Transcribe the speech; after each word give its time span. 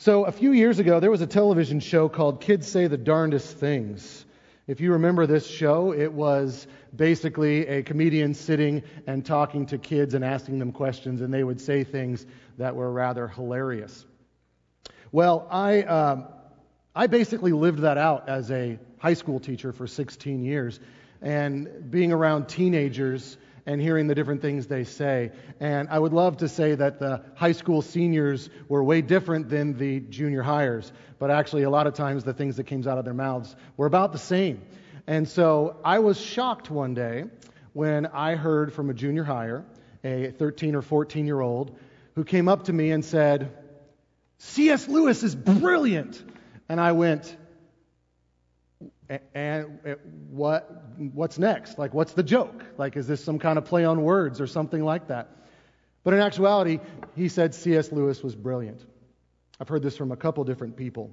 So, 0.00 0.24
a 0.24 0.32
few 0.32 0.52
years 0.52 0.78
ago, 0.78 0.98
there 0.98 1.10
was 1.10 1.20
a 1.20 1.26
television 1.26 1.78
show 1.78 2.08
called 2.08 2.40
Kids 2.40 2.66
Say 2.66 2.86
the 2.86 2.96
Darndest 2.96 3.58
Things. 3.58 4.24
If 4.66 4.80
you 4.80 4.92
remember 4.92 5.26
this 5.26 5.46
show, 5.46 5.92
it 5.92 6.10
was 6.10 6.66
basically 6.96 7.66
a 7.66 7.82
comedian 7.82 8.32
sitting 8.32 8.82
and 9.06 9.26
talking 9.26 9.66
to 9.66 9.76
kids 9.76 10.14
and 10.14 10.24
asking 10.24 10.58
them 10.58 10.72
questions, 10.72 11.20
and 11.20 11.34
they 11.34 11.44
would 11.44 11.60
say 11.60 11.84
things 11.84 12.24
that 12.56 12.74
were 12.74 12.90
rather 12.90 13.28
hilarious. 13.28 14.06
Well, 15.12 15.46
I, 15.50 15.82
um, 15.82 16.28
I 16.96 17.06
basically 17.06 17.52
lived 17.52 17.80
that 17.80 17.98
out 17.98 18.26
as 18.26 18.50
a 18.50 18.78
high 18.96 19.12
school 19.12 19.38
teacher 19.38 19.70
for 19.70 19.86
16 19.86 20.42
years, 20.42 20.80
and 21.20 21.90
being 21.90 22.10
around 22.10 22.48
teenagers 22.48 23.36
and 23.66 23.80
hearing 23.80 24.06
the 24.06 24.14
different 24.14 24.42
things 24.42 24.66
they 24.66 24.84
say. 24.84 25.32
And 25.60 25.88
I 25.88 25.98
would 25.98 26.12
love 26.12 26.38
to 26.38 26.48
say 26.48 26.74
that 26.74 26.98
the 26.98 27.22
high 27.34 27.52
school 27.52 27.82
seniors 27.82 28.50
were 28.68 28.82
way 28.82 29.02
different 29.02 29.48
than 29.48 29.76
the 29.76 30.00
junior 30.00 30.42
hires, 30.42 30.92
but 31.18 31.30
actually, 31.30 31.64
a 31.64 31.70
lot 31.70 31.86
of 31.86 31.94
times 31.94 32.24
the 32.24 32.32
things 32.32 32.56
that 32.56 32.64
came 32.64 32.86
out 32.88 32.98
of 32.98 33.04
their 33.04 33.14
mouths 33.14 33.54
were 33.76 33.86
about 33.86 34.12
the 34.12 34.18
same. 34.18 34.62
And 35.06 35.28
so 35.28 35.76
I 35.84 35.98
was 35.98 36.20
shocked 36.20 36.70
one 36.70 36.94
day 36.94 37.24
when 37.72 38.06
I 38.06 38.36
heard 38.36 38.72
from 38.72 38.90
a 38.90 38.94
junior 38.94 39.24
hire, 39.24 39.64
a 40.02 40.30
13 40.30 40.74
or 40.74 40.82
14 40.82 41.26
year 41.26 41.40
old, 41.40 41.76
who 42.14 42.24
came 42.24 42.48
up 42.48 42.64
to 42.64 42.72
me 42.72 42.90
and 42.90 43.04
said, 43.04 43.56
C.S. 44.38 44.88
Lewis 44.88 45.22
is 45.22 45.34
brilliant. 45.34 46.22
And 46.68 46.80
I 46.80 46.92
went, 46.92 47.36
and 49.34 49.80
what 50.30 50.89
what's 51.08 51.38
next? 51.38 51.78
Like 51.78 51.94
what's 51.94 52.12
the 52.12 52.22
joke? 52.22 52.64
Like 52.76 52.96
is 52.96 53.06
this 53.06 53.24
some 53.24 53.38
kind 53.38 53.58
of 53.58 53.64
play 53.64 53.84
on 53.84 54.02
words 54.02 54.40
or 54.40 54.46
something 54.46 54.84
like 54.84 55.08
that? 55.08 55.28
But 56.04 56.14
in 56.14 56.20
actuality 56.20 56.80
he 57.16 57.28
said 57.28 57.54
cs 57.54 57.90
lewis 57.90 58.22
was 58.22 58.34
brilliant. 58.34 58.84
I've 59.58 59.68
heard 59.68 59.82
this 59.82 59.96
from 59.96 60.12
a 60.12 60.16
couple 60.16 60.44
different 60.44 60.76
people. 60.76 61.10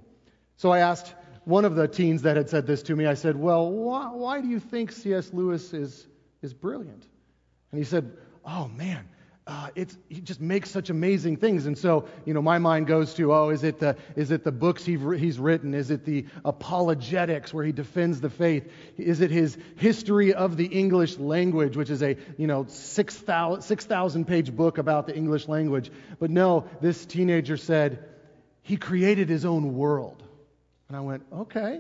So 0.58 0.72
i 0.72 0.80
asked 0.80 1.14
one 1.46 1.64
of 1.64 1.76
the 1.76 1.88
teens 1.88 2.24
that 2.24 2.36
had 2.36 2.50
said 2.50 2.68
this 2.68 2.84
to 2.84 2.96
me 2.96 3.06
i 3.06 3.14
said 3.14 3.38
well 3.38 3.72
why, 3.72 4.12
why 4.12 4.42
do 4.42 4.50
you 4.50 4.60
think 4.60 4.92
cs 4.92 5.34
lewis 5.34 5.74
is 5.74 6.08
is 6.42 6.54
brilliant? 6.54 7.08
And 7.72 7.80
he 7.80 7.86
said 7.86 8.12
oh 8.46 8.68
man 8.68 9.08
uh, 9.48 9.70
it's, 9.76 9.98
he 10.10 10.20
just 10.20 10.42
makes 10.42 10.70
such 10.70 10.90
amazing 10.90 11.38
things. 11.38 11.66
And 11.66 11.78
so, 11.78 12.06
you 12.26 12.34
know, 12.34 12.42
my 12.42 12.58
mind 12.58 12.86
goes 12.86 13.14
to, 13.14 13.34
oh, 13.34 13.50
is 13.50 13.64
it 13.64 13.80
the, 13.80 13.96
is 14.18 14.30
it 14.32 14.44
the 14.44 14.52
books 14.52 14.84
he, 14.84 14.98
he's 15.18 15.40
written? 15.40 15.74
Is 15.74 15.90
it 15.90 16.04
the 16.04 16.26
apologetics 16.44 17.54
where 17.54 17.64
he 17.64 17.72
defends 17.72 18.20
the 18.20 18.30
faith? 18.30 18.70
Is 18.98 19.22
it 19.22 19.32
his 19.32 19.58
history 19.78 20.34
of 20.34 20.58
the 20.58 20.66
English 20.66 21.18
language, 21.18 21.78
which 21.78 21.90
is 21.90 22.04
a, 22.04 22.18
you 22.38 22.46
know, 22.46 22.66
6,000 22.68 23.62
6, 23.62 24.28
page 24.28 24.54
book 24.54 24.78
about 24.78 25.08
the 25.08 25.16
English 25.16 25.48
language? 25.48 25.92
But 26.20 26.30
no, 26.30 26.66
this 26.82 27.06
teenager 27.06 27.56
said, 27.56 28.04
he 28.64 28.76
created 28.76 29.30
his 29.30 29.46
own 29.46 29.76
world. 29.76 30.22
And 30.90 30.98
I 30.98 31.00
went, 31.00 31.24
okay, 31.32 31.80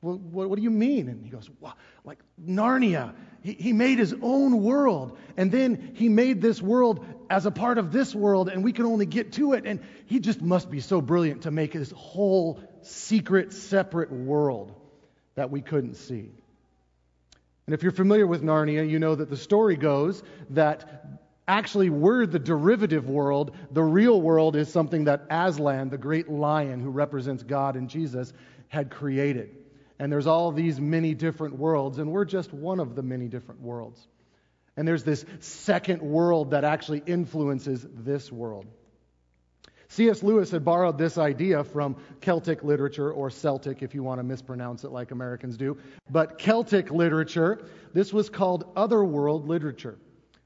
well, 0.00 0.16
what, 0.16 0.48
what 0.48 0.56
do 0.56 0.62
you 0.62 0.70
mean? 0.70 1.08
And 1.08 1.24
he 1.24 1.30
goes, 1.30 1.50
like 2.04 2.18
Narnia. 2.40 3.14
He, 3.42 3.52
he 3.52 3.72
made 3.72 3.98
his 3.98 4.14
own 4.22 4.62
world. 4.62 5.18
And 5.36 5.50
then 5.50 5.92
he 5.94 6.08
made 6.08 6.40
this 6.40 6.62
world 6.62 7.04
as 7.28 7.46
a 7.46 7.50
part 7.50 7.78
of 7.78 7.92
this 7.92 8.14
world, 8.14 8.48
and 8.48 8.62
we 8.62 8.72
can 8.72 8.86
only 8.86 9.06
get 9.06 9.32
to 9.34 9.54
it. 9.54 9.66
And 9.66 9.80
he 10.06 10.20
just 10.20 10.40
must 10.40 10.70
be 10.70 10.80
so 10.80 11.00
brilliant 11.00 11.42
to 11.42 11.50
make 11.50 11.72
this 11.72 11.90
whole 11.90 12.60
secret, 12.82 13.52
separate 13.52 14.12
world 14.12 14.72
that 15.34 15.50
we 15.50 15.62
couldn't 15.62 15.94
see. 15.94 16.30
And 17.66 17.74
if 17.74 17.82
you're 17.82 17.92
familiar 17.92 18.26
with 18.26 18.42
Narnia, 18.42 18.88
you 18.88 18.98
know 18.98 19.14
that 19.14 19.28
the 19.28 19.36
story 19.36 19.76
goes 19.76 20.22
that 20.50 21.18
actually 21.46 21.90
we're 21.90 22.24
the 22.24 22.38
derivative 22.38 23.08
world. 23.08 23.54
The 23.72 23.82
real 23.82 24.20
world 24.20 24.54
is 24.54 24.72
something 24.72 25.04
that 25.04 25.26
Aslan, 25.28 25.90
the 25.90 25.98
great 25.98 26.30
lion 26.30 26.80
who 26.80 26.90
represents 26.90 27.42
God 27.42 27.74
and 27.74 27.90
Jesus, 27.90 28.32
had 28.68 28.90
created 28.90 29.56
and 29.98 30.12
there's 30.12 30.26
all 30.26 30.52
these 30.52 30.80
many 30.80 31.14
different 31.14 31.56
worlds, 31.56 31.98
and 31.98 32.10
we're 32.10 32.24
just 32.24 32.52
one 32.52 32.80
of 32.80 32.94
the 32.94 33.02
many 33.02 33.28
different 33.28 33.60
worlds. 33.60 34.06
And 34.76 34.86
there's 34.86 35.04
this 35.04 35.24
second 35.40 36.02
world 36.02 36.52
that 36.52 36.64
actually 36.64 37.02
influences 37.04 37.84
this 37.90 38.30
world. 38.30 38.66
C.S. 39.88 40.22
Lewis 40.22 40.50
had 40.50 40.64
borrowed 40.64 40.98
this 40.98 41.16
idea 41.16 41.64
from 41.64 41.96
Celtic 42.20 42.62
literature, 42.62 43.10
or 43.10 43.30
Celtic 43.30 43.82
if 43.82 43.94
you 43.94 44.02
want 44.02 44.18
to 44.18 44.22
mispronounce 44.22 44.84
it 44.84 44.92
like 44.92 45.10
Americans 45.10 45.56
do. 45.56 45.78
But 46.10 46.38
Celtic 46.38 46.90
literature, 46.90 47.64
this 47.94 48.12
was 48.12 48.28
called 48.28 48.70
otherworld 48.76 49.48
literature. 49.48 49.98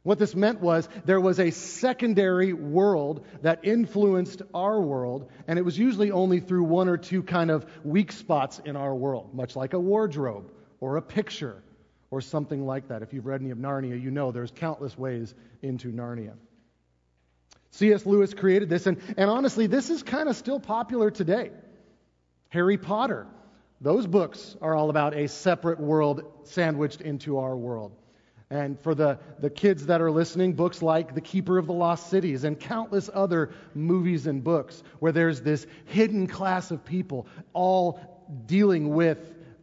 What 0.03 0.19
this 0.19 0.35
meant 0.35 0.61
was 0.61 0.89
there 1.05 1.21
was 1.21 1.39
a 1.39 1.51
secondary 1.51 2.53
world 2.53 3.25
that 3.43 3.61
influenced 3.63 4.43
our 4.53 4.81
world, 4.81 5.31
and 5.47 5.59
it 5.59 5.63
was 5.63 5.79
usually 5.79 6.11
only 6.11 6.41
through 6.41 6.65
one 6.65 6.89
or 6.89 6.97
two 6.97 7.23
kind 7.23 7.51
of 7.51 7.65
weak 7.85 8.11
spots 8.11 8.61
in 8.65 8.75
our 8.77 8.95
world, 8.95 9.33
much 9.33 9.55
like 9.55 9.75
a 9.75 9.79
wardrobe 9.79 10.51
or 10.81 10.97
a 10.97 11.03
picture 11.03 11.63
or 12.11 12.21
something 12.21 12.67
like 12.67 12.89
that. 12.89 13.03
If 13.03 13.13
you've 13.13 13.27
read 13.27 13.41
any 13.41 13.51
of 13.51 13.59
Narnia, 13.59 14.01
you 14.01 14.11
know 14.11 14.33
there's 14.33 14.51
countless 14.51 14.99
ways 14.99 15.35
into 15.63 15.93
Narnia. 15.93 16.35
C.S. 17.71 18.05
Lewis 18.05 18.35
created 18.35 18.69
this, 18.69 18.87
and, 18.87 19.01
and 19.17 19.31
honestly, 19.31 19.69
this 19.69 19.89
is 19.89 20.03
kind 20.03 20.29
of 20.29 20.37
still 20.37 20.61
popular 20.61 21.11
today. 21.11 21.53
Harry 22.51 22.77
Potter, 22.77 23.27
those 23.81 24.07
books 24.07 24.57
are 24.61 24.75
all 24.75 24.91
about 24.91 25.15
a 25.15 25.29
separate 25.29 25.81
world 25.81 26.25
sandwiched 26.45 27.01
into 27.01 27.39
our 27.39 27.57
world. 27.57 27.93
And 28.53 28.79
for 28.79 28.95
the, 28.95 29.19
the 29.39 29.49
kids 29.49 29.87
that 29.87 30.03
are 30.03 30.11
listening, 30.11 30.53
books 30.53 30.83
like 30.83 31.15
The 31.15 31.23
Keeper 31.23 31.57
of 31.57 31.67
the 31.67 31.73
Lost 31.73 32.11
Cities 32.11 32.45
and 32.45 32.61
countless 32.61 33.09
other 33.11 33.49
movies 33.75 34.27
and 34.27 34.45
books 34.45 34.83
where 34.99 35.11
there's 35.11 35.41
this 35.41 35.67
hidden 35.87 36.27
class 36.27 36.71
of 36.71 36.85
people 36.85 37.27
all 37.55 37.99
dealing 38.45 38.91
with 38.91 39.19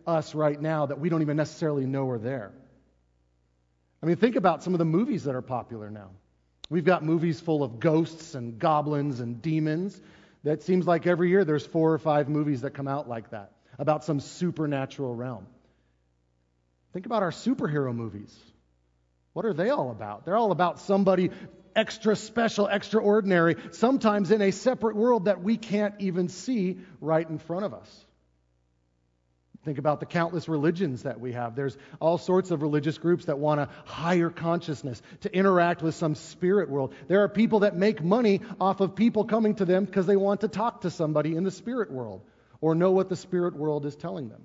us 0.08 0.34
right 0.34 0.60
now 0.60 0.88
that 0.88 1.00
we 1.00 1.08
don't 1.08 1.22
even 1.22 1.38
necessarily 1.38 1.86
know 1.86 2.10
are 2.10 2.18
there. 2.18 2.52
I 4.02 4.08
mean, 4.08 4.16
think 4.16 4.36
about 4.36 4.64
some 4.64 4.74
of 4.74 4.80
the 4.80 4.86
movies 4.86 5.26
that 5.26 5.36
are 5.36 5.44
popular 5.44 5.92
now. 5.92 6.10
We've 6.72 6.84
got 6.84 7.04
movies 7.04 7.40
full 7.40 7.62
of 7.62 7.80
ghosts 7.80 8.34
and 8.34 8.58
goblins 8.58 9.20
and 9.20 9.40
demons. 9.40 10.02
That 10.44 10.64
seems 10.64 10.88
like 10.88 11.06
every 11.06 11.30
year 11.30 11.46
there's 11.46 11.64
four 11.64 11.94
or 11.94 12.00
five 12.00 12.28
movies 12.28 12.62
that 12.62 12.72
come 12.72 12.88
out 12.88 13.08
like 13.08 13.30
that 13.30 13.52
about 13.78 14.04
some 14.04 14.20
supernatural 14.20 15.14
realm. 15.14 15.46
Think 16.92 17.06
about 17.06 17.22
our 17.22 17.30
superhero 17.30 17.94
movies. 17.94 18.36
What 19.34 19.46
are 19.46 19.54
they 19.54 19.70
all 19.70 19.92
about? 19.92 20.26
They're 20.26 20.38
all 20.38 20.52
about 20.52 20.80
somebody 20.80 21.32
extra 21.76 22.16
special, 22.16 22.68
extraordinary, 22.68 23.56
sometimes 23.72 24.32
in 24.32 24.42
a 24.42 24.52
separate 24.52 24.96
world 24.96 25.26
that 25.26 25.44
we 25.44 25.58
can't 25.58 25.96
even 26.00 26.28
see 26.28 26.78
right 27.00 27.28
in 27.28 27.38
front 27.38 27.66
of 27.66 27.74
us. 27.74 28.06
Think 29.66 29.78
about 29.78 30.00
the 30.00 30.06
countless 30.06 30.48
religions 30.48 31.04
that 31.04 31.20
we 31.20 31.34
have. 31.34 31.56
There's 31.56 31.78
all 32.00 32.18
sorts 32.18 32.52
of 32.52 32.62
religious 32.62 32.98
groups 32.98 33.26
that 33.26 33.40
want 33.40 33.60
a 33.60 33.70
higher 33.86 34.30
consciousness, 34.30 35.02
to 35.22 35.36
interact 35.36 35.82
with 35.82 35.96
some 35.96 36.16
spirit 36.16 36.70
world. 36.70 36.94
There 37.08 37.24
are 37.24 37.30
people 37.30 37.60
that 37.60 37.76
make 37.76 38.02
money 38.02 38.42
off 38.60 38.80
of 38.80 38.96
people 38.96 39.26
coming 39.26 39.56
to 39.56 39.66
them 39.66 39.84
because 39.84 40.06
they 40.06 40.16
want 40.16 40.42
to 40.42 40.48
talk 40.48 40.82
to 40.82 40.90
somebody 40.90 41.36
in 41.36 41.44
the 41.44 41.52
spirit 41.52 41.92
world 41.92 42.22
or 42.62 42.74
know 42.74 42.92
what 42.92 43.10
the 43.10 43.18
spirit 43.18 43.56
world 43.56 43.86
is 43.86 43.96
telling 43.98 44.30
them. 44.30 44.44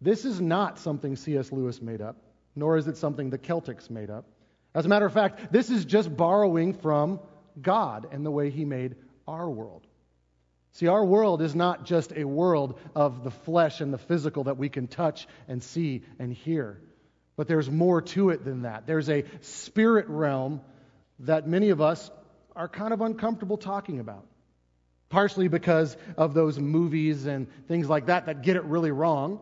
This 0.00 0.24
is 0.24 0.40
not 0.40 0.78
something 0.80 1.14
C.S. 1.16 1.52
Lewis 1.52 1.80
made 1.80 2.00
up 2.00 2.16
nor 2.58 2.76
is 2.76 2.88
it 2.88 2.96
something 2.96 3.30
the 3.30 3.38
Celtics 3.38 3.90
made 3.90 4.10
up. 4.10 4.26
As 4.74 4.84
a 4.84 4.88
matter 4.88 5.06
of 5.06 5.12
fact, 5.12 5.52
this 5.52 5.70
is 5.70 5.84
just 5.84 6.14
borrowing 6.14 6.74
from 6.74 7.20
God 7.60 8.08
and 8.12 8.24
the 8.24 8.30
way 8.30 8.50
He 8.50 8.64
made 8.64 8.96
our 9.26 9.48
world. 9.48 9.86
See, 10.72 10.86
our 10.86 11.04
world 11.04 11.42
is 11.42 11.54
not 11.54 11.84
just 11.86 12.12
a 12.14 12.24
world 12.24 12.78
of 12.94 13.24
the 13.24 13.30
flesh 13.30 13.80
and 13.80 13.92
the 13.92 13.98
physical 13.98 14.44
that 14.44 14.58
we 14.58 14.68
can 14.68 14.86
touch 14.86 15.26
and 15.48 15.62
see 15.62 16.02
and 16.18 16.32
hear, 16.32 16.80
but 17.36 17.48
there's 17.48 17.70
more 17.70 18.02
to 18.02 18.30
it 18.30 18.44
than 18.44 18.62
that. 18.62 18.86
There's 18.86 19.08
a 19.08 19.24
spirit 19.40 20.06
realm 20.08 20.60
that 21.20 21.48
many 21.48 21.70
of 21.70 21.80
us 21.80 22.10
are 22.54 22.68
kind 22.68 22.92
of 22.92 23.00
uncomfortable 23.00 23.56
talking 23.56 23.98
about. 23.98 24.26
Partially 25.08 25.48
because 25.48 25.96
of 26.18 26.34
those 26.34 26.58
movies 26.58 27.24
and 27.24 27.46
things 27.66 27.88
like 27.88 28.06
that 28.06 28.26
that 28.26 28.42
get 28.42 28.56
it 28.56 28.64
really 28.64 28.90
wrong 28.90 29.40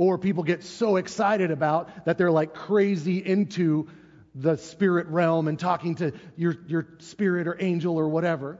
or 0.00 0.16
people 0.16 0.42
get 0.44 0.62
so 0.62 0.96
excited 0.96 1.50
about 1.50 2.06
that 2.06 2.16
they're 2.16 2.30
like 2.30 2.54
crazy 2.54 3.18
into 3.18 3.86
the 4.34 4.56
spirit 4.56 5.06
realm 5.08 5.46
and 5.46 5.58
talking 5.58 5.94
to 5.94 6.14
your, 6.38 6.56
your 6.68 6.88
spirit 7.00 7.46
or 7.46 7.54
angel 7.60 7.98
or 7.98 8.08
whatever. 8.08 8.58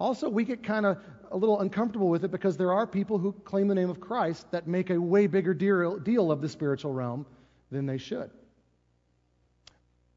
Also, 0.00 0.28
we 0.28 0.42
get 0.42 0.64
kind 0.64 0.84
of 0.84 0.98
a 1.30 1.36
little 1.36 1.60
uncomfortable 1.60 2.08
with 2.08 2.24
it 2.24 2.32
because 2.32 2.56
there 2.56 2.72
are 2.72 2.88
people 2.88 3.18
who 3.18 3.30
claim 3.30 3.68
the 3.68 3.76
name 3.76 3.88
of 3.88 4.00
Christ 4.00 4.50
that 4.50 4.66
make 4.66 4.90
a 4.90 5.00
way 5.00 5.28
bigger 5.28 5.54
deal, 5.54 5.96
deal 5.96 6.32
of 6.32 6.40
the 6.40 6.48
spiritual 6.48 6.92
realm 6.92 7.24
than 7.70 7.86
they 7.86 7.98
should. 7.98 8.28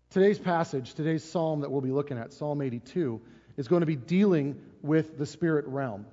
Today's 0.10 0.40
passage, 0.40 0.96
today's 0.96 1.24
psalm 1.24 1.60
that 1.60 1.70
we'll 1.70 1.82
be 1.82 1.92
looking 1.92 2.18
at, 2.18 2.34
Psalm 2.34 2.64
82, 2.64 3.22
is 3.58 3.68
going 3.68 3.82
to 3.82 3.86
be 3.86 3.96
dealing 3.96 4.60
with 4.82 5.20
the 5.20 5.28
spirit 5.28 5.68
realm. 5.68 6.08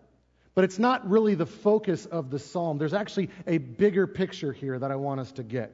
But 0.56 0.64
it's 0.64 0.78
not 0.78 1.08
really 1.08 1.34
the 1.34 1.46
focus 1.46 2.06
of 2.06 2.30
the 2.30 2.38
psalm. 2.38 2.78
There's 2.78 2.94
actually 2.94 3.28
a 3.46 3.58
bigger 3.58 4.06
picture 4.06 4.52
here 4.52 4.78
that 4.78 4.90
I 4.90 4.96
want 4.96 5.20
us 5.20 5.30
to 5.32 5.42
get. 5.42 5.70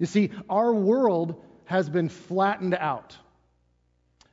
You 0.00 0.06
see, 0.06 0.32
our 0.50 0.74
world 0.74 1.40
has 1.66 1.88
been 1.88 2.08
flattened 2.08 2.74
out. 2.74 3.16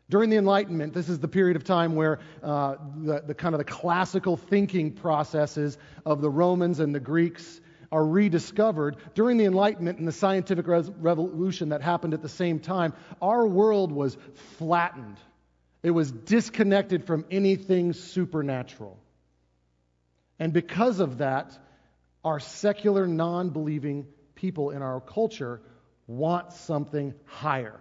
During 0.10 0.32
the 0.32 0.38
Enlightenment, 0.38 0.94
this 0.94 1.08
is 1.08 1.20
the 1.20 1.28
period 1.28 1.56
of 1.56 1.64
time 1.64 1.96
where 1.96 2.20
uh, 2.42 2.78
the, 2.98 3.22
the 3.28 3.36
kind 3.36 3.54
of 3.54 3.60
the 3.60 3.64
classical 3.66 4.36
thinking 4.36 4.92
processes 4.92 5.78
of 6.04 6.20
the 6.20 6.32
Romans 6.32 6.80
and 6.80 6.94
the 6.96 7.00
Greeks 7.00 7.62
are 7.92 8.04
rediscovered. 8.04 8.98
During 9.14 9.38
the 9.38 9.46
Enlightenment 9.46 10.00
and 10.00 10.08
the 10.08 10.12
scientific 10.12 10.66
revolution 10.68 11.70
that 11.70 11.84
happened 11.84 12.16
at 12.16 12.24
the 12.24 12.30
same 12.30 12.60
time, 12.60 12.94
our 13.22 13.46
world 13.46 13.92
was 13.92 14.18
flattened. 14.58 15.18
It 15.84 15.92
was 15.92 16.12
disconnected 16.12 17.06
from 17.06 17.24
anything 17.30 17.94
supernatural. 17.94 18.98
And 20.42 20.52
because 20.54 21.00
of 21.00 21.20
that, 21.20 21.56
our 22.24 22.40
secular, 22.40 23.06
non 23.06 23.52
believing 23.52 24.08
people 24.34 24.72
in 24.72 24.82
our 24.82 25.00
culture 25.00 25.62
want 26.08 26.52
something 26.54 27.14
higher. 27.26 27.80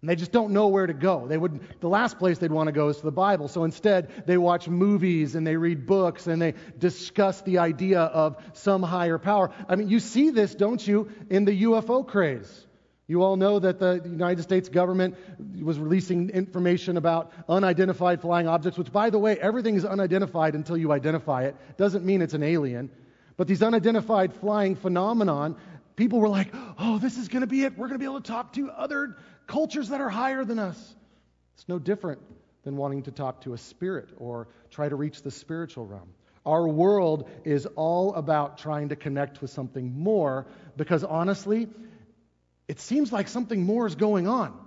And 0.00 0.08
they 0.08 0.16
just 0.16 0.32
don't 0.32 0.54
know 0.54 0.68
where 0.68 0.86
to 0.86 0.94
go. 0.94 1.28
They 1.28 1.36
would 1.36 1.60
the 1.80 1.90
last 1.90 2.18
place 2.18 2.38
they'd 2.38 2.50
want 2.50 2.68
to 2.68 2.72
go 2.72 2.88
is 2.88 2.96
to 2.96 3.02
the 3.02 3.12
Bible. 3.12 3.48
So 3.48 3.64
instead, 3.64 4.24
they 4.26 4.38
watch 4.38 4.66
movies 4.66 5.34
and 5.34 5.46
they 5.46 5.56
read 5.56 5.84
books 5.84 6.26
and 6.26 6.40
they 6.40 6.54
discuss 6.78 7.42
the 7.42 7.58
idea 7.58 8.00
of 8.00 8.42
some 8.54 8.82
higher 8.82 9.18
power. 9.18 9.50
I 9.68 9.76
mean, 9.76 9.90
you 9.90 10.00
see 10.00 10.30
this, 10.30 10.54
don't 10.54 10.84
you, 10.84 11.10
in 11.28 11.44
the 11.44 11.64
UFO 11.64 12.08
craze. 12.08 12.66
You 13.12 13.22
all 13.24 13.36
know 13.36 13.58
that 13.58 13.78
the 13.78 14.00
United 14.06 14.42
States 14.42 14.70
government 14.70 15.16
was 15.60 15.78
releasing 15.78 16.30
information 16.30 16.96
about 16.96 17.30
unidentified 17.46 18.22
flying 18.22 18.48
objects, 18.48 18.78
which, 18.78 18.90
by 18.90 19.10
the 19.10 19.18
way, 19.18 19.36
everything 19.38 19.74
is 19.74 19.84
unidentified 19.84 20.54
until 20.54 20.78
you 20.78 20.92
identify 20.92 21.42
it. 21.42 21.54
Doesn't 21.76 22.06
mean 22.06 22.22
it's 22.22 22.32
an 22.32 22.42
alien. 22.42 22.90
But 23.36 23.48
these 23.48 23.62
unidentified 23.62 24.32
flying 24.32 24.76
phenomenon, 24.76 25.56
people 25.94 26.20
were 26.20 26.28
like, 26.30 26.54
oh, 26.78 26.96
this 26.96 27.18
is 27.18 27.28
going 27.28 27.42
to 27.42 27.46
be 27.46 27.64
it. 27.64 27.76
We're 27.76 27.88
going 27.88 28.00
to 28.00 28.02
be 28.02 28.06
able 28.06 28.22
to 28.22 28.32
talk 28.32 28.54
to 28.54 28.70
other 28.70 29.18
cultures 29.46 29.90
that 29.90 30.00
are 30.00 30.08
higher 30.08 30.42
than 30.42 30.58
us. 30.58 30.94
It's 31.56 31.68
no 31.68 31.78
different 31.78 32.22
than 32.64 32.78
wanting 32.78 33.02
to 33.02 33.10
talk 33.10 33.42
to 33.42 33.52
a 33.52 33.58
spirit 33.58 34.08
or 34.16 34.48
try 34.70 34.88
to 34.88 34.96
reach 34.96 35.20
the 35.20 35.30
spiritual 35.30 35.84
realm. 35.84 36.08
Our 36.46 36.66
world 36.66 37.28
is 37.44 37.66
all 37.76 38.14
about 38.14 38.56
trying 38.56 38.88
to 38.88 38.96
connect 38.96 39.42
with 39.42 39.50
something 39.50 39.92
more 39.92 40.46
because 40.78 41.04
honestly, 41.04 41.68
it 42.68 42.80
seems 42.80 43.12
like 43.12 43.28
something 43.28 43.64
more 43.64 43.86
is 43.86 43.94
going 43.94 44.28
on. 44.28 44.58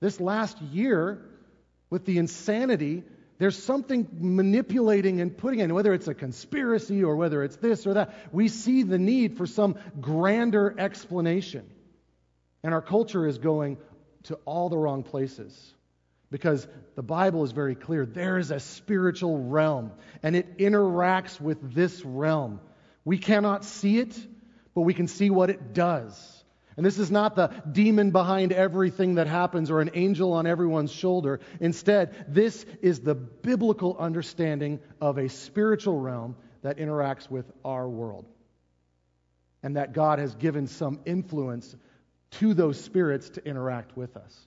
This 0.00 0.20
last 0.20 0.60
year, 0.60 1.22
with 1.90 2.04
the 2.04 2.18
insanity, 2.18 3.02
there's 3.38 3.60
something 3.62 4.08
manipulating 4.12 5.20
and 5.20 5.36
putting 5.36 5.60
in, 5.60 5.72
whether 5.74 5.94
it's 5.94 6.08
a 6.08 6.14
conspiracy 6.14 7.04
or 7.04 7.16
whether 7.16 7.42
it's 7.42 7.56
this 7.56 7.86
or 7.86 7.94
that. 7.94 8.14
We 8.32 8.48
see 8.48 8.82
the 8.82 8.98
need 8.98 9.36
for 9.36 9.46
some 9.46 9.76
grander 10.00 10.74
explanation. 10.78 11.68
And 12.62 12.74
our 12.74 12.82
culture 12.82 13.26
is 13.26 13.38
going 13.38 13.78
to 14.24 14.34
all 14.44 14.68
the 14.68 14.76
wrong 14.76 15.02
places 15.02 15.74
because 16.30 16.66
the 16.96 17.02
Bible 17.02 17.42
is 17.44 17.52
very 17.52 17.74
clear. 17.74 18.06
There 18.06 18.38
is 18.38 18.50
a 18.50 18.60
spiritual 18.60 19.38
realm, 19.38 19.92
and 20.22 20.36
it 20.36 20.58
interacts 20.58 21.40
with 21.40 21.74
this 21.74 22.04
realm. 22.04 22.60
We 23.04 23.18
cannot 23.18 23.64
see 23.64 23.98
it, 23.98 24.16
but 24.74 24.82
we 24.82 24.94
can 24.94 25.08
see 25.08 25.30
what 25.30 25.50
it 25.50 25.72
does. 25.72 26.39
And 26.76 26.86
this 26.86 26.98
is 26.98 27.10
not 27.10 27.36
the 27.36 27.48
demon 27.70 28.10
behind 28.10 28.52
everything 28.52 29.16
that 29.16 29.26
happens 29.26 29.70
or 29.70 29.80
an 29.80 29.90
angel 29.94 30.32
on 30.32 30.46
everyone's 30.46 30.92
shoulder. 30.92 31.40
Instead, 31.60 32.26
this 32.28 32.64
is 32.80 33.00
the 33.00 33.14
biblical 33.14 33.96
understanding 33.98 34.80
of 35.00 35.18
a 35.18 35.28
spiritual 35.28 35.98
realm 35.98 36.36
that 36.62 36.78
interacts 36.78 37.30
with 37.30 37.50
our 37.64 37.88
world. 37.88 38.26
And 39.62 39.76
that 39.76 39.92
God 39.92 40.18
has 40.18 40.34
given 40.34 40.66
some 40.66 41.00
influence 41.04 41.76
to 42.32 42.54
those 42.54 42.80
spirits 42.80 43.30
to 43.30 43.44
interact 43.44 43.96
with 43.96 44.16
us. 44.16 44.46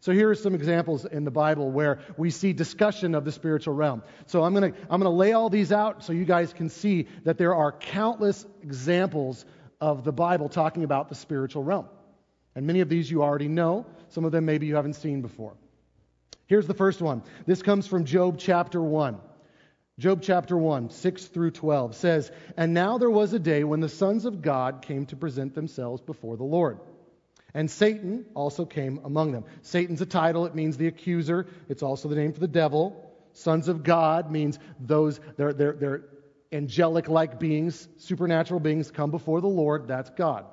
So 0.00 0.12
here 0.12 0.28
are 0.28 0.34
some 0.34 0.54
examples 0.54 1.06
in 1.06 1.24
the 1.24 1.30
Bible 1.30 1.70
where 1.70 2.00
we 2.18 2.30
see 2.30 2.52
discussion 2.52 3.14
of 3.14 3.24
the 3.24 3.32
spiritual 3.32 3.72
realm. 3.72 4.02
So 4.26 4.44
I'm 4.44 4.52
going 4.54 4.72
to 4.72 4.78
I'm 4.90 5.00
going 5.00 5.10
to 5.10 5.16
lay 5.16 5.32
all 5.32 5.48
these 5.48 5.72
out 5.72 6.04
so 6.04 6.12
you 6.12 6.26
guys 6.26 6.52
can 6.52 6.68
see 6.68 7.08
that 7.24 7.38
there 7.38 7.54
are 7.54 7.72
countless 7.72 8.44
examples 8.62 9.46
of 9.84 10.02
the 10.02 10.12
Bible 10.12 10.48
talking 10.48 10.82
about 10.82 11.10
the 11.10 11.14
spiritual 11.14 11.62
realm. 11.62 11.86
And 12.54 12.66
many 12.66 12.80
of 12.80 12.88
these 12.88 13.10
you 13.10 13.22
already 13.22 13.48
know, 13.48 13.84
some 14.08 14.24
of 14.24 14.32
them 14.32 14.46
maybe 14.46 14.66
you 14.66 14.76
haven't 14.76 14.94
seen 14.94 15.20
before. 15.20 15.52
Here's 16.46 16.66
the 16.66 16.72
first 16.72 17.02
one. 17.02 17.22
This 17.44 17.60
comes 17.60 17.86
from 17.86 18.06
Job 18.06 18.38
chapter 18.38 18.80
1. 18.80 19.18
Job 19.98 20.22
chapter 20.22 20.56
1, 20.56 20.88
6 20.88 21.26
through 21.26 21.50
12 21.50 21.96
says, 21.96 22.32
And 22.56 22.72
now 22.72 22.96
there 22.96 23.10
was 23.10 23.34
a 23.34 23.38
day 23.38 23.62
when 23.62 23.80
the 23.80 23.90
sons 23.90 24.24
of 24.24 24.40
God 24.40 24.80
came 24.80 25.04
to 25.06 25.16
present 25.16 25.54
themselves 25.54 26.00
before 26.00 26.38
the 26.38 26.44
Lord. 26.44 26.78
And 27.52 27.70
Satan 27.70 28.24
also 28.34 28.64
came 28.64 29.02
among 29.04 29.32
them. 29.32 29.44
Satan's 29.60 30.00
a 30.00 30.06
title, 30.06 30.46
it 30.46 30.54
means 30.54 30.78
the 30.78 30.86
accuser. 30.86 31.46
It's 31.68 31.82
also 31.82 32.08
the 32.08 32.16
name 32.16 32.32
for 32.32 32.40
the 32.40 32.48
devil. 32.48 33.12
Sons 33.34 33.68
of 33.68 33.84
God 33.84 34.30
means 34.30 34.58
those, 34.80 35.20
they're, 35.36 35.52
they're, 35.52 35.74
they're 35.74 36.04
angelic 36.54 37.08
like 37.08 37.38
beings, 37.38 37.88
supernatural 37.98 38.60
beings 38.60 38.90
come 38.90 39.10
before 39.10 39.40
the 39.40 39.48
Lord. 39.48 39.88
That's 39.88 40.10
God. 40.10 40.46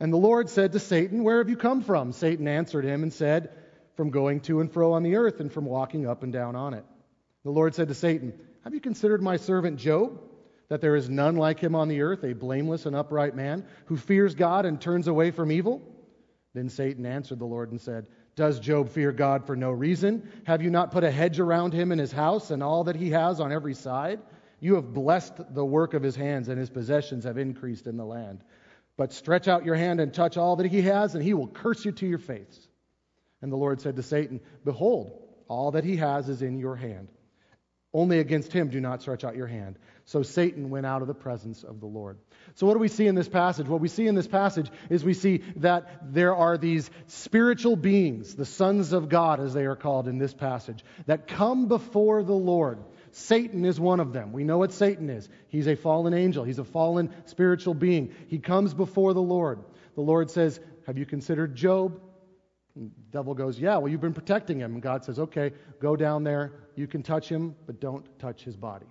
And 0.00 0.12
the 0.12 0.18
Lord 0.18 0.50
said 0.50 0.72
to 0.72 0.78
Satan, 0.78 1.24
Where 1.24 1.38
have 1.38 1.48
you 1.48 1.56
come 1.56 1.82
from? 1.82 2.12
Satan 2.12 2.48
answered 2.48 2.84
him 2.84 3.02
and 3.02 3.12
said, 3.12 3.50
From 3.96 4.10
going 4.10 4.40
to 4.40 4.60
and 4.60 4.70
fro 4.70 4.92
on 4.92 5.02
the 5.02 5.16
earth 5.16 5.40
and 5.40 5.52
from 5.52 5.64
walking 5.64 6.06
up 6.06 6.22
and 6.22 6.32
down 6.32 6.56
on 6.56 6.74
it. 6.74 6.84
The 7.44 7.50
Lord 7.50 7.74
said 7.74 7.88
to 7.88 7.94
Satan, 7.94 8.34
Have 8.64 8.74
you 8.74 8.80
considered 8.80 9.22
my 9.22 9.36
servant 9.36 9.78
Job? 9.78 10.20
that 10.68 10.80
there 10.80 10.96
is 10.96 11.10
none 11.10 11.36
like 11.36 11.60
him 11.60 11.74
on 11.74 11.88
the 11.88 12.00
earth, 12.00 12.24
a 12.24 12.32
blameless 12.32 12.86
and 12.86 12.96
upright 12.96 13.36
man, 13.36 13.64
who 13.86 13.96
fears 13.96 14.34
God 14.34 14.64
and 14.64 14.80
turns 14.80 15.08
away 15.08 15.30
from 15.30 15.52
evil? 15.52 15.82
Then 16.54 16.68
Satan 16.68 17.04
answered 17.04 17.38
the 17.38 17.44
Lord 17.44 17.70
and 17.70 17.80
said, 17.80 18.06
Does 18.36 18.60
Job 18.60 18.88
fear 18.88 19.12
God 19.12 19.46
for 19.46 19.56
no 19.56 19.70
reason? 19.70 20.28
Have 20.44 20.62
you 20.62 20.70
not 20.70 20.90
put 20.90 21.04
a 21.04 21.10
hedge 21.10 21.38
around 21.38 21.74
him 21.74 21.92
and 21.92 22.00
his 22.00 22.12
house 22.12 22.50
and 22.50 22.62
all 22.62 22.84
that 22.84 22.96
he 22.96 23.10
has 23.10 23.40
on 23.40 23.52
every 23.52 23.74
side? 23.74 24.20
You 24.60 24.76
have 24.76 24.92
blessed 24.92 25.54
the 25.54 25.64
work 25.64 25.94
of 25.94 26.02
his 26.02 26.16
hands, 26.16 26.48
and 26.48 26.58
his 26.58 26.70
possessions 26.70 27.24
have 27.24 27.38
increased 27.38 27.86
in 27.86 27.96
the 27.96 28.04
land. 28.04 28.42
But 28.96 29.12
stretch 29.12 29.48
out 29.48 29.64
your 29.64 29.74
hand 29.74 30.00
and 30.00 30.14
touch 30.14 30.36
all 30.36 30.56
that 30.56 30.70
he 30.70 30.82
has, 30.82 31.14
and 31.14 31.22
he 31.22 31.34
will 31.34 31.48
curse 31.48 31.84
you 31.84 31.92
to 31.92 32.06
your 32.06 32.18
face. 32.18 32.68
And 33.42 33.52
the 33.52 33.56
Lord 33.56 33.80
said 33.80 33.96
to 33.96 34.02
Satan, 34.02 34.40
Behold, 34.64 35.20
all 35.48 35.72
that 35.72 35.84
he 35.84 35.96
has 35.96 36.28
is 36.28 36.42
in 36.42 36.58
your 36.58 36.76
hand. 36.76 37.08
Only 37.92 38.18
against 38.18 38.52
him 38.52 38.70
do 38.70 38.80
not 38.80 39.02
stretch 39.02 39.22
out 39.22 39.36
your 39.36 39.46
hand. 39.46 39.78
So 40.04 40.24
Satan 40.24 40.68
went 40.68 40.84
out 40.84 41.00
of 41.00 41.06
the 41.06 41.14
presence 41.14 41.62
of 41.62 41.78
the 41.78 41.86
Lord. 41.86 42.18
So, 42.56 42.66
what 42.66 42.74
do 42.74 42.80
we 42.80 42.88
see 42.88 43.06
in 43.06 43.14
this 43.14 43.28
passage? 43.28 43.68
What 43.68 43.80
we 43.80 43.88
see 43.88 44.08
in 44.08 44.16
this 44.16 44.26
passage 44.26 44.68
is 44.90 45.04
we 45.04 45.14
see 45.14 45.42
that 45.56 46.12
there 46.12 46.34
are 46.34 46.58
these 46.58 46.90
spiritual 47.06 47.76
beings, 47.76 48.34
the 48.34 48.44
sons 48.44 48.92
of 48.92 49.08
God, 49.08 49.38
as 49.38 49.54
they 49.54 49.64
are 49.64 49.76
called 49.76 50.08
in 50.08 50.18
this 50.18 50.34
passage, 50.34 50.84
that 51.06 51.28
come 51.28 51.68
before 51.68 52.24
the 52.24 52.34
Lord. 52.34 52.80
Satan 53.16 53.64
is 53.64 53.78
one 53.78 54.00
of 54.00 54.12
them. 54.12 54.32
We 54.32 54.42
know 54.42 54.58
what 54.58 54.72
Satan 54.72 55.08
is. 55.08 55.28
He's 55.48 55.68
a 55.68 55.76
fallen 55.76 56.14
angel, 56.14 56.42
he's 56.42 56.58
a 56.58 56.64
fallen 56.64 57.14
spiritual 57.26 57.74
being. 57.74 58.12
He 58.28 58.38
comes 58.38 58.74
before 58.74 59.14
the 59.14 59.22
Lord. 59.22 59.60
The 59.94 60.00
Lord 60.00 60.30
says, 60.30 60.58
Have 60.86 60.98
you 60.98 61.06
considered 61.06 61.54
Job? 61.54 62.00
The 62.74 62.90
devil 63.12 63.34
goes, 63.34 63.58
Yeah, 63.58 63.76
well, 63.76 63.88
you've 63.88 64.00
been 64.00 64.14
protecting 64.14 64.58
him. 64.58 64.74
And 64.74 64.82
God 64.82 65.04
says, 65.04 65.20
Okay, 65.20 65.52
go 65.80 65.94
down 65.94 66.24
there. 66.24 66.52
You 66.74 66.88
can 66.88 67.04
touch 67.04 67.28
him, 67.28 67.54
but 67.66 67.80
don't 67.80 68.04
touch 68.18 68.42
his 68.42 68.56
body. 68.56 68.86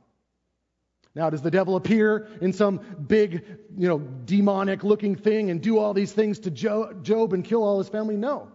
Now, 1.15 1.29
does 1.29 1.41
the 1.41 1.51
devil 1.51 1.75
appear 1.75 2.27
in 2.41 2.53
some 2.53 2.79
big, 3.05 3.45
you 3.77 3.87
know, 3.87 3.99
demonic 3.99 4.83
looking 4.83 5.15
thing 5.15 5.51
and 5.51 5.61
do 5.61 5.77
all 5.77 5.93
these 5.93 6.13
things 6.13 6.39
to 6.39 6.49
Job 6.49 7.33
and 7.33 7.43
kill 7.43 7.63
all 7.63 7.77
his 7.77 7.89
family? 7.89 8.15
No. 8.15 8.47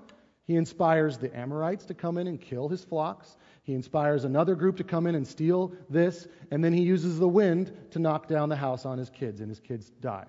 He 0.47 0.57
inspires 0.57 1.19
the 1.19 1.37
Amorites 1.39 1.85
to 1.85 1.95
come 1.95 2.17
in 2.17 2.27
and 2.27 2.41
kill 2.41 2.69
his 2.69 2.83
flocks. 2.83 3.37
He 3.69 3.75
inspires 3.75 4.25
another 4.25 4.55
group 4.55 4.79
to 4.79 4.83
come 4.83 5.07
in 5.07 5.15
and 5.15 5.29
steal 5.29 5.75
this, 5.91 6.27
and 6.51 6.65
then 6.65 6.73
he 6.73 6.81
uses 6.81 7.19
the 7.19 7.29
wind 7.29 7.71
to 7.91 7.99
knock 7.99 8.27
down 8.27 8.49
the 8.49 8.57
house 8.57 8.87
on 8.87 8.97
his 8.97 9.11
kids, 9.11 9.43
and 9.43 9.51
his 9.51 9.61
kids 9.61 9.91
die. 10.01 10.25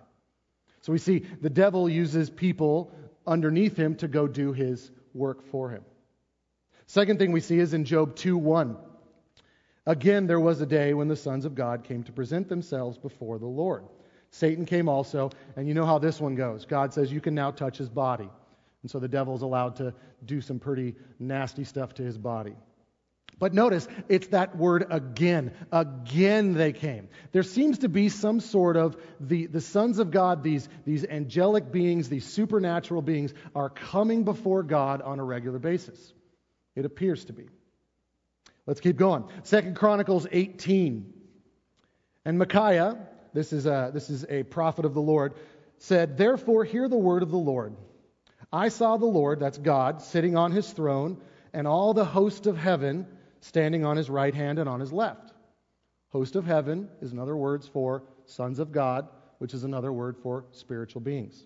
So 0.82 0.92
we 0.92 0.98
see 0.98 1.20
the 1.40 1.50
devil 1.50 1.88
uses 1.88 2.30
people 2.30 2.92
underneath 3.26 3.78
him 3.78 3.96
to 3.96 4.10
go 4.10 4.28
do 4.28 4.52
his 4.52 4.92
work 5.14 5.42
for 5.42 5.70
him. 5.70 5.86
Second 6.86 7.18
thing 7.18 7.32
we 7.32 7.40
see 7.40 7.60
is 7.60 7.74
in 7.74 7.86
Job 7.86 8.14
2 8.18 8.38
1. 8.38 8.76
Again, 9.86 10.28
there 10.28 10.42
was 10.42 10.60
a 10.60 10.66
day 10.66 10.94
when 10.94 11.08
the 11.08 11.16
sons 11.16 11.46
of 11.46 11.56
God 11.56 11.86
came 11.86 12.04
to 12.04 12.12
present 12.12 12.50
themselves 12.50 12.98
before 12.98 13.40
the 13.40 13.48
Lord. 13.48 13.86
Satan 14.32 14.66
came 14.66 14.90
also, 14.90 15.30
and 15.56 15.66
you 15.66 15.74
know 15.74 15.86
how 15.86 15.98
this 15.98 16.20
one 16.20 16.36
goes. 16.36 16.66
God 16.66 16.94
says, 16.94 17.10
You 17.10 17.22
can 17.22 17.36
now 17.36 17.52
touch 17.52 17.78
his 17.78 17.88
body. 17.88 18.30
And 18.82 18.92
so 18.92 19.00
the 19.00 19.08
devil's 19.08 19.44
allowed 19.44 19.78
to 19.78 19.94
do 20.26 20.42
some 20.42 20.60
pretty 20.60 20.96
nasty 21.20 21.64
stuff 21.64 21.94
to 21.94 22.04
his 22.04 22.18
body. 22.18 22.58
But 23.40 23.54
notice, 23.54 23.88
it's 24.10 24.28
that 24.28 24.58
word 24.58 24.86
again. 24.90 25.54
Again 25.72 26.54
they 26.54 26.74
came. 26.74 27.08
There 27.32 27.44
seems 27.44 27.80
to 27.80 27.90
be 27.90 28.10
some 28.10 28.42
sort 28.42 28.76
of 28.76 28.98
the, 29.22 29.46
the 29.46 29.62
sons 29.62 30.00
of 30.00 30.12
God, 30.12 30.44
these, 30.44 30.68
these 30.86 31.06
angelic 31.06 31.72
beings, 31.72 32.10
these 32.10 32.26
supernatural 32.26 33.02
beings, 33.02 33.34
are 33.56 33.70
coming 33.70 34.26
before 34.26 34.62
God 34.62 35.02
on 35.02 35.20
a 35.20 35.24
regular 35.24 35.58
basis. 35.58 36.14
It 36.76 36.84
appears 36.84 37.26
to 37.26 37.34
be. 37.34 37.48
Let's 38.66 38.82
keep 38.82 38.98
going. 38.98 39.24
Second 39.44 39.78
Chronicles 39.78 40.28
18. 40.30 41.14
And 42.26 42.38
Micaiah, 42.38 42.98
this 43.34 43.54
is, 43.54 43.66
a, 43.66 43.90
this 43.94 44.10
is 44.10 44.26
a 44.30 44.44
prophet 44.44 44.84
of 44.84 44.94
the 44.94 45.02
Lord, 45.02 45.34
said, 45.78 46.18
Therefore 46.18 46.66
hear 46.66 46.90
the 46.90 46.98
word 46.98 47.24
of 47.24 47.32
the 47.32 47.38
Lord. 47.38 47.76
I 48.52 48.68
saw 48.68 48.98
the 48.98 49.06
Lord, 49.06 49.40
that's 49.40 49.58
God, 49.58 50.02
sitting 50.02 50.36
on 50.36 50.52
his 50.52 50.70
throne, 50.70 51.22
and 51.54 51.68
all 51.68 51.94
the 51.94 52.06
host 52.06 52.46
of 52.46 52.58
heaven 52.58 53.08
standing 53.42 53.86
on 53.86 53.98
his 53.98 54.10
right 54.10 54.34
hand 54.34 54.60
and 54.60 54.70
on 54.70 54.80
his 54.80 54.92
left. 54.92 55.34
Host 56.10 56.36
of 56.36 56.46
heaven 56.46 56.90
is 57.02 57.12
another 57.12 57.36
word 57.36 57.64
for 57.64 58.04
sons 58.26 58.60
of 58.60 58.72
God, 58.72 59.08
which 59.38 59.54
is 59.54 59.64
another 59.64 59.92
word 59.92 60.18
for 60.18 60.46
spiritual 60.52 61.02
beings. 61.02 61.46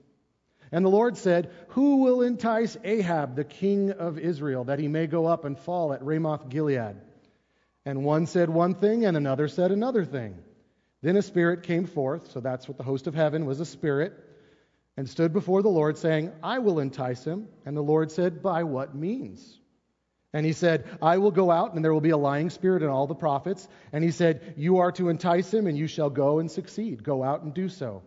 And 0.72 0.84
the 0.84 0.90
Lord 0.90 1.18
said, 1.18 1.52
Who 1.70 1.98
will 1.98 2.22
entice 2.22 2.78
Ahab, 2.84 3.36
the 3.36 3.44
king 3.44 3.92
of 3.92 4.18
Israel, 4.18 4.64
that 4.66 4.80
he 4.80 4.88
may 4.88 5.06
go 5.08 5.26
up 5.26 5.46
and 5.46 5.58
fall 5.58 5.94
at 5.94 6.04
Ramoth 6.04 6.50
Gilead? 6.50 6.96
And 7.86 8.04
one 8.06 8.26
said 8.26 8.50
one 8.50 8.76
thing, 8.76 9.06
and 9.06 9.18
another 9.18 9.48
said 9.48 9.72
another 9.72 10.06
thing. 10.06 10.36
Then 11.02 11.18
a 11.18 11.22
spirit 11.22 11.64
came 11.64 11.86
forth, 11.86 12.32
so 12.32 12.40
that's 12.40 12.68
what 12.68 12.78
the 12.78 12.84
host 12.84 13.08
of 13.08 13.14
heaven 13.14 13.46
was 13.46 13.60
a 13.60 13.66
spirit, 13.66 14.14
and 14.96 15.10
stood 15.10 15.34
before 15.34 15.62
the 15.62 15.70
Lord, 15.70 15.98
saying, 15.98 16.32
I 16.42 16.60
will 16.60 16.80
entice 16.80 17.24
him. 17.26 17.50
And 17.66 17.76
the 17.76 17.82
Lord 17.82 18.12
said, 18.12 18.42
By 18.42 18.64
what 18.64 18.96
means? 18.96 19.60
And 20.34 20.46
he 20.46 20.54
said, 20.54 20.86
I 21.00 21.20
will 21.20 21.32
go 21.32 21.52
out, 21.52 21.76
and 21.76 21.86
there 21.86 21.94
will 21.94 22.02
be 22.02 22.10
a 22.10 22.18
lying 22.18 22.50
spirit 22.50 22.82
in 22.82 22.90
all 22.90 23.06
the 23.06 23.14
prophets. 23.14 23.68
And 23.92 24.04
he 24.04 24.10
said, 24.10 24.56
You 24.58 24.80
are 24.80 24.92
to 24.94 25.10
entice 25.10 25.54
him, 25.54 25.68
and 25.68 25.78
you 25.78 25.86
shall 25.86 26.10
go 26.10 26.40
and 26.40 26.50
succeed. 26.50 27.04
Go 27.04 27.24
out 27.24 27.44
and 27.44 27.54
do 27.54 27.70
so. 27.70 28.02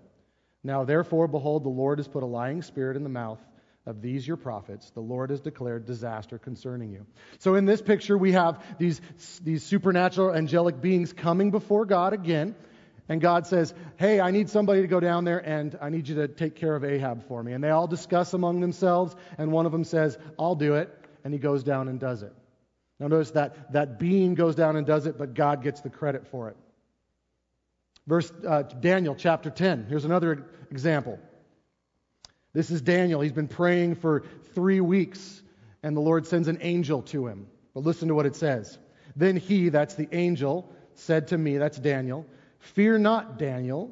Now, 0.64 0.82
therefore, 0.82 1.28
behold, 1.28 1.64
the 1.64 1.68
Lord 1.68 2.00
has 2.00 2.08
put 2.08 2.24
a 2.24 2.26
lying 2.26 2.62
spirit 2.62 2.96
in 2.96 3.04
the 3.04 3.08
mouth 3.08 3.38
of 3.86 4.02
these 4.02 4.26
your 4.26 4.36
prophets. 4.36 4.90
The 4.90 5.00
Lord 5.00 5.30
has 5.30 5.40
declared 5.40 5.86
disaster 5.86 6.38
concerning 6.38 6.90
you. 6.90 7.06
So, 7.38 7.54
in 7.54 7.64
this 7.64 7.80
picture, 7.80 8.18
we 8.18 8.32
have 8.32 8.60
these, 8.76 9.00
these 9.44 9.62
supernatural 9.62 10.34
angelic 10.34 10.80
beings 10.80 11.12
coming 11.12 11.52
before 11.52 11.86
God 11.86 12.12
again. 12.12 12.56
And 13.08 13.20
God 13.20 13.46
says, 13.46 13.72
Hey, 13.98 14.20
I 14.20 14.32
need 14.32 14.50
somebody 14.50 14.80
to 14.80 14.88
go 14.88 14.98
down 14.98 15.24
there 15.24 15.38
and 15.38 15.78
I 15.80 15.90
need 15.90 16.08
you 16.08 16.16
to 16.16 16.26
take 16.26 16.56
care 16.56 16.74
of 16.74 16.82
Ahab 16.82 17.28
for 17.28 17.40
me. 17.40 17.52
And 17.52 17.62
they 17.62 17.70
all 17.70 17.86
discuss 17.86 18.34
among 18.34 18.58
themselves, 18.58 19.14
and 19.38 19.52
one 19.52 19.66
of 19.66 19.70
them 19.70 19.84
says, 19.84 20.18
I'll 20.36 20.56
do 20.56 20.74
it. 20.74 20.92
And 21.26 21.34
he 21.34 21.40
goes 21.40 21.64
down 21.64 21.88
and 21.88 21.98
does 21.98 22.22
it. 22.22 22.32
Now, 23.00 23.08
notice 23.08 23.32
that 23.32 23.72
that 23.72 23.98
being 23.98 24.36
goes 24.36 24.54
down 24.54 24.76
and 24.76 24.86
does 24.86 25.06
it, 25.06 25.18
but 25.18 25.34
God 25.34 25.60
gets 25.60 25.80
the 25.80 25.90
credit 25.90 26.28
for 26.28 26.50
it. 26.50 26.56
Verse 28.06 28.32
uh, 28.46 28.62
Daniel 28.62 29.16
chapter 29.16 29.50
10. 29.50 29.86
Here's 29.88 30.04
another 30.04 30.46
example. 30.70 31.18
This 32.52 32.70
is 32.70 32.80
Daniel. 32.80 33.20
He's 33.22 33.32
been 33.32 33.48
praying 33.48 33.96
for 33.96 34.22
three 34.54 34.80
weeks, 34.80 35.42
and 35.82 35.96
the 35.96 36.00
Lord 36.00 36.28
sends 36.28 36.46
an 36.46 36.58
angel 36.60 37.02
to 37.02 37.26
him. 37.26 37.48
But 37.74 37.82
listen 37.82 38.06
to 38.06 38.14
what 38.14 38.26
it 38.26 38.36
says. 38.36 38.78
Then 39.16 39.36
he, 39.36 39.70
that's 39.70 39.94
the 39.94 40.08
angel, 40.12 40.72
said 40.94 41.26
to 41.28 41.38
me, 41.38 41.58
that's 41.58 41.76
Daniel, 41.76 42.24
Fear 42.60 42.98
not, 42.98 43.36
Daniel, 43.36 43.90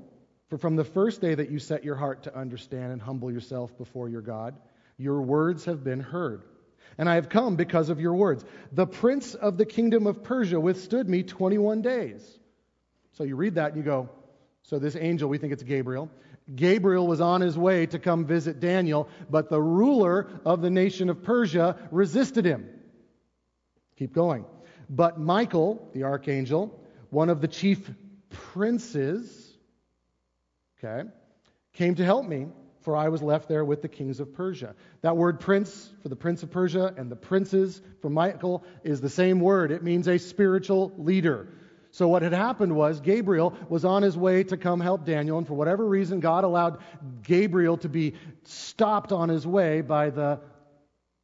for 0.50 0.56
from 0.56 0.76
the 0.76 0.84
first 0.84 1.20
day 1.20 1.34
that 1.34 1.50
you 1.50 1.58
set 1.58 1.82
your 1.82 1.96
heart 1.96 2.22
to 2.22 2.38
understand 2.38 2.92
and 2.92 3.02
humble 3.02 3.32
yourself 3.32 3.76
before 3.76 4.08
your 4.08 4.22
God, 4.22 4.54
your 4.98 5.20
words 5.20 5.64
have 5.64 5.82
been 5.82 5.98
heard. 5.98 6.44
And 6.98 7.08
I 7.08 7.16
have 7.16 7.28
come 7.28 7.56
because 7.56 7.88
of 7.88 8.00
your 8.00 8.14
words. 8.14 8.44
The 8.72 8.86
prince 8.86 9.34
of 9.34 9.58
the 9.58 9.66
kingdom 9.66 10.06
of 10.06 10.22
Persia 10.22 10.60
withstood 10.60 11.08
me 11.08 11.22
21 11.22 11.82
days. 11.82 12.38
So 13.12 13.24
you 13.24 13.36
read 13.36 13.56
that 13.56 13.68
and 13.68 13.76
you 13.76 13.82
go, 13.82 14.10
so 14.62 14.78
this 14.78 14.96
angel, 14.96 15.28
we 15.28 15.38
think 15.38 15.52
it's 15.52 15.62
Gabriel. 15.62 16.10
Gabriel 16.54 17.06
was 17.06 17.20
on 17.20 17.40
his 17.40 17.56
way 17.56 17.86
to 17.86 17.98
come 17.98 18.26
visit 18.26 18.60
Daniel, 18.60 19.08
but 19.30 19.48
the 19.50 19.60
ruler 19.60 20.28
of 20.44 20.62
the 20.62 20.70
nation 20.70 21.08
of 21.08 21.22
Persia 21.22 21.76
resisted 21.90 22.44
him. 22.44 22.68
Keep 23.98 24.12
going. 24.12 24.44
But 24.90 25.18
Michael, 25.18 25.90
the 25.94 26.04
archangel, 26.04 26.80
one 27.10 27.30
of 27.30 27.40
the 27.40 27.48
chief 27.48 27.90
princes, 28.30 29.56
okay, 30.78 31.08
came 31.72 31.94
to 31.94 32.04
help 32.04 32.26
me, 32.26 32.48
for 32.84 32.94
I 32.94 33.08
was 33.08 33.22
left 33.22 33.48
there 33.48 33.64
with 33.64 33.80
the 33.80 33.88
kings 33.88 34.20
of 34.20 34.34
Persia. 34.34 34.74
That 35.00 35.16
word 35.16 35.40
prince 35.40 35.90
for 36.02 36.10
the 36.10 36.16
prince 36.16 36.42
of 36.42 36.50
Persia 36.50 36.94
and 36.96 37.10
the 37.10 37.16
princes 37.16 37.80
for 38.02 38.10
Michael 38.10 38.62
is 38.84 39.00
the 39.00 39.08
same 39.08 39.40
word. 39.40 39.72
It 39.72 39.82
means 39.82 40.06
a 40.06 40.18
spiritual 40.18 40.92
leader. 40.98 41.48
So, 41.92 42.08
what 42.08 42.22
had 42.22 42.32
happened 42.32 42.74
was 42.74 43.00
Gabriel 43.00 43.54
was 43.68 43.84
on 43.84 44.02
his 44.02 44.18
way 44.18 44.42
to 44.44 44.56
come 44.56 44.80
help 44.80 45.04
Daniel, 45.04 45.38
and 45.38 45.46
for 45.46 45.54
whatever 45.54 45.86
reason, 45.86 46.20
God 46.20 46.44
allowed 46.44 46.78
Gabriel 47.22 47.76
to 47.78 47.88
be 47.88 48.14
stopped 48.42 49.12
on 49.12 49.28
his 49.28 49.46
way 49.46 49.80
by 49.80 50.10
the 50.10 50.40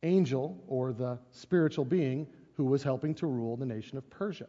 angel 0.02 0.62
or 0.66 0.92
the 0.92 1.18
spiritual 1.32 1.84
being 1.84 2.28
who 2.54 2.64
was 2.64 2.82
helping 2.82 3.14
to 3.16 3.26
rule 3.26 3.56
the 3.56 3.66
nation 3.66 3.98
of 3.98 4.08
Persia. 4.08 4.46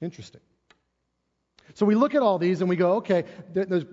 Interesting. 0.00 0.40
So 1.74 1.86
we 1.86 1.94
look 1.94 2.14
at 2.14 2.22
all 2.22 2.38
these 2.38 2.60
and 2.60 2.68
we 2.68 2.76
go, 2.76 2.94
okay, 2.94 3.24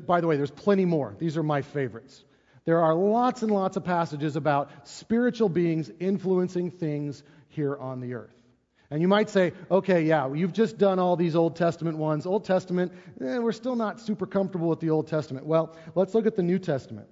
by 0.05 0.21
the 0.21 0.27
way, 0.27 0.37
there's 0.37 0.51
plenty 0.51 0.85
more. 0.85 1.15
These 1.17 1.37
are 1.37 1.43
my 1.43 1.61
favorites. 1.61 2.23
There 2.65 2.81
are 2.81 2.95
lots 2.95 3.41
and 3.41 3.51
lots 3.51 3.75
of 3.77 3.83
passages 3.83 4.35
about 4.35 4.87
spiritual 4.87 5.49
beings 5.49 5.91
influencing 5.99 6.71
things 6.71 7.23
here 7.49 7.75
on 7.75 7.99
the 7.99 8.13
earth. 8.13 8.33
And 8.89 9.01
you 9.01 9.07
might 9.07 9.29
say, 9.29 9.53
okay, 9.71 10.03
yeah, 10.03 10.31
you've 10.31 10.53
just 10.53 10.77
done 10.77 10.99
all 10.99 11.15
these 11.15 11.35
Old 11.35 11.55
Testament 11.55 11.97
ones. 11.97 12.25
Old 12.25 12.45
Testament, 12.45 12.91
eh, 13.19 13.39
we're 13.39 13.51
still 13.51 13.75
not 13.75 13.99
super 13.99 14.27
comfortable 14.27 14.69
with 14.69 14.79
the 14.79 14.91
Old 14.91 15.07
Testament. 15.07 15.45
Well, 15.45 15.75
let's 15.95 16.13
look 16.13 16.27
at 16.27 16.35
the 16.35 16.43
New 16.43 16.59
Testament. 16.59 17.07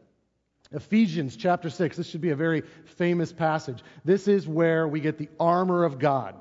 Ephesians 0.71 1.35
chapter 1.35 1.69
6. 1.69 1.97
This 1.97 2.07
should 2.07 2.21
be 2.21 2.29
a 2.29 2.35
very 2.35 2.61
famous 2.85 3.33
passage. 3.33 3.83
This 4.05 4.27
is 4.27 4.47
where 4.47 4.87
we 4.87 4.99
get 4.99 5.17
the 5.17 5.29
armor 5.39 5.83
of 5.83 5.99
God. 5.99 6.35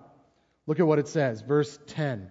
Look 0.66 0.78
at 0.78 0.86
what 0.86 0.98
it 0.98 1.08
says, 1.08 1.40
verse 1.40 1.78
10. 1.88 2.30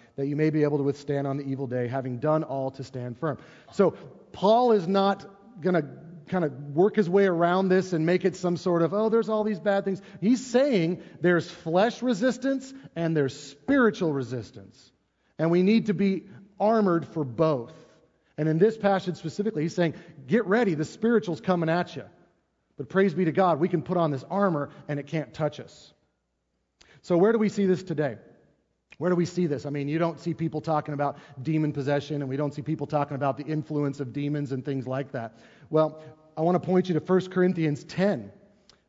that 0.15 0.27
you 0.27 0.35
may 0.35 0.49
be 0.49 0.63
able 0.63 0.77
to 0.77 0.83
withstand 0.83 1.27
on 1.27 1.37
the 1.37 1.43
evil 1.43 1.67
day, 1.67 1.87
having 1.87 2.17
done 2.17 2.43
all 2.43 2.71
to 2.71 2.83
stand 2.83 3.17
firm. 3.17 3.37
So, 3.71 3.91
Paul 4.31 4.71
is 4.71 4.87
not 4.87 5.25
going 5.61 5.75
to 5.75 5.85
kind 6.27 6.45
of 6.45 6.53
work 6.73 6.95
his 6.95 7.09
way 7.09 7.25
around 7.25 7.67
this 7.67 7.93
and 7.93 8.05
make 8.05 8.23
it 8.23 8.35
some 8.35 8.55
sort 8.55 8.81
of, 8.81 8.93
oh, 8.93 9.09
there's 9.09 9.29
all 9.29 9.43
these 9.43 9.59
bad 9.59 9.83
things. 9.83 10.01
He's 10.21 10.45
saying 10.45 11.03
there's 11.19 11.49
flesh 11.49 12.01
resistance 12.01 12.73
and 12.95 13.15
there's 13.15 13.37
spiritual 13.37 14.13
resistance. 14.13 14.91
And 15.37 15.51
we 15.51 15.61
need 15.61 15.87
to 15.87 15.93
be 15.93 16.23
armored 16.59 17.05
for 17.07 17.25
both. 17.25 17.73
And 18.37 18.47
in 18.47 18.57
this 18.57 18.77
passage 18.77 19.17
specifically, 19.17 19.63
he's 19.63 19.75
saying, 19.75 19.93
get 20.25 20.45
ready, 20.45 20.73
the 20.73 20.85
spiritual's 20.85 21.41
coming 21.41 21.69
at 21.69 21.95
you. 21.95 22.05
But 22.77 22.89
praise 22.89 23.13
be 23.13 23.25
to 23.25 23.31
God, 23.31 23.59
we 23.59 23.67
can 23.67 23.81
put 23.81 23.97
on 23.97 24.11
this 24.11 24.23
armor 24.29 24.69
and 24.87 24.99
it 24.99 25.07
can't 25.07 25.33
touch 25.33 25.59
us. 25.59 25.93
So, 27.03 27.17
where 27.17 27.31
do 27.31 27.39
we 27.39 27.49
see 27.49 27.65
this 27.65 27.83
today? 27.83 28.17
Where 29.01 29.09
do 29.09 29.15
we 29.15 29.25
see 29.25 29.47
this? 29.47 29.65
I 29.65 29.71
mean, 29.71 29.87
you 29.87 29.97
don't 29.97 30.19
see 30.19 30.31
people 30.31 30.61
talking 30.61 30.93
about 30.93 31.17
demon 31.41 31.73
possession, 31.73 32.21
and 32.21 32.29
we 32.29 32.37
don't 32.37 32.53
see 32.53 32.61
people 32.61 32.85
talking 32.85 33.15
about 33.15 33.35
the 33.35 33.43
influence 33.43 33.99
of 33.99 34.13
demons 34.13 34.51
and 34.51 34.63
things 34.63 34.85
like 34.85 35.11
that. 35.13 35.39
Well, 35.71 36.03
I 36.37 36.41
want 36.41 36.53
to 36.53 36.59
point 36.59 36.87
you 36.87 36.93
to 36.93 37.03
1 37.03 37.31
Corinthians 37.31 37.83
10 37.83 38.31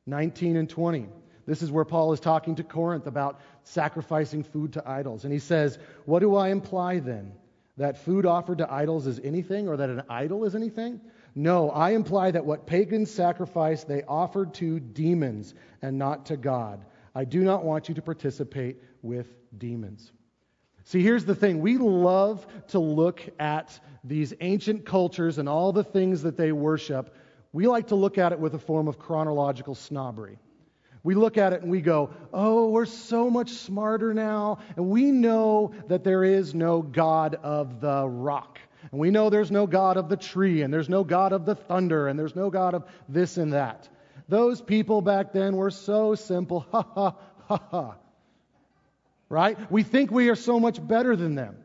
19 0.04 0.57
and 0.57 0.69
20. 0.69 1.09
This 1.47 1.62
is 1.62 1.71
where 1.71 1.87
Paul 1.87 2.12
is 2.12 2.21
talking 2.21 2.57
to 2.57 2.62
Corinth 2.62 3.07
about 3.07 3.40
sacrificing 3.62 4.42
food 4.42 4.75
to 4.75 4.87
idols. 4.87 5.25
And 5.25 5.33
he 5.33 5.38
says, 5.38 5.78
What 6.04 6.19
do 6.19 6.37
I 6.37 6.49
imply 6.50 6.99
then? 6.99 7.33
That 7.78 7.97
food 7.97 8.26
offered 8.26 8.59
to 8.59 8.71
idols 8.71 9.07
is 9.07 9.19
anything, 9.25 9.66
or 9.66 9.78
that 9.78 9.88
an 9.88 10.02
idol 10.11 10.45
is 10.45 10.54
anything? 10.54 11.00
No, 11.35 11.71
I 11.71 11.92
imply 11.92 12.33
that 12.33 12.45
what 12.45 12.66
pagans 12.66 13.11
sacrificed, 13.11 13.88
they 13.88 14.02
offered 14.02 14.52
to 14.57 14.78
demons 14.78 15.54
and 15.81 15.97
not 15.97 16.26
to 16.26 16.37
God. 16.37 16.85
I 17.14 17.25
do 17.25 17.42
not 17.45 17.64
want 17.64 17.88
you 17.88 17.95
to 17.95 18.02
participate 18.02 18.76
with 19.02 19.28
demons. 19.56 20.11
See, 20.85 21.02
here's 21.02 21.25
the 21.25 21.35
thing. 21.35 21.61
We 21.61 21.78
love 21.78 22.44
to 22.68 22.78
look 22.78 23.23
at 23.38 23.78
these 24.02 24.35
ancient 24.40 24.85
cultures 24.85 25.38
and 25.38 25.49
all 25.49 25.73
the 25.73 25.85
things 25.85 26.23
that 26.23 26.37
they 26.37 26.52
worship. 26.52 27.14
We 27.52 27.66
like 27.66 27.88
to 27.88 27.94
look 27.94 28.18
at 28.18 28.32
it 28.32 28.40
with 28.40 28.54
a 28.54 28.59
form 28.59 28.88
of 28.88 28.99
chronological 28.99 29.75
snobbery. 29.75 30.38
We 31.04 31.14
look 31.14 31.37
at 31.37 31.52
it 31.52 31.62
and 31.62 31.71
we 31.71 31.80
go, 31.80 32.11
oh, 32.32 32.68
we're 32.68 32.87
so 32.87 33.28
much 33.28 33.50
smarter 33.50 34.14
now, 34.14 34.59
and 34.76 34.88
we 34.88 35.11
know 35.11 35.75
that 35.88 36.04
there 36.04 36.23
is 36.25 36.54
no 36.54 36.80
God 36.80 37.35
of 37.35 37.80
the 37.80 38.09
rock. 38.09 38.61
And 38.90 39.00
we 39.00 39.11
know 39.11 39.30
there's 39.30 39.50
no 39.50 39.66
God 39.66 39.97
of 39.97 40.09
the 40.09 40.16
tree, 40.16 40.62
and 40.62 40.73
there's 40.73 40.88
no 40.88 41.04
God 41.04 41.32
of 41.32 41.44
the 41.44 41.54
thunder, 41.54 42.09
and 42.09 42.18
there's 42.18 42.37
no 42.37 42.50
God 42.50 42.75
of 42.75 42.85
this 43.09 43.37
and 43.37 43.52
that. 43.52 43.88
Those 44.28 44.61
people 44.61 45.02
back 45.02 45.32
then 45.32 45.56
were 45.56 45.71
so 45.71 46.14
simple. 46.14 46.66
Ha 46.73 46.87
ha 46.94 47.16
ha 47.49 47.62
ha. 47.71 47.94
Right? 49.32 49.58
We 49.72 49.82
think 49.82 50.10
we 50.10 50.28
are 50.28 50.36
so 50.36 50.60
much 50.60 50.86
better 50.86 51.16
than 51.16 51.36
them. 51.36 51.56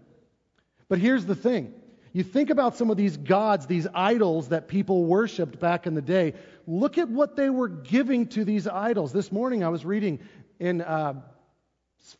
But 0.88 1.00
here's 1.00 1.25
the 1.25 1.36
thing 1.36 1.74
You 2.13 2.24
think 2.24 2.50
about 2.50 2.77
some 2.77 2.89
of 2.89 2.95
these 2.95 3.17
gods, 3.17 3.67
these 3.67 3.86
idols 3.93 4.47
that 4.50 4.69
people 4.69 5.03
worshiped 5.03 5.59
back 5.59 5.86
in 5.86 5.93
the 5.93 6.01
day. 6.01 6.36
Look 6.65 6.97
at 6.97 7.09
what 7.09 7.36
they 7.36 7.50
were 7.50 7.67
giving 7.67 8.27
to 8.27 8.45
these 8.45 8.69
idols. 8.69 9.12
This 9.12 9.33
morning 9.33 9.65
I 9.65 9.67
was 9.67 9.83
reading 9.83 10.21
in 10.62 10.81
uh, 10.81 11.15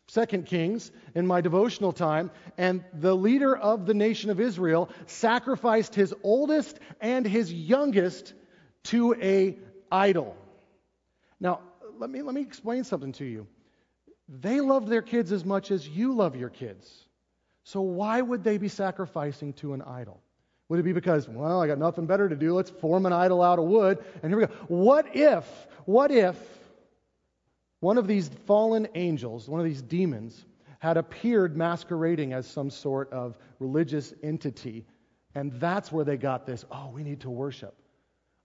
Second 0.08 0.48
Kings 0.48 0.92
in 1.16 1.26
my 1.26 1.40
devotional 1.40 1.94
time, 1.94 2.30
and 2.58 2.84
the 2.94 3.16
leader 3.16 3.56
of 3.56 3.86
the 3.86 3.94
nation 3.94 4.30
of 4.30 4.42
Israel 4.42 4.90
sacrificed 5.06 5.96
his 5.96 6.14
oldest 6.24 6.78
and 7.00 7.26
his 7.26 7.54
youngest 7.54 8.34
to 8.84 9.14
a 9.14 9.58
idol. 9.90 10.36
Now, 11.40 11.62
let 11.98 12.10
me 12.10 12.22
let 12.22 12.36
me 12.36 12.42
explain 12.42 12.84
something 12.84 13.14
to 13.14 13.24
you. 13.24 13.48
They 14.28 14.62
love 14.62 14.88
their 14.88 15.02
kids 15.02 15.32
as 15.32 15.46
much 15.46 15.72
as 15.72 15.88
you 15.88 16.14
love 16.14 16.36
your 16.36 16.50
kids. 16.50 17.06
So 17.64 17.82
why 17.82 18.22
would 18.22 18.44
they 18.44 18.58
be 18.58 18.68
sacrificing 18.68 19.54
to 19.54 19.74
an 19.74 19.82
idol? 19.82 20.22
Would 20.70 20.80
it 20.80 20.84
be 20.84 20.94
because, 20.94 21.30
well, 21.30 21.62
I 21.62 21.68
got 21.68 21.78
nothing 21.78 22.06
better 22.06 22.28
to 22.28 22.36
do, 22.36 22.54
let's 22.54 22.70
form 22.70 23.06
an 23.06 23.14
idol 23.14 23.42
out 23.42 23.58
of 23.58 23.66
wood, 23.66 24.04
and 24.22 24.32
here 24.32 24.40
we 24.40 24.46
go. 24.46 24.54
What 24.68 25.16
if, 25.16 25.46
what 25.86 26.12
if 26.12 26.38
one 27.80 27.98
of 27.98 28.08
these 28.08 28.30
fallen 28.46 28.88
angels, 28.96 29.48
one 29.48 29.62
of 29.62 29.66
these 29.66 29.82
demons, 29.82 30.46
had 30.80 30.98
appeared 30.98 31.56
masquerading 31.56 32.34
as 32.34 32.48
some 32.48 32.70
sort 32.70 33.12
of 33.14 33.38
religious 33.60 34.14
entity, 34.24 34.86
and 35.36 35.54
that's 35.54 35.92
where 35.92 36.04
they 36.04 36.18
got 36.18 36.46
this, 36.46 36.66
oh, 36.72 36.90
we 36.94 37.04
need 37.04 37.22
to 37.22 37.30
worship. 37.30 37.76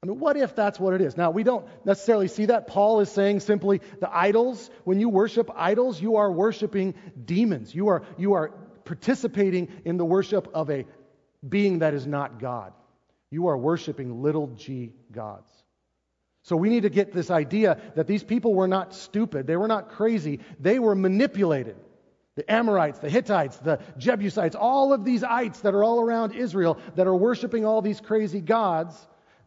I 0.03 0.09
mean, 0.09 0.19
what 0.19 0.37
if 0.37 0.57
that's 0.57 0.81
what 0.81 0.95
it 0.95 1.01
is? 1.01 1.17
Now, 1.17 1.31
we 1.31 1.45
don't 1.45 1.65
necessarily 1.85 2.27
see 2.27 2.47
that. 2.47 2.67
Paul 2.67 2.99
is 3.01 3.11
saying 3.11 3.39
simply 3.39 3.81
the 4.01 4.13
idols, 4.13 4.69
when 4.83 4.99
you 4.99 5.09
worship 5.09 5.49
idols, 5.55 6.03
you 6.03 6.17
are 6.17 6.31
worshiping 6.31 6.95
demons. 7.25 7.73
You 7.73 7.89
are, 7.89 8.03
you 8.19 8.33
are 8.33 8.49
participating 8.85 9.69
in 9.85 9.99
the 9.99 10.05
worship 10.05 10.49
of 10.55 10.71
a 10.71 10.87
being 11.49 11.81
that 11.81 11.95
is 11.95 12.05
not 12.05 12.41
God. 12.41 12.73
You 13.31 13.47
are 13.47 13.57
worshiping 13.57 14.23
little 14.23 14.49
g 14.49 14.93
gods. 15.13 15.51
So 16.43 16.57
we 16.57 16.69
need 16.69 16.83
to 16.83 16.91
get 16.91 17.13
this 17.13 17.31
idea 17.31 17.81
that 17.95 18.09
these 18.09 18.25
people 18.25 18.53
were 18.55 18.67
not 18.67 18.95
stupid, 18.95 19.47
they 19.47 19.57
were 19.57 19.69
not 19.69 19.91
crazy, 19.91 20.41
they 20.59 20.81
were 20.81 20.97
manipulated. 20.97 21.77
The 22.35 22.51
Amorites, 22.51 22.99
the 22.99 23.11
Hittites, 23.11 23.59
the 23.59 23.79
Jebusites, 23.99 24.57
all 24.57 24.93
of 24.93 25.05
these 25.05 25.23
ites 25.23 25.61
that 25.61 25.75
are 25.75 25.85
all 25.85 26.01
around 26.01 26.35
Israel 26.35 26.79
that 26.97 27.07
are 27.07 27.15
worshiping 27.15 27.65
all 27.65 27.83
these 27.83 28.01
crazy 28.01 28.41
gods, 28.41 28.97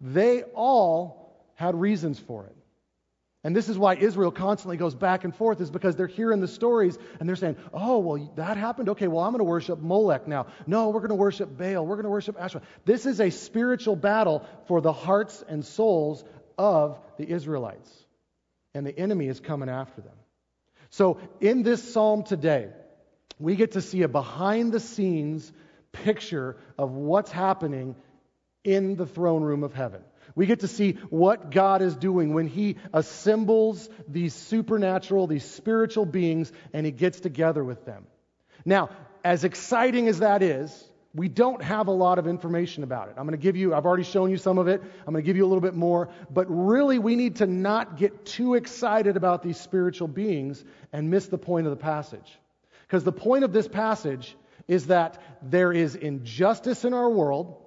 they 0.02 0.44
all 0.44 1.46
had 1.56 1.80
reasons 1.80 2.20
for 2.20 2.46
it. 2.46 2.56
And 3.44 3.56
this 3.56 3.70
is 3.70 3.78
why 3.78 3.94
Israel 3.94 4.32
constantly 4.32 4.76
goes 4.76 4.96
back 4.96 5.24
and 5.24 5.36
forth, 5.36 5.62
is 5.62 5.70
because 5.70 5.96
they're 5.96 6.08
hearing 6.08 6.42
the 6.42 6.48
stories 6.48 6.98
and 7.20 7.30
they're 7.30 7.36
saying, 7.36 7.58
oh, 7.72 8.00
well, 8.00 8.34
that 8.38 8.58
happened? 8.58 8.90
Okay, 8.90 9.08
well, 9.08 9.24
I'm 9.24 9.32
going 9.32 9.40
to 9.40 9.44
worship 9.44 9.80
Molech 9.80 10.28
now. 10.28 10.48
No, 10.66 10.90
we're 10.90 11.02
going 11.02 11.10
to 11.10 11.16
worship 11.16 11.56
Baal. 11.56 11.86
We're 11.86 11.96
going 11.96 12.06
to 12.06 12.10
worship 12.10 12.38
Asherah. 12.40 12.64
This 12.86 13.06
is 13.06 13.22
a 13.22 13.30
spiritual 13.30 13.96
battle 13.96 14.44
for 14.68 14.82
the 14.82 14.92
hearts 14.92 15.44
and 15.48 15.64
souls 15.64 16.24
of 16.58 17.00
the 17.18 17.30
Israelites. 17.30 17.92
And 18.74 18.84
the 18.84 18.98
enemy 18.98 19.28
is 19.28 19.40
coming 19.40 19.70
after 19.70 20.02
them. 20.02 20.16
So 20.90 21.20
in 21.40 21.62
this 21.62 21.94
psalm 21.94 22.24
today, 22.24 22.70
we 23.38 23.56
get 23.56 23.74
to 23.74 23.82
see 23.82 24.02
a 24.02 24.08
behind 24.08 24.72
the 24.72 24.80
scenes 24.80 25.54
picture 25.92 26.58
of 26.80 26.94
what's 26.94 27.32
happening 27.32 27.96
in 28.66 28.98
the 28.98 29.06
throne 29.06 29.44
room 29.44 29.64
of 29.64 29.74
heaven. 29.74 30.02
We 30.36 30.48
get 30.48 30.60
to 30.62 30.68
see 30.68 30.94
what 31.10 31.52
God 31.52 31.82
is 31.82 31.96
doing 31.96 32.34
when 32.34 32.48
He 32.48 32.76
assembles 32.94 33.88
these 34.08 34.34
supernatural, 34.34 35.28
these 35.28 35.46
spiritual 35.46 36.06
beings, 36.06 36.52
and 36.74 36.86
He 36.86 36.92
gets 36.92 37.22
together 37.22 37.64
with 37.64 37.86
them. 37.86 38.06
Now, 38.66 38.90
as 39.24 39.46
exciting 39.46 40.10
as 40.10 40.20
that 40.20 40.44
is, 40.44 40.92
we 41.14 41.30
don't 41.30 41.64
have 41.64 41.88
a 41.88 41.92
lot 41.92 42.20
of 42.20 42.28
information 42.28 42.84
about 42.84 43.08
it. 43.08 43.16
I'm 43.18 43.26
going 43.26 43.40
to 43.40 43.42
give 43.42 43.56
you, 43.56 43.74
I've 43.74 43.86
already 43.86 44.04
shown 44.04 44.30
you 44.30 44.38
some 44.38 44.58
of 44.58 44.68
it. 44.68 44.82
I'm 44.82 45.14
going 45.14 45.24
to 45.24 45.26
give 45.26 45.38
you 45.38 45.46
a 45.46 45.48
little 45.48 45.62
bit 45.62 45.74
more. 45.74 46.10
But 46.30 46.48
really, 46.50 47.00
we 47.00 47.16
need 47.16 47.38
to 47.38 47.48
not 47.48 47.96
get 47.96 48.26
too 48.26 48.56
excited 48.56 49.16
about 49.16 49.42
these 49.42 49.58
spiritual 49.58 50.10
beings 50.10 50.62
and 50.92 51.10
miss 51.10 51.28
the 51.28 51.38
point 51.38 51.68
of 51.68 51.72
the 51.72 51.82
passage. 51.82 52.38
Because 52.82 53.06
the 53.06 53.14
point 53.14 53.46
of 53.46 53.54
this 53.54 53.68
passage 53.68 54.36
is 54.68 54.88
that 54.88 55.22
there 55.42 55.72
is 55.72 55.96
injustice 55.96 56.84
in 56.84 56.94
our 56.94 57.10
world 57.10 57.65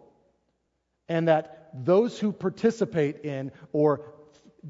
and 1.08 1.28
that 1.28 1.70
those 1.74 2.18
who 2.18 2.32
participate 2.32 3.24
in 3.24 3.52
or 3.72 4.12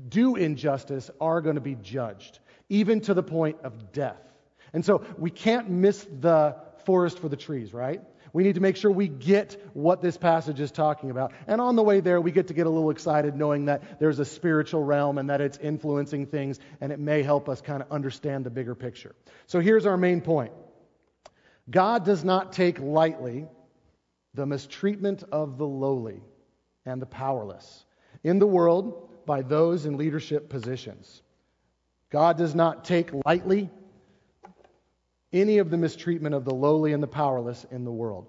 do 0.09 0.37
injustice 0.37 1.11
are 1.21 1.41
going 1.41 1.57
to 1.57 1.61
be 1.61 1.75
judged, 1.75 2.39
even 2.69 3.01
to 3.03 3.15
the 3.15 3.23
point 3.23 3.59
of 3.65 3.93
death. 3.93 4.21
And 4.73 4.85
so 4.85 5.05
we 5.17 5.31
can't 5.31 5.71
miss 5.71 6.07
the 6.21 6.57
forest 6.85 7.19
for 7.19 7.29
the 7.29 7.37
trees, 7.37 7.73
right? 7.73 8.03
We 8.33 8.43
need 8.43 8.57
to 8.57 8.61
make 8.61 8.77
sure 8.77 8.91
we 8.91 9.09
get 9.09 9.57
what 9.73 10.03
this 10.03 10.17
passage 10.17 10.61
is 10.61 10.71
talking 10.71 11.11
about. 11.11 11.33
And 11.47 11.61
on 11.61 11.77
the 11.77 11.83
way 11.83 12.01
there, 12.01 12.21
we 12.21 12.31
get 12.31 12.49
to 12.49 12.55
get 12.55 12.67
a 12.67 12.71
little 12.71 12.91
excited 12.91 13.35
knowing 13.35 13.67
that 13.67 13.99
there's 13.99 14.19
a 14.19 14.25
spiritual 14.25 14.83
realm 14.85 15.19
and 15.19 15.31
that 15.31 15.41
it's 15.41 15.59
influencing 15.59 16.27
things, 16.27 16.61
and 16.81 16.93
it 16.93 16.99
may 16.99 17.23
help 17.23 17.49
us 17.49 17.61
kind 17.61 17.83
of 17.83 17.91
understand 17.91 18.45
the 18.45 18.51
bigger 18.51 18.75
picture. 18.75 19.15
So 19.47 19.61
here's 19.61 19.87
our 19.87 19.97
main 19.97 20.21
point 20.21 20.53
God 21.71 22.05
does 22.05 22.25
not 22.25 22.53
take 22.53 22.79
lightly 22.79 23.47
the 24.39 24.47
mistreatment 24.47 25.25
of 25.33 25.59
the 25.59 25.67
lowly 25.67 26.23
and 26.87 27.03
the 27.03 27.07
powerless 27.07 27.85
in 28.23 28.39
the 28.39 28.47
world 28.47 29.09
by 29.27 29.43
those 29.43 29.85
in 29.85 29.97
leadership 29.97 30.49
positions. 30.49 31.23
God 32.11 32.39
does 32.39 32.55
not 32.55 32.85
take 32.85 33.11
lightly 33.27 33.69
any 35.33 35.59
of 35.59 35.71
the 35.71 35.77
mistreatment 35.77 36.37
of 36.37 36.45
the 36.45 36.55
lowly 36.55 36.93
and 36.93 37.03
the 37.03 37.09
powerless 37.09 37.67
in 37.73 37.85
the 37.85 37.91
world. 37.91 38.29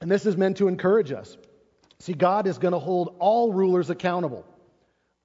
And 0.00 0.10
this 0.10 0.24
is 0.24 0.38
meant 0.38 0.56
to 0.56 0.68
encourage 0.68 1.12
us. 1.12 1.36
See, 1.98 2.14
God 2.14 2.46
is 2.46 2.56
going 2.56 2.72
to 2.72 2.78
hold 2.78 3.16
all 3.18 3.52
rulers 3.52 3.90
accountable. 3.90 4.46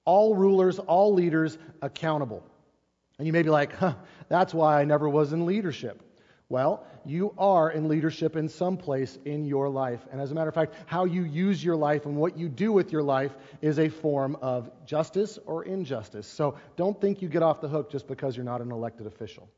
All 0.04 0.36
rulers, 0.36 0.80
all 0.80 1.14
leaders 1.14 1.58
accountable. 1.82 2.44
And 3.18 3.26
you 3.26 3.32
may 3.32 3.44
be 3.44 3.50
like, 3.50 3.74
huh, 3.74 3.96
that's 4.28 4.54
why 4.54 4.82
I 4.82 4.84
never 4.84 5.08
was 5.08 5.32
in 5.32 5.46
leadership. 5.46 6.02
Well, 6.54 6.86
you 7.04 7.34
are 7.40 7.72
in 7.72 7.88
leadership 7.88 8.36
in 8.36 8.48
some 8.48 8.78
place 8.78 9.18
in 9.26 9.44
your 9.44 9.70
life. 9.70 10.02
And 10.12 10.22
as 10.22 10.30
a 10.30 10.36
matter 10.36 10.50
of 10.50 10.54
fact, 10.54 10.76
how 10.86 11.06
you 11.06 11.24
use 11.24 11.64
your 11.64 11.76
life 11.76 12.06
and 12.06 12.16
what 12.16 12.38
you 12.38 12.48
do 12.48 12.72
with 12.72 12.92
your 12.92 13.02
life 13.02 13.32
is 13.64 13.80
a 13.80 13.90
form 13.90 14.38
of 14.40 14.70
justice 14.86 15.40
or 15.48 15.64
injustice. 15.64 16.28
So 16.28 16.56
don't 16.76 17.02
think 17.02 17.24
you 17.24 17.28
get 17.28 17.42
off 17.42 17.60
the 17.60 17.68
hook 17.68 17.92
just 17.92 18.08
because 18.08 18.38
you're 18.38 18.46
not 18.46 18.62
an 18.62 18.72
elected 18.72 19.08
official. 19.08 19.50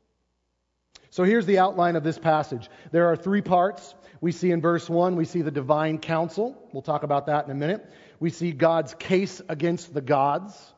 So 1.10 1.22
here's 1.22 1.44
the 1.44 1.58
outline 1.58 1.96
of 1.96 2.02
this 2.02 2.18
passage. 2.18 2.70
There 2.92 3.08
are 3.08 3.16
three 3.16 3.42
parts. 3.42 3.94
We 4.22 4.32
see 4.32 4.50
in 4.50 4.62
verse 4.62 4.88
1, 4.88 5.16
we 5.16 5.26
see 5.26 5.42
the 5.42 5.50
divine 5.50 5.98
council. 5.98 6.56
We'll 6.72 6.80
talk 6.80 7.02
about 7.02 7.26
that 7.26 7.44
in 7.44 7.50
a 7.50 7.54
minute. 7.54 7.84
We 8.20 8.30
see 8.30 8.52
God's 8.52 8.94
case 8.94 9.42
against 9.50 9.92
the 9.92 10.00
gods, 10.00 10.72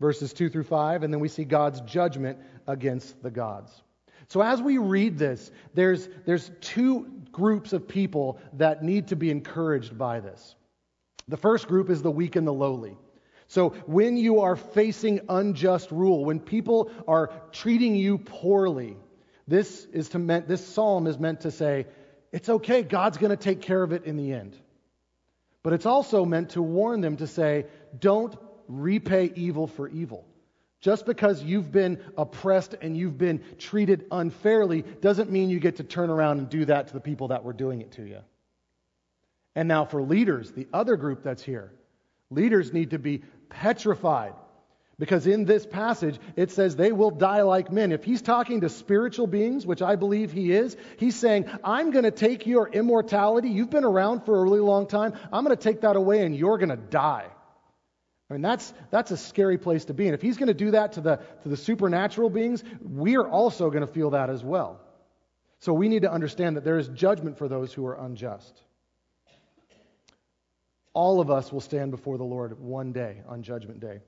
verses 0.00 0.32
2 0.32 0.48
through 0.48 0.64
5. 0.64 1.04
And 1.04 1.14
then 1.14 1.20
we 1.20 1.28
see 1.28 1.44
God's 1.44 1.80
judgment 1.82 2.40
against 2.66 3.22
the 3.22 3.30
gods. 3.30 3.83
So 4.28 4.40
as 4.40 4.60
we 4.62 4.78
read 4.78 5.18
this, 5.18 5.50
there's, 5.74 6.08
there's 6.24 6.50
two 6.60 7.22
groups 7.30 7.72
of 7.72 7.88
people 7.88 8.38
that 8.54 8.82
need 8.82 9.08
to 9.08 9.16
be 9.16 9.30
encouraged 9.30 9.96
by 9.98 10.20
this. 10.20 10.54
The 11.28 11.36
first 11.36 11.68
group 11.68 11.90
is 11.90 12.02
the 12.02 12.10
weak 12.10 12.36
and 12.36 12.46
the 12.46 12.52
lowly. 12.52 12.96
So 13.48 13.70
when 13.86 14.16
you 14.16 14.40
are 14.40 14.56
facing 14.56 15.20
unjust 15.28 15.90
rule, 15.90 16.24
when 16.24 16.40
people 16.40 16.90
are 17.06 17.30
treating 17.52 17.94
you 17.94 18.18
poorly, 18.18 18.96
this 19.46 19.84
is 19.92 20.10
to 20.10 20.18
meant, 20.18 20.48
this 20.48 20.66
psalm 20.66 21.06
is 21.06 21.18
meant 21.18 21.42
to 21.42 21.50
say, 21.50 21.86
it's 22.32 22.48
okay, 22.48 22.82
God's 22.82 23.18
going 23.18 23.30
to 23.30 23.36
take 23.36 23.60
care 23.60 23.82
of 23.82 23.92
it 23.92 24.04
in 24.04 24.16
the 24.16 24.32
end. 24.32 24.56
But 25.62 25.72
it's 25.72 25.86
also 25.86 26.24
meant 26.24 26.50
to 26.50 26.62
warn 26.62 27.00
them 27.00 27.16
to 27.18 27.26
say, 27.26 27.66
don't 27.98 28.36
repay 28.68 29.32
evil 29.34 29.66
for 29.66 29.88
evil. 29.88 30.26
Just 30.84 31.06
because 31.06 31.42
you've 31.42 31.72
been 31.72 31.98
oppressed 32.18 32.74
and 32.82 32.94
you've 32.94 33.16
been 33.16 33.42
treated 33.56 34.04
unfairly 34.10 34.82
doesn't 34.82 35.30
mean 35.30 35.48
you 35.48 35.58
get 35.58 35.76
to 35.76 35.82
turn 35.82 36.10
around 36.10 36.40
and 36.40 36.50
do 36.50 36.66
that 36.66 36.88
to 36.88 36.92
the 36.92 37.00
people 37.00 37.28
that 37.28 37.42
were 37.42 37.54
doing 37.54 37.80
it 37.80 37.92
to 37.92 38.02
you. 38.02 38.18
And 39.54 39.66
now 39.66 39.86
for 39.86 40.02
leaders, 40.02 40.52
the 40.52 40.68
other 40.74 40.96
group 40.96 41.22
that's 41.22 41.42
here, 41.42 41.72
leaders 42.28 42.74
need 42.74 42.90
to 42.90 42.98
be 42.98 43.22
petrified. 43.48 44.34
Because 44.98 45.26
in 45.26 45.46
this 45.46 45.64
passage, 45.64 46.18
it 46.36 46.50
says 46.50 46.76
they 46.76 46.92
will 46.92 47.10
die 47.10 47.40
like 47.40 47.72
men. 47.72 47.90
If 47.90 48.04
he's 48.04 48.20
talking 48.20 48.60
to 48.60 48.68
spiritual 48.68 49.26
beings, 49.26 49.64
which 49.64 49.80
I 49.80 49.96
believe 49.96 50.32
he 50.32 50.52
is, 50.52 50.76
he's 50.98 51.16
saying, 51.16 51.46
I'm 51.64 51.92
going 51.92 52.04
to 52.04 52.10
take 52.10 52.46
your 52.46 52.68
immortality. 52.68 53.48
You've 53.48 53.70
been 53.70 53.84
around 53.84 54.26
for 54.26 54.38
a 54.38 54.42
really 54.42 54.60
long 54.60 54.86
time. 54.86 55.14
I'm 55.32 55.44
going 55.44 55.56
to 55.56 55.62
take 55.62 55.80
that 55.80 55.96
away 55.96 56.26
and 56.26 56.36
you're 56.36 56.58
going 56.58 56.68
to 56.68 56.76
die. 56.76 57.28
I 58.30 58.34
mean, 58.34 58.42
that's, 58.42 58.72
that's 58.90 59.10
a 59.10 59.16
scary 59.16 59.58
place 59.58 59.84
to 59.86 59.94
be. 59.94 60.06
And 60.06 60.14
if 60.14 60.22
he's 60.22 60.38
going 60.38 60.48
to 60.48 60.54
do 60.54 60.70
that 60.70 60.92
to 60.94 61.00
the, 61.00 61.16
to 61.42 61.48
the 61.48 61.56
supernatural 61.56 62.30
beings, 62.30 62.64
we're 62.80 63.28
also 63.28 63.68
going 63.70 63.86
to 63.86 63.92
feel 63.92 64.10
that 64.10 64.30
as 64.30 64.42
well. 64.42 64.80
So 65.60 65.72
we 65.72 65.88
need 65.88 66.02
to 66.02 66.12
understand 66.12 66.56
that 66.56 66.64
there 66.64 66.78
is 66.78 66.88
judgment 66.88 67.38
for 67.38 67.48
those 67.48 67.72
who 67.72 67.86
are 67.86 67.94
unjust. 67.94 68.60
All 70.94 71.20
of 71.20 71.30
us 71.30 71.52
will 71.52 71.60
stand 71.60 71.90
before 71.90 72.18
the 72.18 72.24
Lord 72.24 72.58
one 72.60 72.92
day 72.92 73.22
on 73.28 73.42
Judgment 73.42 73.80
Day. 73.80 74.00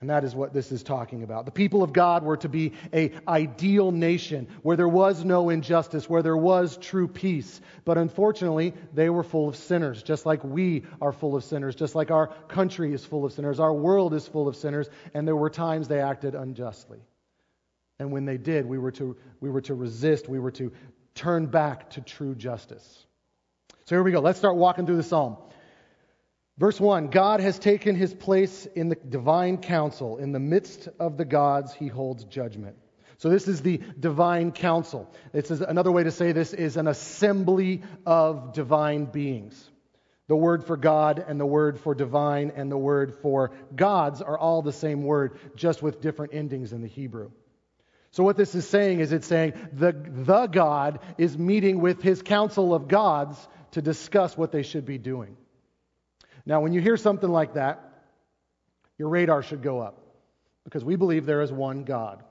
And 0.00 0.08
that 0.08 0.24
is 0.24 0.34
what 0.34 0.54
this 0.54 0.72
is 0.72 0.82
talking 0.82 1.22
about. 1.22 1.44
The 1.44 1.50
people 1.50 1.82
of 1.82 1.92
God 1.92 2.22
were 2.22 2.38
to 2.38 2.48
be 2.48 2.72
a 2.90 3.12
ideal 3.28 3.92
nation 3.92 4.48
where 4.62 4.76
there 4.76 4.88
was 4.88 5.26
no 5.26 5.50
injustice, 5.50 6.08
where 6.08 6.22
there 6.22 6.36
was 6.36 6.78
true 6.78 7.06
peace. 7.06 7.60
But 7.84 7.98
unfortunately, 7.98 8.72
they 8.94 9.10
were 9.10 9.22
full 9.22 9.46
of 9.46 9.56
sinners, 9.56 10.02
just 10.02 10.24
like 10.24 10.42
we 10.42 10.84
are 11.02 11.12
full 11.12 11.36
of 11.36 11.44
sinners, 11.44 11.74
just 11.74 11.94
like 11.94 12.10
our 12.10 12.28
country 12.48 12.94
is 12.94 13.04
full 13.04 13.26
of 13.26 13.34
sinners, 13.34 13.60
our 13.60 13.74
world 13.74 14.14
is 14.14 14.26
full 14.26 14.48
of 14.48 14.56
sinners, 14.56 14.88
and 15.12 15.28
there 15.28 15.36
were 15.36 15.50
times 15.50 15.86
they 15.86 16.00
acted 16.00 16.34
unjustly. 16.34 17.00
And 17.98 18.10
when 18.10 18.24
they 18.24 18.38
did, 18.38 18.64
we 18.64 18.78
were 18.78 18.92
to, 18.92 19.18
we 19.40 19.50
were 19.50 19.60
to 19.62 19.74
resist, 19.74 20.30
we 20.30 20.38
were 20.38 20.52
to 20.52 20.72
turn 21.14 21.44
back 21.44 21.90
to 21.90 22.00
true 22.00 22.34
justice. 22.34 23.04
So 23.84 23.96
here 23.96 24.02
we 24.02 24.12
go. 24.12 24.20
Let's 24.20 24.38
start 24.38 24.56
walking 24.56 24.86
through 24.86 24.96
the 24.96 25.02
psalm. 25.02 25.36
Verse 26.60 26.78
1 26.78 27.08
God 27.08 27.40
has 27.40 27.58
taken 27.58 27.96
his 27.96 28.12
place 28.12 28.66
in 28.66 28.90
the 28.90 28.94
divine 28.94 29.56
council. 29.56 30.18
In 30.18 30.32
the 30.32 30.38
midst 30.38 30.88
of 31.00 31.16
the 31.16 31.24
gods, 31.24 31.72
he 31.72 31.88
holds 31.88 32.24
judgment. 32.24 32.76
So, 33.16 33.30
this 33.30 33.48
is 33.48 33.62
the 33.62 33.80
divine 33.98 34.52
council. 34.52 35.10
This 35.32 35.50
is 35.50 35.62
another 35.62 35.90
way 35.90 36.04
to 36.04 36.10
say 36.10 36.32
this 36.32 36.52
is 36.52 36.76
an 36.76 36.86
assembly 36.86 37.82
of 38.04 38.52
divine 38.52 39.06
beings. 39.06 39.70
The 40.28 40.36
word 40.36 40.62
for 40.64 40.76
God 40.76 41.24
and 41.26 41.40
the 41.40 41.46
word 41.46 41.80
for 41.80 41.94
divine 41.94 42.52
and 42.54 42.70
the 42.70 42.78
word 42.78 43.14
for 43.22 43.52
gods 43.74 44.20
are 44.20 44.38
all 44.38 44.60
the 44.60 44.72
same 44.72 45.02
word, 45.04 45.38
just 45.56 45.82
with 45.82 46.02
different 46.02 46.34
endings 46.34 46.74
in 46.74 46.82
the 46.82 46.88
Hebrew. 46.88 47.30
So, 48.10 48.22
what 48.22 48.36
this 48.36 48.54
is 48.54 48.68
saying 48.68 49.00
is 49.00 49.12
it's 49.12 49.26
saying 49.26 49.54
the, 49.72 49.92
the 49.92 50.46
God 50.46 51.00
is 51.16 51.38
meeting 51.38 51.80
with 51.80 52.02
his 52.02 52.20
council 52.20 52.74
of 52.74 52.86
gods 52.86 53.48
to 53.70 53.80
discuss 53.80 54.36
what 54.36 54.52
they 54.52 54.62
should 54.62 54.84
be 54.84 54.98
doing. 54.98 55.38
Now, 56.46 56.60
when 56.60 56.72
you 56.72 56.80
hear 56.80 56.96
something 56.96 57.30
like 57.30 57.54
that, 57.54 57.80
your 58.98 59.08
radar 59.08 59.42
should 59.42 59.62
go 59.62 59.80
up 59.80 59.98
because 60.64 60.84
we 60.84 60.96
believe 60.96 61.26
there 61.26 61.42
is 61.42 61.52
one 61.52 61.84
God. 61.84 62.22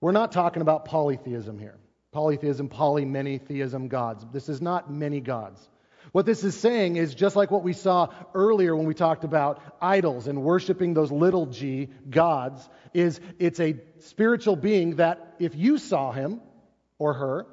We're 0.00 0.12
not 0.12 0.32
talking 0.32 0.62
about 0.62 0.86
polytheism 0.86 1.58
here. 1.58 1.76
Polytheism, 2.12 2.68
poly, 2.68 3.04
many 3.04 3.38
theism 3.38 3.88
gods. 3.88 4.26
This 4.32 4.48
is 4.48 4.60
not 4.60 4.90
many 4.90 5.20
gods. 5.20 5.68
What 6.12 6.26
this 6.26 6.42
is 6.42 6.58
saying 6.58 6.96
is 6.96 7.14
just 7.14 7.36
like 7.36 7.50
what 7.50 7.62
we 7.62 7.72
saw 7.72 8.08
earlier 8.34 8.74
when 8.74 8.86
we 8.86 8.94
talked 8.94 9.22
about 9.22 9.62
idols 9.80 10.26
and 10.26 10.42
worshiping 10.42 10.94
those 10.94 11.12
little 11.12 11.46
g 11.46 11.88
gods, 12.08 12.68
is 12.94 13.20
it's 13.38 13.60
a 13.60 13.76
spiritual 13.98 14.56
being 14.56 14.96
that 14.96 15.34
if 15.38 15.54
you 15.54 15.78
saw 15.78 16.10
him 16.10 16.40
or 16.98 17.14
her, 17.14 17.46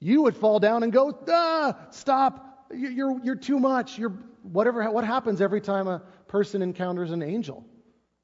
you 0.00 0.22
would 0.22 0.36
fall 0.36 0.58
down 0.58 0.82
and 0.82 0.92
go, 0.92 1.16
ah, 1.28 1.76
stop, 1.90 2.47
you're, 2.74 3.20
you're 3.22 3.36
too 3.36 3.58
much. 3.58 3.98
You're 3.98 4.14
whatever. 4.42 4.90
What 4.90 5.04
happens 5.04 5.40
every 5.40 5.60
time 5.60 5.86
a 5.86 6.02
person 6.26 6.62
encounters 6.62 7.10
an 7.10 7.22
angel 7.22 7.64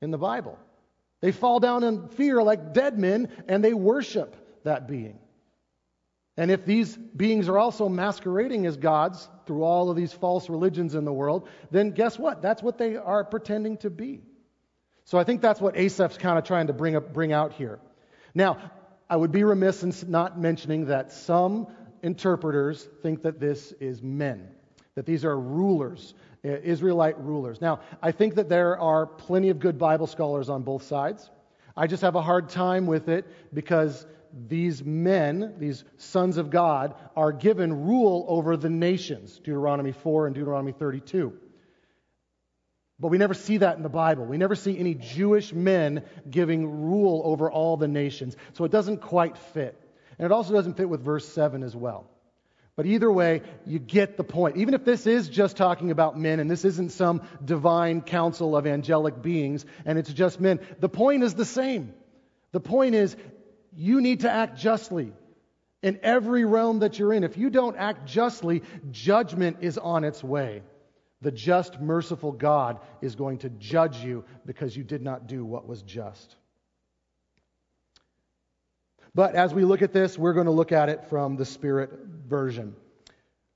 in 0.00 0.11
the 0.11 0.18
Bible? 0.18 0.59
They 1.20 1.33
fall 1.33 1.61
down 1.61 1.85
in 1.85 2.09
fear 2.09 2.42
like 2.42 2.74
dead 2.74 2.98
men 2.98 3.28
and 3.48 3.64
they 3.64 3.74
worship 3.74 4.37
that 4.64 4.87
being. 4.87 5.18
And 6.37 6.50
if 6.50 6.64
these 6.64 6.96
beings 6.96 7.48
are 7.48 7.57
also 7.57 7.88
masquerading 7.88 8.66
as 8.66 8.76
gods 8.76 9.28
through 9.46 9.62
all 9.62 9.90
of 9.90 9.96
these 9.96 10.12
false 10.12 10.50
religions 10.50 10.94
in 10.94 11.04
the 11.04 11.12
world, 11.12 11.48
then 11.70 11.92
guess 11.92 12.18
what? 12.18 12.42
That's 12.42 12.62
what 12.62 12.76
they 12.76 12.96
are 12.96 13.24
pretending 13.24 13.76
to 13.78 13.90
be. 13.90 14.22
So 15.04 15.16
I 15.16 15.24
think 15.24 15.42
that's 15.42 15.61
what 15.61 15.76
Asaph's 15.76 16.18
kind 16.18 16.38
of 16.38 16.44
trying 16.44 16.66
to 16.66 16.72
bring 16.72 16.96
up, 16.96 17.12
bring 17.12 17.33
out 17.33 17.52
here. 17.52 17.78
Now, 18.35 18.59
I 19.09 19.16
would 19.16 19.33
be 19.33 19.44
remiss 19.44 19.83
in 19.83 19.92
not 20.11 20.40
mentioning 20.40 20.87
that 20.87 21.12
some 21.12 21.68
interpreters 22.05 22.87
think 23.03 23.23
that 23.23 23.40
this 23.40 23.73
is 23.81 24.03
men, 24.03 24.49
that 24.95 25.07
these 25.07 25.25
are 25.25 25.38
rulers, 25.38 26.14
uh, 26.45 26.49
Israelite 26.62 27.19
rulers. 27.19 27.61
Now, 27.61 27.81
I 28.03 28.12
think 28.12 28.35
that 28.35 28.49
there 28.49 28.79
are 28.79 29.07
plenty 29.07 29.49
of 29.49 29.59
good 29.59 29.79
Bible 29.79 30.07
scholars 30.07 30.49
on 30.49 30.62
both 30.62 30.83
sides. 30.83 31.31
I 31.77 31.87
just 31.87 32.03
have 32.03 32.14
a 32.14 32.23
hard 32.23 32.51
time 32.51 32.87
with 32.87 33.09
it 33.09 33.27
because 33.53 34.07
these 34.49 34.85
men, 34.85 35.55
these 35.59 35.85
sons 35.97 36.37
of 36.37 36.51
God, 36.51 36.95
are 37.17 37.33
given 37.33 37.87
rule 37.87 38.27
over 38.29 38.57
the 38.57 38.71
nations, 38.71 39.38
Deuteronomy 39.38 39.93
4 39.93 40.27
and 40.27 40.35
Deuteronomy 40.35 40.73
32. 40.73 41.33
But 43.01 43.09
we 43.09 43.19
never 43.19 43.35
see 43.35 43.59
that 43.59 43.77
in 43.77 43.83
the 43.83 43.88
Bible. 43.88 44.25
We 44.25 44.38
never 44.38 44.55
see 44.55 44.79
any 44.79 44.95
Jewish 44.95 45.53
men 45.53 46.05
giving 46.31 46.69
rule 46.83 47.23
over 47.25 47.51
all 47.51 47.77
the 47.77 47.88
nations. 47.88 48.37
So 48.53 48.64
it 48.64 48.71
doesn't 48.71 49.01
quite 49.01 49.37
fit. 49.37 49.81
And 50.18 50.27
it 50.27 50.33
also 50.33 50.53
doesn't 50.53 50.77
fit 50.77 50.88
with 50.88 51.03
verse 51.03 51.29
7 51.29 51.62
as 51.62 51.74
well. 51.74 52.09
But 52.77 52.87
either 52.87 53.11
way, 53.11 53.42
you 53.64 53.79
get 53.79 54.16
the 54.16 54.24
point. 54.24 54.57
Even 54.57 54.74
if 54.74 54.85
this 54.85 55.07
is 55.07 55.29
just 55.29 55.57
talking 55.57 55.90
about 55.92 56.18
men 56.18 56.40
and 56.40 56.50
this 56.50 56.64
isn't 56.64 56.90
some 56.90 57.22
divine 57.44 58.00
council 58.00 58.57
of 58.57 58.66
angelic 58.66 59.22
beings 59.22 59.64
and 59.85 59.96
it's 59.98 60.12
just 60.12 60.40
men, 60.40 60.61
the 60.81 60.88
point 60.88 61.22
is 61.22 61.35
the 61.35 61.44
same. 61.44 61.94
The 62.50 62.61
point 62.61 62.96
is 62.96 63.16
you 63.77 64.00
need 64.00 64.20
to 64.20 64.31
act 64.31 64.59
justly 64.59 65.12
in 65.83 66.00
every 66.03 66.44
realm 66.44 66.81
that 66.81 66.98
you're 66.98 67.12
in. 67.12 67.22
If 67.22 67.37
you 67.37 67.50
don't 67.50 67.77
act 67.77 68.07
justly, 68.07 68.62
judgment 68.90 69.59
is 69.61 69.79
on 69.79 70.03
its 70.03 70.24
way. 70.24 70.62
The 71.20 71.31
just, 71.31 71.81
merciful 71.81 72.33
God 72.33 72.81
is 73.00 73.14
going 73.14 73.38
to 73.38 73.50
judge 73.50 73.98
you 73.98 74.24
because 74.44 74.77
you 74.77 74.83
did 74.83 75.03
not 75.03 75.27
do 75.27 75.44
what 75.44 75.66
was 75.66 75.83
just. 75.83 76.37
But 79.14 79.35
as 79.35 79.55
we 79.55 79.64
look 79.64 79.83
at 79.83 79.92
this, 79.92 80.18
we're 80.18 80.33
going 80.33 80.46
to 80.46 80.53
look 80.53 80.72
at 80.72 80.88
it 80.88 81.05
from 81.05 81.37
the 81.37 81.44
Spirit 81.44 81.90
version. 82.27 82.74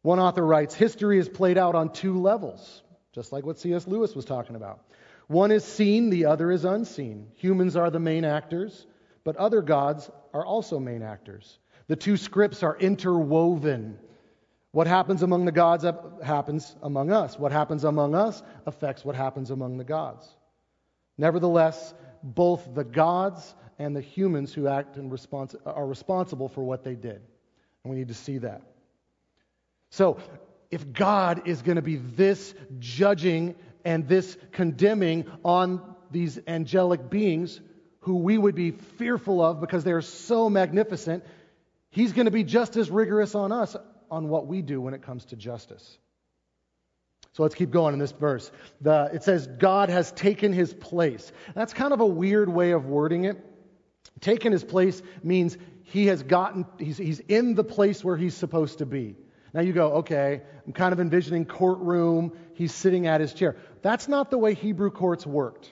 One 0.03 0.21
author 0.21 0.47
writes 0.47 0.75
History 0.75 1.19
is 1.19 1.29
played 1.29 1.59
out 1.59 1.75
on 1.75 1.93
two 1.93 2.21
levels, 2.21 2.83
just 3.13 3.33
like 3.33 3.45
what 3.45 3.59
C.S. 3.59 3.87
Lewis 3.87 4.15
was 4.15 4.25
talking 4.25 4.57
about. 4.57 4.85
One 5.27 5.51
is 5.51 5.65
seen, 5.65 6.11
the 6.11 6.27
other 6.27 6.51
is 6.51 6.65
unseen. 6.65 7.29
Humans 7.35 7.77
are 7.77 7.91
the 7.91 7.99
main 7.99 8.25
actors, 8.25 8.87
but 9.25 9.37
other 9.37 9.61
gods 9.61 10.11
are 10.33 10.45
also 10.45 10.79
main 10.79 11.03
actors. 11.03 11.59
The 11.89 11.97
two 11.97 12.17
scripts 12.17 12.63
are 12.63 12.77
interwoven. 12.79 13.99
What 14.71 14.87
happens 14.87 15.23
among 15.23 15.45
the 15.45 15.53
gods 15.53 15.85
happens 16.23 16.77
among 16.83 17.11
us. 17.11 17.39
What 17.39 17.53
happens 17.53 17.85
among 17.85 18.15
us 18.15 18.43
affects 18.67 19.05
what 19.05 19.17
happens 19.17 19.51
among 19.51 19.79
the 19.79 19.85
gods. 19.85 20.29
Nevertheless, 21.17 21.95
both 22.23 22.75
the 22.75 22.85
gods 22.85 23.55
and 23.79 23.95
the 23.95 24.01
humans 24.01 24.53
who 24.53 24.67
act 24.69 24.97
and 24.97 25.11
respons- 25.11 25.57
are 25.65 25.87
responsible 25.87 26.49
for 26.49 26.63
what 26.63 26.85
they 26.85 26.95
did. 26.95 27.21
And 27.83 27.93
we 27.93 27.97
need 27.97 28.09
to 28.09 28.15
see 28.15 28.39
that. 28.39 28.63
So, 29.91 30.19
if 30.71 30.93
God 30.93 31.49
is 31.49 31.63
going 31.63 31.77
to 31.77 31.83
be 31.83 31.97
this 31.97 32.55
judging 32.79 33.55
and 33.85 34.07
this 34.07 34.37
condemning 34.53 35.25
on 35.45 35.95
these 36.11 36.39
angelic 36.47 37.09
beings 37.09 37.61
who 38.01 38.17
we 38.17 38.37
would 38.37 38.55
be 38.55 38.73
fearful 38.73 39.43
of 39.43 39.61
because 39.61 39.85
they 39.85 39.93
are 39.93 40.03
so 40.03 40.51
magnificent, 40.51 41.25
He's 41.91 42.13
going 42.13 42.27
to 42.27 42.31
be 42.31 42.45
just 42.45 42.77
as 42.77 42.91
rigorous 42.91 43.35
on 43.35 43.51
us 43.51 43.77
on 44.11 44.29
what 44.29 44.47
we 44.47 44.63
do 44.63 44.81
when 44.81 44.95
it 44.95 45.03
comes 45.03 45.25
to 45.27 45.37
justice. 45.37 45.99
So 47.33 47.43
let's 47.43 47.55
keep 47.55 47.71
going 47.71 47.93
in 47.93 47.99
this 47.99 48.13
verse. 48.13 48.51
The, 48.81 49.11
it 49.13 49.23
says, 49.23 49.47
God 49.47 49.91
has 49.91 50.11
taken 50.13 50.53
his 50.53 50.75
place. 50.75 51.31
That's 51.55 51.73
kind 51.73 51.93
of 51.93 52.01
a 52.01 52.07
weird 52.07 52.49
way 52.49 52.73
of 52.73 52.87
wording 52.87 53.25
it. 53.25 53.45
Taken 54.21 54.53
his 54.53 54.65
place 54.65 55.03
means 55.23 55.57
he 55.85 56.07
has 56.07 56.23
gotten, 56.23 56.67
he's, 56.79 56.99
he's 56.99 57.21
in 57.21 57.55
the 57.55 57.65
place 57.65 58.05
where 58.05 58.17
he's 58.17 58.35
supposed 58.35 58.79
to 58.79 58.87
be. 58.87 59.17
Now 59.55 59.61
you 59.63 59.73
go, 59.73 59.93
okay, 59.95 60.43
I'm 60.67 60.73
kind 60.73 60.93
of 60.93 61.01
envisioning 61.01 61.45
courtroom, 61.47 62.33
he's 62.55 62.75
sitting 62.75 63.07
at 63.07 63.21
his 63.21 63.33
chair. 63.33 63.57
That's 63.83 64.09
not 64.09 64.31
the 64.31 64.39
way 64.39 64.55
Hebrew 64.55 64.91
courts 64.91 65.27
worked. 65.27 65.71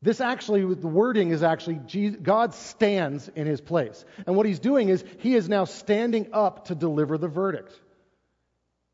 This 0.00 0.20
actually, 0.20 0.62
the 0.74 0.88
wording 0.88 1.30
is 1.30 1.44
actually 1.44 1.76
God 2.10 2.54
stands 2.54 3.28
in 3.28 3.46
his 3.46 3.60
place. 3.60 4.04
And 4.26 4.34
what 4.34 4.46
he's 4.46 4.58
doing 4.58 4.88
is 4.88 5.04
he 5.18 5.36
is 5.36 5.48
now 5.48 5.64
standing 5.64 6.28
up 6.32 6.66
to 6.66 6.74
deliver 6.74 7.16
the 7.18 7.28
verdict. 7.28 7.78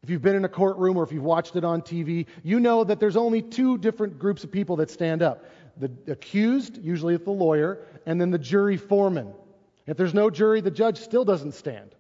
If 0.03 0.11
you've 0.11 0.23
been 0.23 0.37
in 0.37 0.45
a 0.45 0.51
courtroom 0.51 0.97
or 0.97 1.03
if 1.03 1.13
you've 1.13 1.25
watched 1.25 1.57
it 1.57 1.65
on 1.65 1.81
TV, 1.81 2.27
you 2.45 2.61
know 2.61 2.85
that 2.85 3.01
there's 3.01 3.17
only 3.17 3.41
two 3.41 3.79
different 3.79 4.19
groups 4.19 4.45
of 4.45 4.53
people 4.53 4.77
that 4.77 4.91
stand 4.91 5.23
up 5.23 5.47
the 5.79 5.91
accused, 6.11 6.83
usually 6.83 7.15
it's 7.15 7.25
the 7.25 7.31
lawyer, 7.31 7.87
and 8.07 8.21
then 8.21 8.31
the 8.31 8.39
jury 8.39 8.77
foreman. 8.77 9.33
If 9.87 9.97
there's 9.97 10.15
no 10.15 10.31
jury, 10.31 10.61
the 10.61 10.71
judge 10.71 10.99
still 10.99 11.25
doesn't 11.25 11.53
stand. 11.53 11.95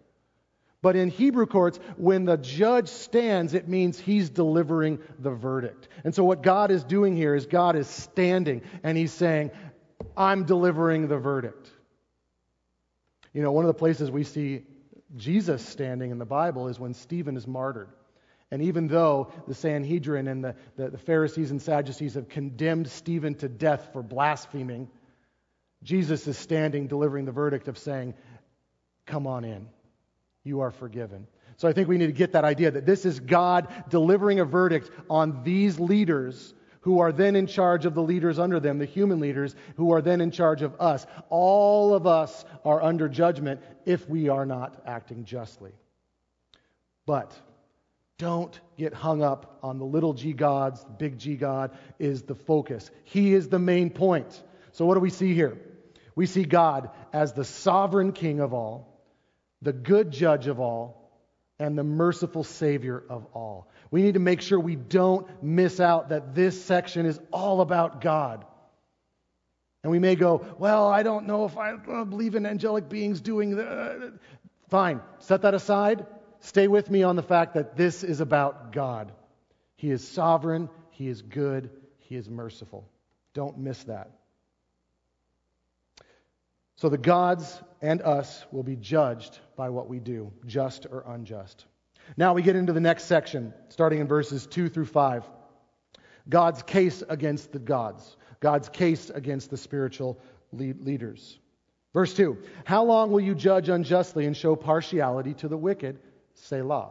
But 0.81 0.95
in 0.95 1.09
Hebrew 1.09 1.47
courts, 1.47 1.81
when 1.97 2.25
the 2.25 2.37
judge 2.37 2.88
stands, 2.88 3.55
it 3.55 3.67
means 3.67 3.99
he's 3.99 4.31
delivering 4.31 5.01
the 5.19 5.31
verdict. 5.31 5.88
And 6.05 6.14
so, 6.14 6.23
what 6.23 6.43
God 6.43 6.71
is 6.71 6.85
doing 6.85 7.17
here 7.17 7.35
is 7.35 7.47
God 7.47 7.75
is 7.75 7.88
standing 7.88 8.62
and 8.85 8.97
he's 8.97 9.12
saying, 9.12 9.51
I'm 10.17 10.45
delivering 10.45 11.09
the 11.09 11.19
verdict. 11.19 11.71
You 13.33 13.43
know, 13.43 13.51
one 13.51 13.64
of 13.64 13.69
the 13.69 13.79
places 13.79 14.11
we 14.11 14.23
see 14.23 14.62
Jesus 15.17 15.67
standing 15.67 16.11
in 16.11 16.19
the 16.19 16.25
Bible 16.25 16.69
is 16.69 16.79
when 16.79 16.95
Stephen 16.95 17.37
is 17.37 17.47
martyred. 17.47 17.88
And 18.51 18.63
even 18.63 18.89
though 18.89 19.31
the 19.47 19.55
Sanhedrin 19.55 20.27
and 20.27 20.43
the, 20.43 20.55
the, 20.77 20.91
the, 20.91 20.99
Pharisees 20.99 21.51
and 21.51 21.61
Sadducees 21.61 22.15
have 22.15 22.29
condemned 22.29 22.89
Stephen 22.89 23.35
to 23.37 23.49
death 23.49 23.91
for 23.93 24.03
blaspheming, 24.03 24.89
Jesus 25.83 26.27
is 26.27 26.39
standing 26.39 26.87
delivering 26.87 27.27
the 27.27 27.33
verdict 27.33 27.69
of 27.69 27.77
saying, 27.77 28.15
Come 29.07 29.27
on 29.27 29.45
in. 29.45 29.69
You 30.45 30.61
are 30.61 30.71
forgiven. 30.71 31.27
So 31.57 31.69
I 31.69 31.73
think 31.73 31.89
we 31.89 31.99
need 31.99 32.07
to 32.07 32.13
get 32.13 32.33
that 32.33 32.45
idea 32.45 32.71
that 32.71 32.87
this 32.87 33.05
is 33.05 33.21
God 33.21 33.69
delivering 33.89 34.41
a 34.41 34.45
verdict 34.45 34.91
on 35.11 35.43
these 35.43 35.81
leaders 35.81 36.55
who 36.81 37.01
are 37.01 37.13
then 37.13 37.37
in 37.37 37.47
charge 37.47 37.85
of 37.85 37.95
the 37.95 38.03
leaders 38.03 38.39
under 38.39 38.61
them, 38.61 38.79
the 38.79 38.85
human 38.85 39.19
leaders, 39.19 39.55
who 39.77 39.93
are 39.93 40.01
then 40.01 40.21
in 40.21 40.31
charge 40.31 40.63
of 40.63 40.81
us. 40.81 41.07
All 41.29 41.95
of 41.95 42.07
us 42.07 42.45
are 42.65 42.83
under 42.83 43.09
judgment 43.09 43.61
if 43.85 44.09
we 44.09 44.29
are 44.29 44.47
not 44.47 44.81
acting 44.87 45.25
justly. 45.25 45.73
But 47.05 47.35
don't 48.19 48.61
get 48.77 48.93
hung 48.93 49.23
up 49.23 49.59
on 49.63 49.79
the 49.79 49.85
little 49.85 50.13
g 50.13 50.33
gods. 50.33 50.83
The 50.83 50.91
big 50.91 51.19
G 51.19 51.37
God 51.37 51.71
is 52.01 52.23
the 52.23 52.35
focus. 52.35 52.91
He 53.05 53.33
is 53.33 53.49
the 53.49 53.61
main 53.61 53.91
point. 53.91 54.43
So, 54.73 54.85
what 54.85 54.95
do 54.95 55.01
we 55.01 55.11
see 55.11 55.35
here? 55.35 55.57
We 56.17 56.27
see 56.27 56.45
God 56.45 56.91
as 57.13 57.33
the 57.33 57.45
sovereign 57.45 58.13
king 58.13 58.41
of 58.41 58.53
all, 58.53 59.05
the 59.63 59.73
good 59.73 60.11
judge 60.11 60.49
of 60.49 60.59
all, 60.59 61.13
and 61.61 61.79
the 61.79 61.85
merciful 61.85 62.43
savior 62.43 63.03
of 63.09 63.25
all. 63.35 63.71
We 63.93 64.03
need 64.03 64.15
to 64.15 64.21
make 64.21 64.41
sure 64.41 64.59
we 64.59 64.77
don't 64.77 65.27
miss 65.43 65.79
out 65.79 66.09
that 66.09 66.35
this 66.35 66.63
section 66.65 67.07
is 67.07 67.21
all 67.33 67.61
about 67.61 68.01
God. 68.01 68.45
And 69.85 69.93
we 69.93 70.01
may 70.01 70.17
go, 70.17 70.45
well, 70.59 70.89
I 70.89 71.05
don't 71.05 71.27
know 71.27 71.45
if 71.45 71.57
I 71.57 71.73
uh, 71.73 72.05
believe 72.05 72.35
in 72.35 72.47
angelic 72.47 72.89
beings 72.89 73.21
doing 73.21 73.57
that. 73.57 73.69
Uh, 73.69 74.11
fine, 74.69 75.01
set 75.21 75.43
that 75.43 75.55
aside. 75.55 76.05
Stay 76.40 76.68
with 76.68 76.90
me 76.90 77.03
on 77.03 77.16
the 77.16 77.22
fact 77.22 77.55
that 77.55 77.77
this 77.77 78.05
is 78.05 78.20
about 78.20 78.72
God. 78.72 79.12
He 79.77 79.90
is 79.90 80.07
sovereign, 80.07 80.68
He 80.90 81.09
is 81.09 81.22
good, 81.22 81.70
He 81.98 82.16
is 82.16 82.29
merciful. 82.29 82.88
Don't 83.35 83.59
miss 83.59 83.85
that. 83.85 84.11
So 86.77 86.88
the 86.88 86.98
gods 86.98 87.61
and 87.83 88.03
us 88.03 88.44
will 88.53 88.62
be 88.62 88.77
judged 88.77 89.38
by 89.57 89.68
what 89.70 89.88
we 89.88 89.98
do, 89.98 90.33
just 90.46 90.87
or 90.87 91.05
unjust. 91.09 91.66
Now 92.16 92.35
we 92.35 92.42
get 92.42 92.57
into 92.57 92.72
the 92.72 92.81
next 92.81 93.05
section, 93.05 93.53
starting 93.68 94.01
in 94.01 94.07
verses 94.07 94.46
2 94.46 94.68
through 94.68 94.87
5. 94.87 95.24
God's 96.29 96.62
case 96.62 97.03
against 97.09 97.53
the 97.53 97.59
gods, 97.59 98.16
God's 98.40 98.68
case 98.68 99.11
against 99.11 99.51
the 99.51 99.57
spiritual 99.57 100.18
lead 100.53 100.81
leaders. 100.85 101.38
Verse 101.94 102.14
2 102.14 102.38
How 102.64 102.85
long 102.85 103.11
will 103.11 103.20
you 103.20 103.35
judge 103.35 103.68
unjustly 103.68 104.27
and 104.27 104.37
show 104.37 104.55
partiality 104.55 105.35
to 105.35 105.48
the 105.48 105.57
wicked? 105.57 105.98
Selah. 106.42 106.90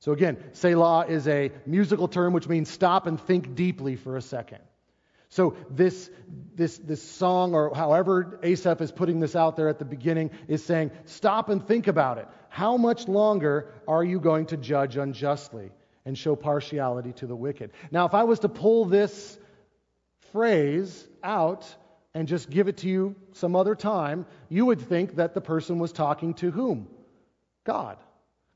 So 0.00 0.12
again, 0.12 0.36
Selah 0.52 1.06
is 1.06 1.26
a 1.26 1.50
musical 1.66 2.08
term 2.08 2.32
which 2.32 2.48
means 2.48 2.70
stop 2.70 3.06
and 3.06 3.20
think 3.20 3.54
deeply 3.54 3.96
for 3.96 4.16
a 4.16 4.22
second. 4.22 4.60
So 5.30 5.56
this, 5.70 6.10
this, 6.54 6.78
this 6.78 7.02
song, 7.02 7.54
or 7.54 7.74
however 7.74 8.38
Asaph 8.42 8.80
is 8.80 8.92
putting 8.92 9.20
this 9.20 9.36
out 9.36 9.56
there 9.56 9.68
at 9.68 9.78
the 9.78 9.84
beginning, 9.84 10.30
is 10.46 10.64
saying, 10.64 10.90
stop 11.04 11.48
and 11.50 11.66
think 11.66 11.86
about 11.86 12.18
it. 12.18 12.28
How 12.48 12.76
much 12.76 13.08
longer 13.08 13.72
are 13.86 14.02
you 14.02 14.20
going 14.20 14.46
to 14.46 14.56
judge 14.56 14.96
unjustly 14.96 15.70
and 16.06 16.16
show 16.16 16.34
partiality 16.34 17.12
to 17.14 17.26
the 17.26 17.36
wicked? 17.36 17.72
Now, 17.90 18.06
if 18.06 18.14
I 18.14 18.24
was 18.24 18.38
to 18.40 18.48
pull 18.48 18.86
this 18.86 19.38
phrase 20.32 21.06
out 21.22 21.74
and 22.14 22.26
just 22.26 22.48
give 22.48 22.68
it 22.68 22.78
to 22.78 22.88
you 22.88 23.14
some 23.32 23.54
other 23.54 23.74
time, 23.74 24.24
you 24.48 24.64
would 24.64 24.80
think 24.80 25.16
that 25.16 25.34
the 25.34 25.42
person 25.42 25.78
was 25.78 25.92
talking 25.92 26.34
to 26.34 26.50
whom? 26.50 26.88
God. 27.64 27.98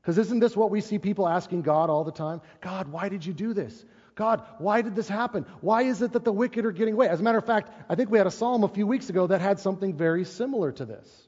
Because 0.03 0.17
isn't 0.17 0.39
this 0.39 0.55
what 0.55 0.69
we 0.69 0.81
see 0.81 0.99
people 0.99 1.27
asking 1.27 1.61
God 1.61 1.89
all 1.89 2.03
the 2.03 2.11
time? 2.11 2.41
God, 2.59 2.89
why 2.89 3.07
did 3.07 3.25
you 3.25 3.31
do 3.31 3.53
this? 3.53 3.85
God, 4.15 4.43
why 4.59 4.81
did 4.81 4.95
this 4.95 5.07
happen? 5.07 5.45
Why 5.61 5.83
is 5.83 6.01
it 6.01 6.11
that 6.11 6.25
the 6.25 6.31
wicked 6.31 6.65
are 6.65 6.73
getting 6.73 6.93
away? 6.93 7.07
As 7.07 7.21
a 7.21 7.23
matter 7.23 7.37
of 7.37 7.45
fact, 7.45 7.71
I 7.89 7.95
think 7.95 8.11
we 8.11 8.17
had 8.17 8.27
a 8.27 8.31
psalm 8.31 8.63
a 8.63 8.67
few 8.67 8.85
weeks 8.85 9.09
ago 9.09 9.27
that 9.27 9.39
had 9.39 9.59
something 9.59 9.95
very 9.95 10.25
similar 10.25 10.73
to 10.73 10.85
this. 10.85 11.27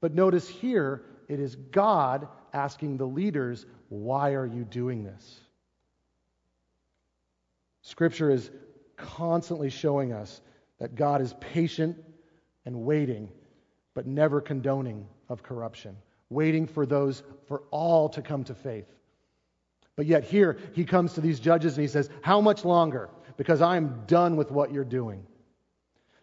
But 0.00 0.14
notice 0.14 0.48
here, 0.48 1.02
it 1.28 1.40
is 1.40 1.56
God 1.56 2.28
asking 2.52 2.96
the 2.96 3.06
leaders, 3.06 3.66
Why 3.88 4.34
are 4.34 4.46
you 4.46 4.64
doing 4.64 5.02
this? 5.02 5.40
Scripture 7.82 8.30
is 8.30 8.50
constantly 8.96 9.68
showing 9.68 10.12
us 10.12 10.40
that 10.78 10.94
God 10.94 11.20
is 11.20 11.34
patient 11.40 11.96
and 12.64 12.84
waiting, 12.84 13.28
but 13.94 14.06
never 14.06 14.40
condoning 14.40 15.06
of 15.28 15.42
corruption, 15.42 15.96
waiting 16.30 16.66
for 16.66 16.86
those, 16.86 17.22
for 17.46 17.62
all 17.70 18.08
to 18.10 18.22
come 18.22 18.44
to 18.44 18.54
faith. 18.54 18.86
But 19.96 20.06
yet 20.06 20.24
here 20.24 20.58
he 20.72 20.84
comes 20.84 21.12
to 21.14 21.20
these 21.20 21.38
judges 21.38 21.74
and 21.74 21.82
he 21.82 21.88
says, 21.88 22.10
How 22.22 22.40
much 22.40 22.64
longer? 22.64 23.10
Because 23.36 23.60
I 23.62 23.76
am 23.76 24.02
done 24.06 24.36
with 24.36 24.50
what 24.50 24.72
you're 24.72 24.84
doing. 24.84 25.24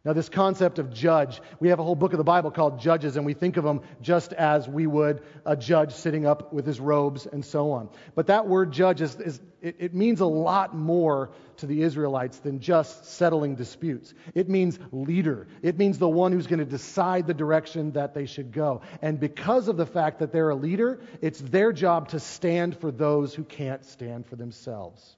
Now, 0.03 0.13
this 0.13 0.29
concept 0.29 0.79
of 0.79 0.91
judge, 0.91 1.41
we 1.59 1.69
have 1.69 1.77
a 1.77 1.83
whole 1.83 1.95
book 1.95 2.11
of 2.11 2.17
the 2.17 2.23
Bible 2.23 2.49
called 2.49 2.79
Judges, 2.79 3.17
and 3.17 3.25
we 3.25 3.35
think 3.35 3.57
of 3.57 3.63
them 3.63 3.81
just 4.01 4.33
as 4.33 4.67
we 4.67 4.87
would 4.87 5.21
a 5.45 5.55
judge 5.55 5.93
sitting 5.93 6.25
up 6.25 6.51
with 6.51 6.65
his 6.65 6.79
robes 6.79 7.27
and 7.27 7.45
so 7.45 7.71
on. 7.71 7.87
But 8.15 8.25
that 8.27 8.47
word 8.47 8.71
judge 8.71 9.01
is, 9.01 9.15
is 9.19 9.39
it, 9.61 9.75
it 9.77 9.93
means 9.93 10.19
a 10.19 10.25
lot 10.25 10.75
more 10.75 11.29
to 11.57 11.67
the 11.67 11.83
Israelites 11.83 12.39
than 12.39 12.59
just 12.59 13.05
settling 13.05 13.53
disputes. 13.53 14.15
It 14.33 14.49
means 14.49 14.79
leader. 14.91 15.47
It 15.61 15.77
means 15.77 15.99
the 15.99 16.09
one 16.09 16.31
who's 16.31 16.47
going 16.47 16.59
to 16.59 16.65
decide 16.65 17.27
the 17.27 17.35
direction 17.35 17.91
that 17.91 18.15
they 18.15 18.25
should 18.25 18.51
go. 18.51 18.81
And 19.03 19.19
because 19.19 19.67
of 19.67 19.77
the 19.77 19.85
fact 19.85 20.17
that 20.17 20.31
they're 20.31 20.49
a 20.49 20.55
leader, 20.55 20.99
it's 21.21 21.39
their 21.39 21.71
job 21.71 22.09
to 22.09 22.19
stand 22.19 22.75
for 22.75 22.91
those 22.91 23.35
who 23.35 23.43
can't 23.43 23.85
stand 23.85 24.25
for 24.25 24.35
themselves. 24.35 25.15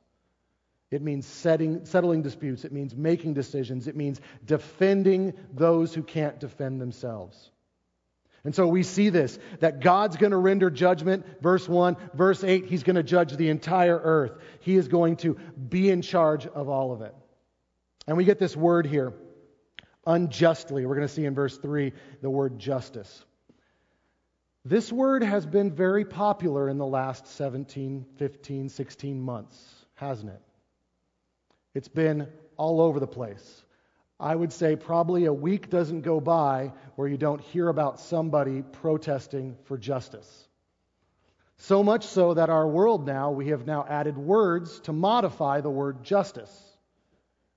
It 0.94 1.02
means 1.02 1.26
setting, 1.26 1.86
settling 1.86 2.22
disputes. 2.22 2.66
It 2.66 2.72
means 2.72 2.96
making 2.96 3.34
decisions. 3.34 3.88
It 3.88 3.96
means 3.96 4.22
defending 4.46 5.34
those 5.54 5.94
who 5.94 6.04
can't 6.04 6.40
defend 6.40 6.80
themselves. 6.80 7.52
And 8.44 8.54
so 8.54 8.68
we 8.68 8.84
see 8.84 9.10
this 9.10 9.40
that 9.60 9.80
God's 9.80 10.18
going 10.18 10.32
to 10.32 10.38
render 10.38 10.70
judgment. 10.70 11.26
Verse 11.42 11.68
1. 11.68 11.98
Verse 12.14 12.44
8, 12.44 12.66
He's 12.66 12.84
going 12.84 12.98
to 12.98 13.04
judge 13.04 13.36
the 13.36 13.50
entire 13.50 13.98
earth. 13.98 14.34
He 14.60 14.76
is 14.76 14.88
going 14.88 15.18
to 15.18 15.36
be 15.70 15.90
in 15.90 16.02
charge 16.02 16.46
of 16.46 16.70
all 16.70 16.92
of 16.92 17.02
it. 17.02 17.16
And 18.06 18.18
we 18.18 18.26
get 18.26 18.38
this 18.38 18.56
word 18.56 18.86
here 18.86 19.14
unjustly. 20.06 20.86
We're 20.86 20.96
going 20.96 21.08
to 21.08 21.14
see 21.14 21.26
in 21.26 21.34
verse 21.34 21.58
3 21.58 21.94
the 22.22 22.30
word 22.30 22.60
justice. 22.60 23.24
This 24.66 24.92
word 24.92 25.24
has 25.24 25.46
been 25.46 25.72
very 25.72 26.06
popular 26.06 26.70
in 26.70 26.78
the 26.78 26.86
last 26.86 27.28
17, 27.28 28.06
15, 28.18 28.70
16 28.70 29.22
months, 29.22 29.86
hasn't 29.96 30.32
it? 30.32 30.42
It's 31.74 31.88
been 31.88 32.28
all 32.58 32.82
over 32.82 33.00
the 33.00 33.08
place. 33.08 33.64
I 34.20 34.36
would 34.36 34.54
say 34.54 34.76
probably 34.76 35.26
a 35.26 35.34
week 35.34 35.70
doesn't 35.70 36.02
go 36.02 36.20
by 36.20 36.72
where 36.96 37.08
you 37.08 37.18
don't 37.18 37.42
hear 37.42 37.68
about 37.68 38.00
somebody 38.00 38.62
protesting 38.62 39.58
for 39.64 39.78
justice. 39.78 40.48
So 41.58 41.84
much 41.84 42.06
so 42.06 42.34
that 42.34 42.50
our 42.50 42.68
world 42.68 43.06
now, 43.06 43.32
we 43.32 43.48
have 43.50 43.66
now 43.66 43.86
added 43.88 44.18
words 44.18 44.80
to 44.82 44.94
modify 44.94 45.62
the 45.62 45.70
word 45.70 46.04
justice. 46.04 46.73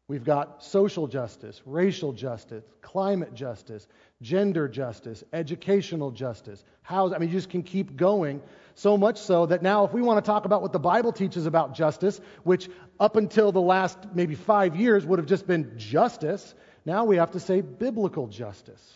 We've 0.09 0.25
got 0.25 0.63
social 0.63 1.09
justice, 1.09 1.61
racial 1.67 2.13
justice, 2.13 2.65
climate 2.81 3.35
justice, 3.35 3.89
gender 4.23 4.69
justice, 4.69 5.25
educational 5.33 6.13
justice. 6.13 6.63
I 6.89 7.07
mean, 7.19 7.29
you 7.29 7.35
just 7.35 7.51
can 7.51 7.65
keep 7.65 7.97
going. 7.97 8.41
So 8.77 8.97
much 8.97 9.19
so 9.19 9.47
that 9.47 9.63
now, 9.63 9.85
if 9.85 9.93
we 9.93 10.03
want 10.03 10.25
to 10.25 10.29
talk 10.29 10.45
about 10.45 10.63
what 10.63 10.73
the 10.73 10.79
Bible 10.79 11.11
teaches 11.11 11.47
about 11.47 11.75
justice, 11.75 12.21
which 12.45 12.69
up 13.01 13.17
until 13.17 13.51
the 13.51 13.61
last 13.61 13.99
maybe 14.15 14.37
five 14.37 14.77
years 14.77 15.05
would 15.05 15.19
have 15.19 15.27
just 15.27 15.47
been 15.47 15.73
justice, 15.77 16.55
now 16.85 17.05
we 17.05 17.17
have 17.17 17.33
to 17.33 17.41
say 17.41 17.61
biblical 17.61 18.29
justice. 18.29 18.93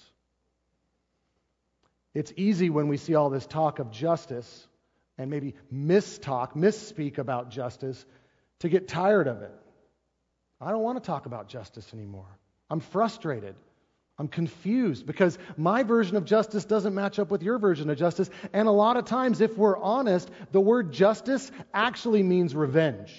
It's 2.15 2.33
easy 2.37 2.71
when 2.71 2.87
we 2.87 2.99
see 2.99 3.17
all 3.17 3.31
this 3.31 3.47
talk 3.47 3.81
of 3.81 3.91
justice 3.91 4.69
and 5.19 5.29
maybe 5.29 5.55
mistalk, 5.75 6.55
misspeak 6.55 7.19
about 7.19 7.51
justice 7.51 8.05
to 8.61 8.69
get 8.69 8.87
tired 8.87 9.27
of 9.27 9.43
it. 9.43 9.55
I 10.61 10.71
don't 10.71 10.83
want 10.83 11.03
to 11.03 11.07
talk 11.07 11.27
about 11.27 11.49
justice 11.49 11.93
anymore. 11.95 12.27
I'm 12.69 12.81
frustrated. 12.81 13.55
I'm 14.19 14.29
confused 14.29 15.07
because 15.07 15.39
my 15.57 15.83
version 15.83 16.17
of 16.17 16.27
justice 16.27 16.67
doesn't 16.67 16.95
match 16.95 17.19
up 17.19 17.31
with 17.31 17.43
your 17.43 17.59
version 17.59 17.89
of 17.89 17.97
justice. 17.97 18.29
And 18.53 18.69
a 18.69 18.73
lot 18.73 18.99
of 18.99 19.07
times, 19.07 19.41
if 19.41 19.57
we're 19.57 19.79
honest, 19.79 20.31
the 20.53 20.61
word 20.61 20.93
justice 20.93 21.51
actually 21.73 22.23
means 22.23 22.55
revenge, 22.55 23.15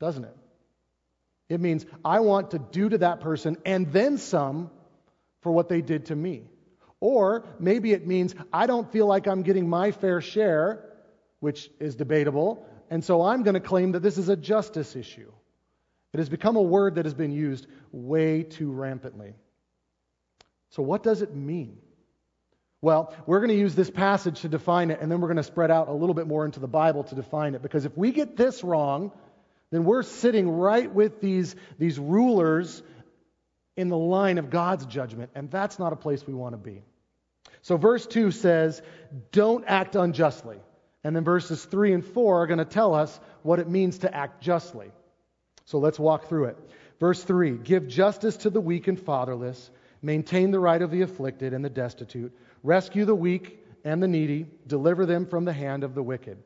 doesn't 0.00 0.24
it? 0.24 0.36
It 1.50 1.60
means 1.60 1.84
I 2.04 2.20
want 2.20 2.52
to 2.52 2.58
do 2.58 2.88
to 2.88 2.98
that 2.98 3.20
person 3.20 3.58
and 3.66 3.92
then 3.92 4.16
some 4.16 4.70
for 5.42 5.52
what 5.52 5.68
they 5.68 5.82
did 5.82 6.06
to 6.06 6.16
me. 6.16 6.42
Or 7.00 7.44
maybe 7.58 7.92
it 7.92 8.06
means 8.06 8.34
I 8.52 8.66
don't 8.66 8.90
feel 8.90 9.06
like 9.06 9.26
I'm 9.26 9.42
getting 9.42 9.68
my 9.68 9.92
fair 9.92 10.20
share, 10.22 10.84
which 11.40 11.70
is 11.78 11.94
debatable, 11.94 12.66
and 12.90 13.04
so 13.04 13.22
I'm 13.22 13.42
going 13.42 13.54
to 13.54 13.60
claim 13.60 13.92
that 13.92 14.00
this 14.00 14.18
is 14.18 14.28
a 14.28 14.36
justice 14.36 14.96
issue. 14.96 15.30
It 16.12 16.18
has 16.18 16.28
become 16.28 16.56
a 16.56 16.62
word 16.62 16.94
that 16.96 17.04
has 17.04 17.14
been 17.14 17.32
used 17.32 17.66
way 17.92 18.42
too 18.42 18.70
rampantly. 18.70 19.34
So, 20.70 20.82
what 20.82 21.02
does 21.02 21.22
it 21.22 21.34
mean? 21.34 21.78
Well, 22.80 23.12
we're 23.26 23.40
going 23.40 23.50
to 23.50 23.56
use 23.56 23.74
this 23.74 23.90
passage 23.90 24.42
to 24.42 24.48
define 24.48 24.90
it, 24.90 25.00
and 25.00 25.10
then 25.10 25.20
we're 25.20 25.28
going 25.28 25.38
to 25.38 25.42
spread 25.42 25.70
out 25.70 25.88
a 25.88 25.92
little 25.92 26.14
bit 26.14 26.26
more 26.26 26.44
into 26.44 26.60
the 26.60 26.68
Bible 26.68 27.04
to 27.04 27.14
define 27.14 27.54
it. 27.54 27.62
Because 27.62 27.84
if 27.84 27.96
we 27.96 28.12
get 28.12 28.36
this 28.36 28.62
wrong, 28.62 29.10
then 29.70 29.84
we're 29.84 30.04
sitting 30.04 30.48
right 30.48 30.92
with 30.92 31.20
these, 31.20 31.56
these 31.78 31.98
rulers 31.98 32.82
in 33.76 33.88
the 33.88 33.96
line 33.96 34.38
of 34.38 34.50
God's 34.50 34.86
judgment, 34.86 35.30
and 35.34 35.50
that's 35.50 35.78
not 35.78 35.92
a 35.92 35.96
place 35.96 36.26
we 36.26 36.34
want 36.34 36.52
to 36.52 36.58
be. 36.58 36.82
So, 37.62 37.76
verse 37.76 38.06
2 38.06 38.30
says, 38.30 38.80
Don't 39.32 39.64
act 39.66 39.96
unjustly. 39.96 40.58
And 41.04 41.14
then 41.14 41.24
verses 41.24 41.64
3 41.64 41.94
and 41.94 42.04
4 42.04 42.42
are 42.42 42.46
going 42.46 42.58
to 42.58 42.64
tell 42.64 42.94
us 42.94 43.18
what 43.42 43.58
it 43.58 43.68
means 43.68 43.98
to 43.98 44.14
act 44.14 44.42
justly. 44.42 44.90
So 45.68 45.78
let's 45.78 45.98
walk 45.98 46.28
through 46.30 46.46
it. 46.46 46.56
Verse 46.98 47.22
3 47.22 47.58
Give 47.58 47.86
justice 47.86 48.38
to 48.38 48.50
the 48.50 48.60
weak 48.60 48.88
and 48.88 48.98
fatherless, 48.98 49.70
maintain 50.00 50.50
the 50.50 50.58
right 50.58 50.80
of 50.80 50.90
the 50.90 51.02
afflicted 51.02 51.52
and 51.52 51.62
the 51.62 51.68
destitute, 51.68 52.32
rescue 52.62 53.04
the 53.04 53.14
weak 53.14 53.62
and 53.84 54.02
the 54.02 54.08
needy, 54.08 54.46
deliver 54.66 55.04
them 55.04 55.26
from 55.26 55.44
the 55.44 55.52
hand 55.52 55.84
of 55.84 55.94
the 55.94 56.02
wicked. 56.02 56.38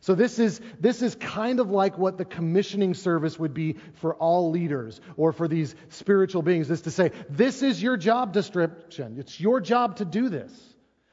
So 0.00 0.16
this 0.16 0.40
is, 0.40 0.60
this 0.80 1.02
is 1.02 1.14
kind 1.14 1.60
of 1.60 1.70
like 1.70 1.98
what 1.98 2.18
the 2.18 2.24
commissioning 2.24 2.94
service 2.94 3.38
would 3.38 3.54
be 3.54 3.76
for 3.94 4.16
all 4.16 4.50
leaders 4.50 5.00
or 5.16 5.32
for 5.32 5.46
these 5.46 5.76
spiritual 5.90 6.42
beings, 6.42 6.68
is 6.68 6.82
to 6.82 6.90
say, 6.90 7.12
this 7.30 7.62
is 7.62 7.80
your 7.80 7.96
job 7.96 8.32
description. 8.32 9.18
It's 9.20 9.38
your 9.38 9.60
job 9.60 9.96
to 9.96 10.04
do 10.04 10.28
this. 10.28 10.52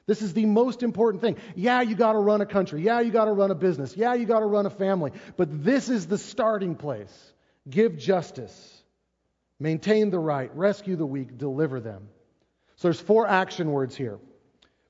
This 0.08 0.24
is 0.24 0.34
the 0.34 0.46
most 0.46 0.82
important 0.82 1.22
thing. 1.22 1.38
Yeah, 1.56 1.82
you 1.82 1.96
got 1.96 2.14
to 2.14 2.20
run 2.20 2.42
a 2.42 2.46
country. 2.46 2.82
Yeah, 2.82 3.02
you 3.02 3.12
got 3.12 3.26
to 3.26 3.32
run 3.32 3.52
a 3.52 3.56
business. 3.56 3.96
Yeah, 3.96 4.16
you 4.16 4.26
got 4.26 4.40
to 4.40 4.46
run 4.46 4.66
a 4.66 4.72
family. 4.72 5.12
But 5.38 5.64
this 5.64 5.90
is 5.90 6.08
the 6.08 6.18
starting 6.18 6.76
place. 6.76 7.34
Give 7.70 7.98
justice, 7.98 8.84
maintain 9.60 10.10
the 10.10 10.20
right, 10.20 10.56
rescue 10.56 10.96
the 10.96 11.06
weak, 11.06 11.38
deliver 11.38 11.80
them. 11.80 12.08
So 12.76 12.88
there's 12.88 13.00
four 13.00 13.28
action 13.28 13.72
words 13.72 13.96
here. 13.96 14.20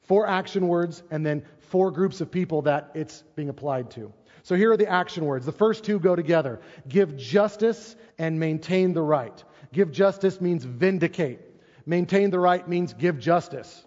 Four 0.02 0.28
action 0.28 0.68
words, 0.68 1.02
and 1.10 1.26
then 1.26 1.44
four 1.58 1.90
groups 1.90 2.22
of 2.22 2.30
people 2.30 2.62
that 2.64 2.92
it's 2.94 3.24
being 3.36 3.50
applied 3.50 3.90
to. 3.92 4.14
So 4.44 4.56
here 4.56 4.72
are 4.72 4.78
the 4.78 4.88
action 4.88 5.26
words. 5.26 5.46
The 5.46 5.52
first 5.52 5.84
two 5.84 6.00
go 6.00 6.16
together 6.16 6.62
give 6.88 7.18
justice 7.18 7.96
and 8.20 8.40
maintain 8.40 8.94
the 8.94 9.02
right. 9.02 9.44
Give 9.74 9.92
justice 9.92 10.40
means 10.40 10.64
vindicate, 10.64 11.40
maintain 11.86 12.30
the 12.30 12.40
right 12.40 12.68
means 12.68 12.94
give 12.94 13.18
justice. 13.18 13.86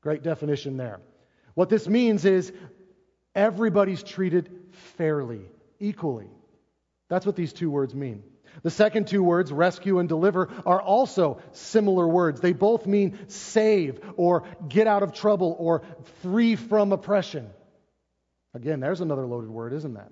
Great 0.00 0.22
definition 0.22 0.76
there. 0.76 1.00
What 1.54 1.68
this 1.68 1.88
means 1.88 2.24
is 2.24 2.52
everybody's 3.34 4.02
treated 4.02 4.48
fairly, 4.70 5.42
equally. 5.80 6.30
That's 7.08 7.26
what 7.26 7.36
these 7.36 7.52
two 7.52 7.70
words 7.70 7.94
mean. 7.94 8.22
The 8.62 8.70
second 8.70 9.06
two 9.06 9.22
words, 9.22 9.52
rescue 9.52 9.98
and 9.98 10.08
deliver, 10.08 10.48
are 10.66 10.80
also 10.80 11.40
similar 11.52 12.06
words. 12.06 12.40
They 12.40 12.52
both 12.52 12.86
mean 12.86 13.18
save 13.28 14.00
or 14.16 14.44
get 14.68 14.86
out 14.86 15.02
of 15.02 15.12
trouble 15.12 15.54
or 15.58 15.82
free 16.22 16.56
from 16.56 16.92
oppression. 16.92 17.50
Again, 18.54 18.80
there's 18.80 19.00
another 19.00 19.26
loaded 19.26 19.50
word, 19.50 19.72
isn't 19.74 19.94
that? 19.94 20.10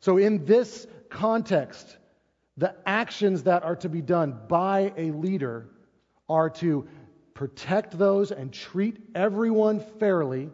So, 0.00 0.18
in 0.18 0.44
this 0.44 0.86
context, 1.08 1.96
the 2.56 2.74
actions 2.84 3.44
that 3.44 3.62
are 3.62 3.76
to 3.76 3.88
be 3.88 4.02
done 4.02 4.38
by 4.48 4.92
a 4.96 5.10
leader 5.12 5.68
are 6.28 6.50
to 6.50 6.86
protect 7.34 7.96
those 7.96 8.30
and 8.30 8.52
treat 8.52 8.98
everyone 9.14 9.80
fairly, 9.98 10.50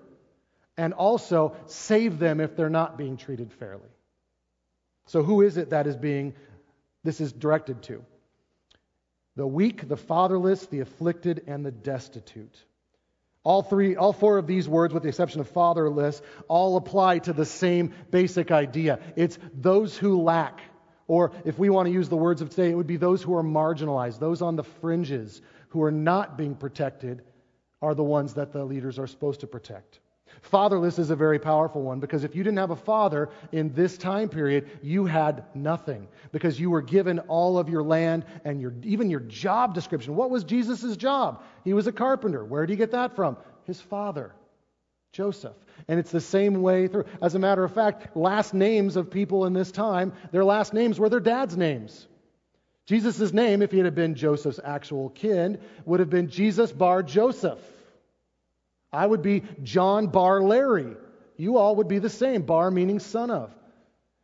and 0.76 0.92
also 0.92 1.56
save 1.66 2.18
them 2.18 2.40
if 2.40 2.54
they're 2.54 2.70
not 2.70 2.96
being 2.96 3.16
treated 3.16 3.52
fairly. 3.52 3.88
So, 5.08 5.22
who 5.22 5.42
is 5.42 5.56
it 5.56 5.70
that 5.70 5.86
is 5.86 5.96
being 5.96 6.34
this 7.02 7.20
is 7.20 7.32
directed 7.32 7.82
to? 7.84 8.04
The 9.36 9.46
weak, 9.46 9.88
the 9.88 9.96
fatherless, 9.96 10.66
the 10.66 10.80
afflicted, 10.80 11.44
and 11.46 11.64
the 11.64 11.70
destitute. 11.70 12.64
All 13.42 13.62
three, 13.62 13.96
all 13.96 14.12
four 14.12 14.36
of 14.36 14.46
these 14.46 14.68
words, 14.68 14.92
with 14.92 15.04
the 15.04 15.08
exception 15.08 15.40
of 15.40 15.48
fatherless, 15.48 16.20
all 16.48 16.76
apply 16.76 17.20
to 17.20 17.32
the 17.32 17.46
same 17.46 17.94
basic 18.10 18.50
idea. 18.50 18.98
It's 19.16 19.38
those 19.54 19.96
who 19.96 20.20
lack. 20.20 20.60
Or 21.06 21.32
if 21.46 21.58
we 21.58 21.70
want 21.70 21.86
to 21.86 21.92
use 21.92 22.10
the 22.10 22.16
words 22.16 22.42
of 22.42 22.50
today, 22.50 22.70
it 22.70 22.74
would 22.74 22.86
be 22.86 22.98
those 22.98 23.22
who 23.22 23.34
are 23.34 23.42
marginalized, 23.42 24.18
those 24.18 24.42
on 24.42 24.56
the 24.56 24.64
fringes, 24.64 25.40
who 25.68 25.82
are 25.84 25.90
not 25.90 26.36
being 26.36 26.54
protected, 26.54 27.22
are 27.80 27.94
the 27.94 28.04
ones 28.04 28.34
that 28.34 28.52
the 28.52 28.64
leaders 28.64 28.98
are 28.98 29.06
supposed 29.06 29.40
to 29.40 29.46
protect. 29.46 30.00
Fatherless 30.42 30.98
is 30.98 31.10
a 31.10 31.16
very 31.16 31.38
powerful 31.38 31.82
one 31.82 32.00
because 32.00 32.24
if 32.24 32.34
you 32.34 32.42
didn't 32.42 32.58
have 32.58 32.70
a 32.70 32.76
father 32.76 33.28
in 33.52 33.72
this 33.74 33.98
time 33.98 34.28
period, 34.28 34.68
you 34.82 35.06
had 35.06 35.44
nothing 35.54 36.08
because 36.32 36.58
you 36.58 36.70
were 36.70 36.82
given 36.82 37.18
all 37.20 37.58
of 37.58 37.68
your 37.68 37.82
land 37.82 38.24
and 38.44 38.60
your, 38.60 38.72
even 38.82 39.10
your 39.10 39.20
job 39.20 39.74
description. 39.74 40.16
What 40.16 40.30
was 40.30 40.44
Jesus' 40.44 40.96
job? 40.96 41.42
He 41.64 41.72
was 41.72 41.86
a 41.86 41.92
carpenter. 41.92 42.44
Where 42.44 42.64
did 42.64 42.72
he 42.72 42.76
get 42.76 42.92
that 42.92 43.16
from? 43.16 43.36
His 43.64 43.80
father, 43.80 44.32
Joseph. 45.12 45.56
And 45.86 46.00
it's 46.00 46.10
the 46.10 46.20
same 46.20 46.62
way 46.62 46.88
through. 46.88 47.04
As 47.22 47.34
a 47.34 47.38
matter 47.38 47.64
of 47.64 47.72
fact, 47.72 48.16
last 48.16 48.54
names 48.54 48.96
of 48.96 49.10
people 49.10 49.46
in 49.46 49.52
this 49.52 49.70
time, 49.70 50.12
their 50.32 50.44
last 50.44 50.72
names 50.72 50.98
were 50.98 51.08
their 51.08 51.20
dad's 51.20 51.56
names. 51.56 52.06
Jesus' 52.86 53.34
name, 53.34 53.60
if 53.60 53.70
he 53.70 53.78
had 53.78 53.94
been 53.94 54.14
Joseph's 54.14 54.60
actual 54.64 55.10
kin, 55.10 55.60
would 55.84 56.00
have 56.00 56.08
been 56.08 56.30
Jesus 56.30 56.72
bar 56.72 57.02
Joseph. 57.02 57.60
I 58.92 59.06
would 59.06 59.22
be 59.22 59.42
John 59.62 60.06
Bar 60.06 60.42
Larry. 60.42 60.96
You 61.36 61.56
all 61.56 61.76
would 61.76 61.88
be 61.88 61.98
the 61.98 62.10
same, 62.10 62.42
bar 62.42 62.70
meaning 62.70 62.98
son 62.98 63.30
of. 63.30 63.54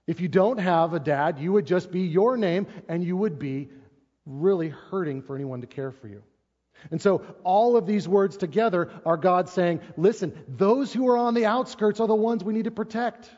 If 0.07 0.21
you 0.21 0.29
don't 0.29 0.59
have 0.59 0.93
a 0.93 1.01
dad, 1.01 1.39
you 1.39 1.53
would 1.53 1.67
just 1.67 1.91
be 1.91 2.01
your 2.01 2.37
name 2.37 2.67
and 2.89 3.03
you 3.03 3.17
would 3.17 3.39
be 3.39 3.71
really 4.27 4.69
hurting 4.69 5.23
for 5.23 5.35
anyone 5.35 5.61
to 5.61 5.67
care 5.67 5.93
for 5.93 6.09
you. 6.09 6.23
And 6.91 7.01
so 7.01 7.25
all 7.45 7.77
of 7.77 7.87
these 7.87 8.07
words 8.07 8.37
together 8.37 8.91
are 9.07 9.17
God 9.17 9.49
saying, 9.49 9.81
listen, 9.97 10.37
those 10.49 10.93
who 10.93 11.09
are 11.09 11.17
on 11.17 11.35
the 11.35 11.47
outskirts 11.47 12.01
are 12.01 12.07
the 12.07 12.15
ones 12.15 12.45
we 12.45 12.53
need 12.53 12.65
to 12.65 12.71
protect. 12.71 13.31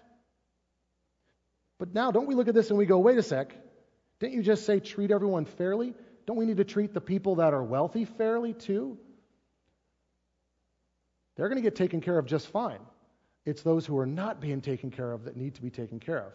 But 1.78 1.94
now, 1.94 2.10
don't 2.10 2.26
we 2.26 2.34
look 2.34 2.48
at 2.48 2.54
this 2.54 2.70
and 2.70 2.78
we 2.78 2.86
go, 2.86 2.98
wait 2.98 3.18
a 3.18 3.22
sec, 3.22 3.54
didn't 4.18 4.34
you 4.34 4.42
just 4.42 4.64
say 4.64 4.80
treat 4.80 5.10
everyone 5.10 5.44
fairly? 5.44 5.94
Don't 6.26 6.36
we 6.36 6.46
need 6.46 6.56
to 6.56 6.64
treat 6.64 6.94
the 6.94 7.00
people 7.00 7.36
that 7.36 7.52
are 7.52 7.62
wealthy 7.62 8.04
fairly 8.04 8.54
too? 8.54 8.98
They're 11.36 11.48
going 11.48 11.62
to 11.62 11.62
get 11.62 11.76
taken 11.76 12.00
care 12.00 12.18
of 12.18 12.26
just 12.26 12.48
fine. 12.48 12.80
It's 13.44 13.62
those 13.62 13.86
who 13.86 13.96
are 13.98 14.06
not 14.06 14.40
being 14.40 14.60
taken 14.60 14.90
care 14.90 15.12
of 15.12 15.24
that 15.24 15.36
need 15.36 15.54
to 15.54 15.62
be 15.62 15.70
taken 15.70 16.00
care 16.00 16.18
of. 16.18 16.32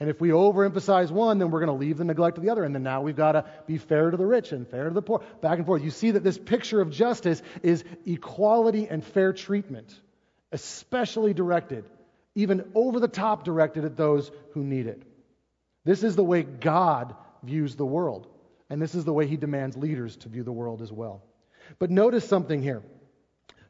And 0.00 0.08
if 0.08 0.18
we 0.18 0.30
overemphasize 0.30 1.10
one, 1.10 1.38
then 1.38 1.50
we're 1.50 1.60
going 1.60 1.78
to 1.78 1.84
leave 1.84 1.98
the 1.98 2.04
neglect 2.04 2.38
of 2.38 2.42
the 2.42 2.48
other. 2.48 2.64
And 2.64 2.74
then 2.74 2.82
now 2.82 3.02
we've 3.02 3.16
got 3.16 3.32
to 3.32 3.44
be 3.66 3.76
fair 3.76 4.10
to 4.10 4.16
the 4.16 4.24
rich 4.24 4.50
and 4.52 4.66
fair 4.66 4.88
to 4.88 4.94
the 4.94 5.02
poor, 5.02 5.22
back 5.42 5.58
and 5.58 5.66
forth. 5.66 5.82
You 5.84 5.90
see 5.90 6.12
that 6.12 6.24
this 6.24 6.38
picture 6.38 6.80
of 6.80 6.90
justice 6.90 7.42
is 7.62 7.84
equality 8.06 8.88
and 8.88 9.04
fair 9.04 9.34
treatment, 9.34 9.94
especially 10.52 11.34
directed, 11.34 11.84
even 12.34 12.64
over 12.74 12.98
the 12.98 13.08
top 13.08 13.44
directed 13.44 13.84
at 13.84 13.98
those 13.98 14.30
who 14.52 14.64
need 14.64 14.86
it. 14.86 15.02
This 15.84 16.02
is 16.02 16.16
the 16.16 16.24
way 16.24 16.44
God 16.44 17.14
views 17.42 17.76
the 17.76 17.84
world. 17.84 18.26
And 18.70 18.80
this 18.80 18.94
is 18.94 19.04
the 19.04 19.12
way 19.12 19.26
he 19.26 19.36
demands 19.36 19.76
leaders 19.76 20.16
to 20.18 20.30
view 20.30 20.44
the 20.44 20.52
world 20.52 20.80
as 20.80 20.92
well. 20.92 21.22
But 21.78 21.90
notice 21.90 22.26
something 22.26 22.62
here. 22.62 22.82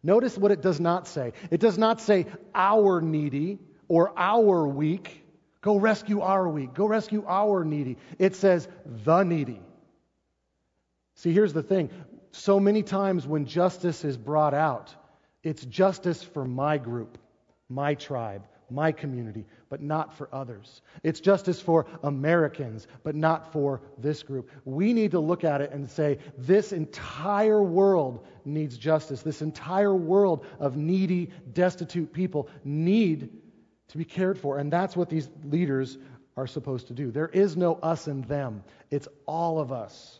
Notice 0.03 0.39
what 0.39 0.51
it 0.51 0.63
does 0.63 0.81
not 0.81 1.07
say. 1.07 1.33
It 1.51 1.61
does 1.61 1.77
not 1.77 2.01
say 2.01 2.27
our 2.55 3.01
needy 3.01 3.59
or 3.89 4.13
our 4.17 4.67
weak. 4.67 5.25
Go 5.61 5.79
rescue 5.79 6.21
our 6.21 6.49
weak. 6.49 6.73
Go 6.73 6.87
rescue 6.87 7.25
our 7.27 7.65
needy. 7.65 7.99
It 8.19 8.35
says 8.35 8.67
the 9.05 9.23
needy. 9.25 9.61
See, 11.17 11.33
here's 11.33 11.53
the 11.53 11.63
thing. 11.63 11.91
So 12.33 12.59
many 12.59 12.83
times 12.83 13.27
when 13.27 13.45
justice 13.45 14.05
is 14.05 14.17
brought 14.17 14.55
out, 14.55 14.95
it's 15.43 15.65
justice 15.67 16.23
for 16.23 16.45
my 16.45 16.79
group, 16.79 17.19
my 17.69 17.95
tribe, 17.95 18.47
my 18.71 18.93
community, 18.93 19.47
but 19.69 19.81
not 19.81 20.17
for 20.17 20.29
others. 20.33 20.83
It's 21.03 21.21
justice 21.21 21.61
for 21.61 21.87
Americans, 22.03 22.87
but 23.03 23.15
not 23.15 23.53
for 23.53 23.83
this 23.99 24.23
group. 24.23 24.51
We 24.65 24.93
need 24.93 25.13
to 25.13 25.21
look 25.21 25.45
at 25.45 25.61
it 25.61 25.73
and 25.73 25.89
say, 25.89 26.19
this 26.39 26.73
entire 26.73 27.63
world 27.63 28.27
needs 28.45 28.79
justice. 28.79 29.23
This 29.23 29.43
entire 29.43 29.95
world 29.95 30.47
of 30.59 30.77
needy, 30.77 31.31
destitute 31.53 32.13
people 32.13 32.49
need 32.65 33.31
to 33.89 33.99
be 33.99 34.05
cared 34.05 34.39
for. 34.39 34.59
And 34.59 34.73
that's 34.73 34.97
what 34.97 35.09
these 35.09 35.29
leaders 35.45 35.99
are 36.37 36.47
supposed 36.47 36.89
to 36.89 36.95
do. 36.95 37.11
There 37.11 37.29
is 37.29 37.57
no 37.57 37.75
us 37.75 38.07
and 38.07 38.25
them, 38.25 38.63
it's 38.91 39.09
all 39.27 39.59
of 39.59 39.73
us. 39.73 40.20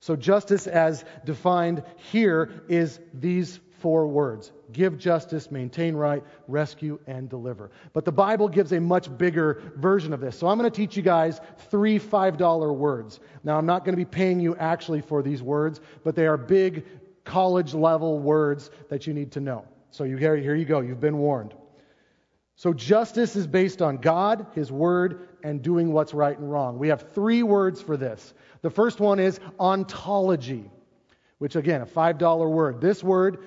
So, 0.00 0.16
justice 0.16 0.66
as 0.66 1.04
defined 1.24 1.82
here 1.96 2.62
is 2.68 3.00
these 3.12 3.60
four 3.80 4.06
words 4.06 4.52
give 4.72 4.98
justice, 4.98 5.50
maintain 5.50 5.94
right, 5.94 6.22
rescue, 6.46 6.98
and 7.06 7.28
deliver. 7.28 7.70
But 7.92 8.04
the 8.04 8.12
Bible 8.12 8.48
gives 8.48 8.72
a 8.72 8.80
much 8.80 9.16
bigger 9.16 9.72
version 9.76 10.12
of 10.12 10.20
this. 10.20 10.38
So 10.38 10.46
I'm 10.46 10.58
going 10.58 10.70
to 10.70 10.76
teach 10.76 10.96
you 10.96 11.02
guys 11.02 11.40
three 11.70 11.98
$5 11.98 12.76
words. 12.76 13.20
Now, 13.44 13.56
I'm 13.58 13.66
not 13.66 13.84
going 13.84 13.94
to 13.94 13.96
be 13.96 14.04
paying 14.04 14.40
you 14.40 14.56
actually 14.56 15.00
for 15.00 15.22
these 15.22 15.42
words, 15.42 15.80
but 16.04 16.14
they 16.14 16.26
are 16.26 16.36
big 16.36 16.84
college 17.24 17.74
level 17.74 18.18
words 18.18 18.70
that 18.88 19.06
you 19.06 19.14
need 19.14 19.32
to 19.32 19.40
know. 19.40 19.64
So 19.90 20.04
you, 20.04 20.16
here, 20.16 20.36
here 20.36 20.54
you 20.54 20.64
go. 20.64 20.80
You've 20.80 21.00
been 21.00 21.18
warned. 21.18 21.54
So 22.58 22.72
justice 22.72 23.36
is 23.36 23.46
based 23.46 23.80
on 23.80 23.98
God, 23.98 24.48
His 24.56 24.72
Word, 24.72 25.28
and 25.44 25.62
doing 25.62 25.92
what's 25.92 26.12
right 26.12 26.36
and 26.36 26.50
wrong. 26.50 26.76
We 26.76 26.88
have 26.88 27.12
three 27.14 27.44
words 27.44 27.80
for 27.80 27.96
this. 27.96 28.34
The 28.62 28.70
first 28.70 28.98
one 28.98 29.20
is 29.20 29.38
ontology, 29.60 30.68
which 31.38 31.54
again, 31.54 31.82
a 31.82 31.86
$5 31.86 32.50
word. 32.50 32.80
This 32.80 33.00
word 33.00 33.44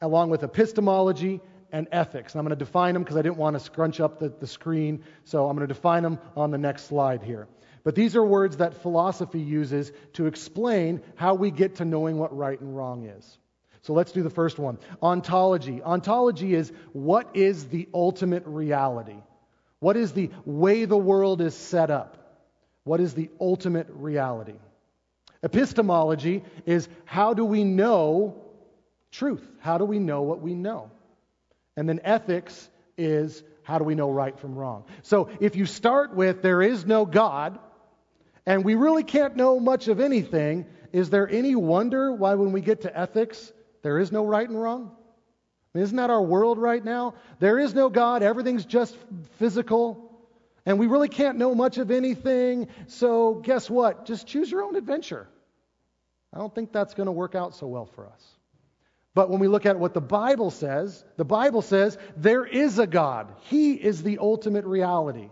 along 0.00 0.30
with 0.30 0.44
epistemology 0.44 1.40
and 1.72 1.88
ethics. 1.90 2.34
And 2.34 2.38
I'm 2.38 2.46
going 2.46 2.56
to 2.56 2.64
define 2.64 2.94
them 2.94 3.02
because 3.02 3.16
I 3.16 3.22
didn't 3.22 3.36
want 3.36 3.54
to 3.54 3.60
scrunch 3.60 3.98
up 3.98 4.20
the, 4.20 4.28
the 4.28 4.46
screen, 4.46 5.02
so 5.24 5.48
I'm 5.48 5.56
going 5.56 5.66
to 5.66 5.74
define 5.74 6.04
them 6.04 6.20
on 6.36 6.52
the 6.52 6.58
next 6.58 6.84
slide 6.84 7.20
here. 7.20 7.48
But 7.82 7.96
these 7.96 8.14
are 8.14 8.24
words 8.24 8.58
that 8.58 8.80
philosophy 8.80 9.40
uses 9.40 9.90
to 10.12 10.26
explain 10.26 11.02
how 11.16 11.34
we 11.34 11.50
get 11.50 11.74
to 11.76 11.84
knowing 11.84 12.16
what 12.16 12.36
right 12.36 12.60
and 12.60 12.76
wrong 12.76 13.06
is. 13.06 13.38
So 13.84 13.92
let's 13.92 14.12
do 14.12 14.22
the 14.22 14.30
first 14.30 14.58
one 14.58 14.78
ontology. 15.02 15.82
Ontology 15.82 16.54
is 16.54 16.72
what 16.94 17.36
is 17.36 17.66
the 17.66 17.86
ultimate 17.92 18.44
reality? 18.46 19.18
What 19.78 19.98
is 19.98 20.12
the 20.12 20.30
way 20.46 20.86
the 20.86 20.96
world 20.96 21.42
is 21.42 21.54
set 21.54 21.90
up? 21.90 22.16
What 22.84 23.00
is 23.00 23.12
the 23.12 23.28
ultimate 23.38 23.88
reality? 23.90 24.54
Epistemology 25.42 26.42
is 26.64 26.88
how 27.04 27.34
do 27.34 27.44
we 27.44 27.62
know 27.62 28.42
truth? 29.12 29.46
How 29.58 29.76
do 29.76 29.84
we 29.84 29.98
know 29.98 30.22
what 30.22 30.40
we 30.40 30.54
know? 30.54 30.90
And 31.76 31.86
then 31.86 32.00
ethics 32.04 32.70
is 32.96 33.42
how 33.64 33.76
do 33.76 33.84
we 33.84 33.94
know 33.94 34.10
right 34.10 34.38
from 34.38 34.54
wrong? 34.54 34.84
So 35.02 35.28
if 35.40 35.56
you 35.56 35.66
start 35.66 36.14
with 36.14 36.40
there 36.40 36.62
is 36.62 36.86
no 36.86 37.04
God, 37.04 37.58
and 38.46 38.64
we 38.64 38.76
really 38.76 39.04
can't 39.04 39.36
know 39.36 39.60
much 39.60 39.88
of 39.88 40.00
anything, 40.00 40.64
is 40.90 41.10
there 41.10 41.28
any 41.28 41.54
wonder 41.54 42.14
why 42.14 42.34
when 42.36 42.52
we 42.52 42.62
get 42.62 42.82
to 42.82 42.98
ethics, 42.98 43.52
there 43.84 43.98
is 43.98 44.10
no 44.10 44.24
right 44.24 44.48
and 44.48 44.60
wrong? 44.60 44.90
Isn't 45.74 45.98
that 45.98 46.08
our 46.08 46.22
world 46.22 46.58
right 46.58 46.82
now? 46.82 47.14
There 47.38 47.58
is 47.58 47.74
no 47.74 47.90
God, 47.90 48.22
everything's 48.22 48.64
just 48.64 48.96
physical, 49.38 50.10
and 50.64 50.78
we 50.78 50.86
really 50.86 51.08
can't 51.08 51.36
know 51.36 51.54
much 51.54 51.78
of 51.78 51.90
anything, 51.90 52.68
so 52.86 53.34
guess 53.34 53.68
what? 53.68 54.06
Just 54.06 54.26
choose 54.26 54.50
your 54.50 54.62
own 54.62 54.74
adventure. 54.74 55.28
I 56.32 56.38
don't 56.38 56.54
think 56.54 56.72
that's 56.72 56.94
going 56.94 57.06
to 57.06 57.12
work 57.12 57.34
out 57.34 57.54
so 57.54 57.66
well 57.66 57.84
for 57.84 58.06
us. 58.06 58.24
But 59.14 59.28
when 59.28 59.38
we 59.38 59.48
look 59.48 59.66
at 59.66 59.78
what 59.78 59.92
the 59.92 60.00
Bible 60.00 60.50
says, 60.50 61.04
the 61.18 61.24
Bible 61.24 61.60
says 61.60 61.98
there 62.16 62.46
is 62.46 62.78
a 62.78 62.86
God. 62.86 63.32
He 63.42 63.74
is 63.74 64.02
the 64.02 64.18
ultimate 64.18 64.64
reality. 64.64 65.28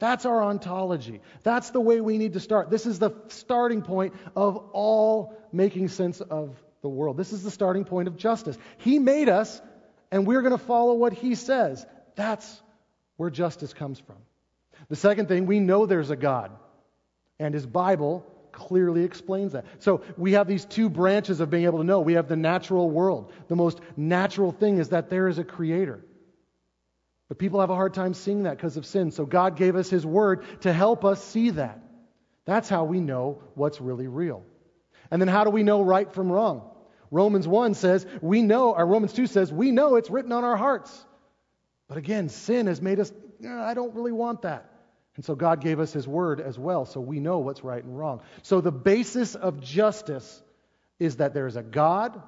That's 0.00 0.26
our 0.26 0.42
ontology. 0.42 1.22
That's 1.44 1.70
the 1.70 1.80
way 1.80 2.00
we 2.00 2.18
need 2.18 2.32
to 2.32 2.40
start. 2.40 2.68
This 2.68 2.84
is 2.84 2.98
the 2.98 3.12
starting 3.28 3.80
point 3.80 4.14
of 4.34 4.56
all 4.72 5.38
making 5.52 5.88
sense 5.88 6.20
of 6.20 6.56
the 6.82 6.88
world. 6.88 7.16
This 7.16 7.32
is 7.32 7.42
the 7.42 7.50
starting 7.50 7.84
point 7.84 8.08
of 8.08 8.16
justice. 8.16 8.56
He 8.78 8.98
made 8.98 9.28
us, 9.28 9.60
and 10.10 10.26
we're 10.26 10.42
going 10.42 10.56
to 10.56 10.64
follow 10.64 10.94
what 10.94 11.12
He 11.12 11.34
says. 11.34 11.84
That's 12.14 12.62
where 13.16 13.30
justice 13.30 13.72
comes 13.72 13.98
from. 13.98 14.16
The 14.88 14.96
second 14.96 15.28
thing, 15.28 15.46
we 15.46 15.60
know 15.60 15.86
there's 15.86 16.10
a 16.10 16.16
God, 16.16 16.52
and 17.38 17.54
His 17.54 17.66
Bible 17.66 18.26
clearly 18.52 19.04
explains 19.04 19.52
that. 19.52 19.66
So 19.80 20.02
we 20.16 20.32
have 20.32 20.48
these 20.48 20.64
two 20.64 20.88
branches 20.88 21.40
of 21.40 21.50
being 21.50 21.64
able 21.64 21.78
to 21.78 21.84
know. 21.84 22.00
We 22.00 22.14
have 22.14 22.28
the 22.28 22.36
natural 22.36 22.88
world. 22.90 23.32
The 23.48 23.56
most 23.56 23.80
natural 23.96 24.50
thing 24.50 24.78
is 24.78 24.88
that 24.90 25.10
there 25.10 25.28
is 25.28 25.38
a 25.38 25.44
creator. 25.44 26.00
But 27.28 27.38
people 27.38 27.60
have 27.60 27.70
a 27.70 27.74
hard 27.74 27.92
time 27.92 28.14
seeing 28.14 28.44
that 28.44 28.56
because 28.56 28.76
of 28.76 28.86
sin. 28.86 29.10
So 29.10 29.26
God 29.26 29.56
gave 29.56 29.76
us 29.76 29.90
His 29.90 30.06
Word 30.06 30.44
to 30.62 30.72
help 30.72 31.04
us 31.04 31.22
see 31.22 31.50
that. 31.50 31.80
That's 32.44 32.68
how 32.68 32.84
we 32.84 33.00
know 33.00 33.42
what's 33.54 33.80
really 33.80 34.06
real. 34.06 34.44
And 35.10 35.20
then 35.20 35.28
how 35.28 35.44
do 35.44 35.50
we 35.50 35.62
know 35.62 35.82
right 35.82 36.12
from 36.12 36.30
wrong? 36.30 36.70
Romans 37.10 37.46
1 37.46 37.74
says, 37.74 38.06
we 38.20 38.42
know, 38.42 38.74
or 38.74 38.84
Romans 38.84 39.12
2 39.12 39.26
says, 39.26 39.52
we 39.52 39.70
know 39.70 39.96
it's 39.96 40.10
written 40.10 40.32
on 40.32 40.44
our 40.44 40.56
hearts. 40.56 41.06
But 41.88 41.98
again, 41.98 42.28
sin 42.28 42.66
has 42.66 42.82
made 42.82 42.98
us, 42.98 43.12
I 43.48 43.74
don't 43.74 43.94
really 43.94 44.12
want 44.12 44.42
that. 44.42 44.70
And 45.14 45.24
so 45.24 45.34
God 45.34 45.60
gave 45.60 45.80
us 45.80 45.92
His 45.92 46.06
Word 46.06 46.40
as 46.40 46.58
well, 46.58 46.84
so 46.84 47.00
we 47.00 47.20
know 47.20 47.38
what's 47.38 47.64
right 47.64 47.82
and 47.82 47.96
wrong. 47.96 48.20
So 48.42 48.60
the 48.60 48.72
basis 48.72 49.34
of 49.34 49.60
justice 49.60 50.42
is 50.98 51.16
that 51.16 51.32
there's 51.32 51.56
a 51.56 51.62
God, 51.62 52.20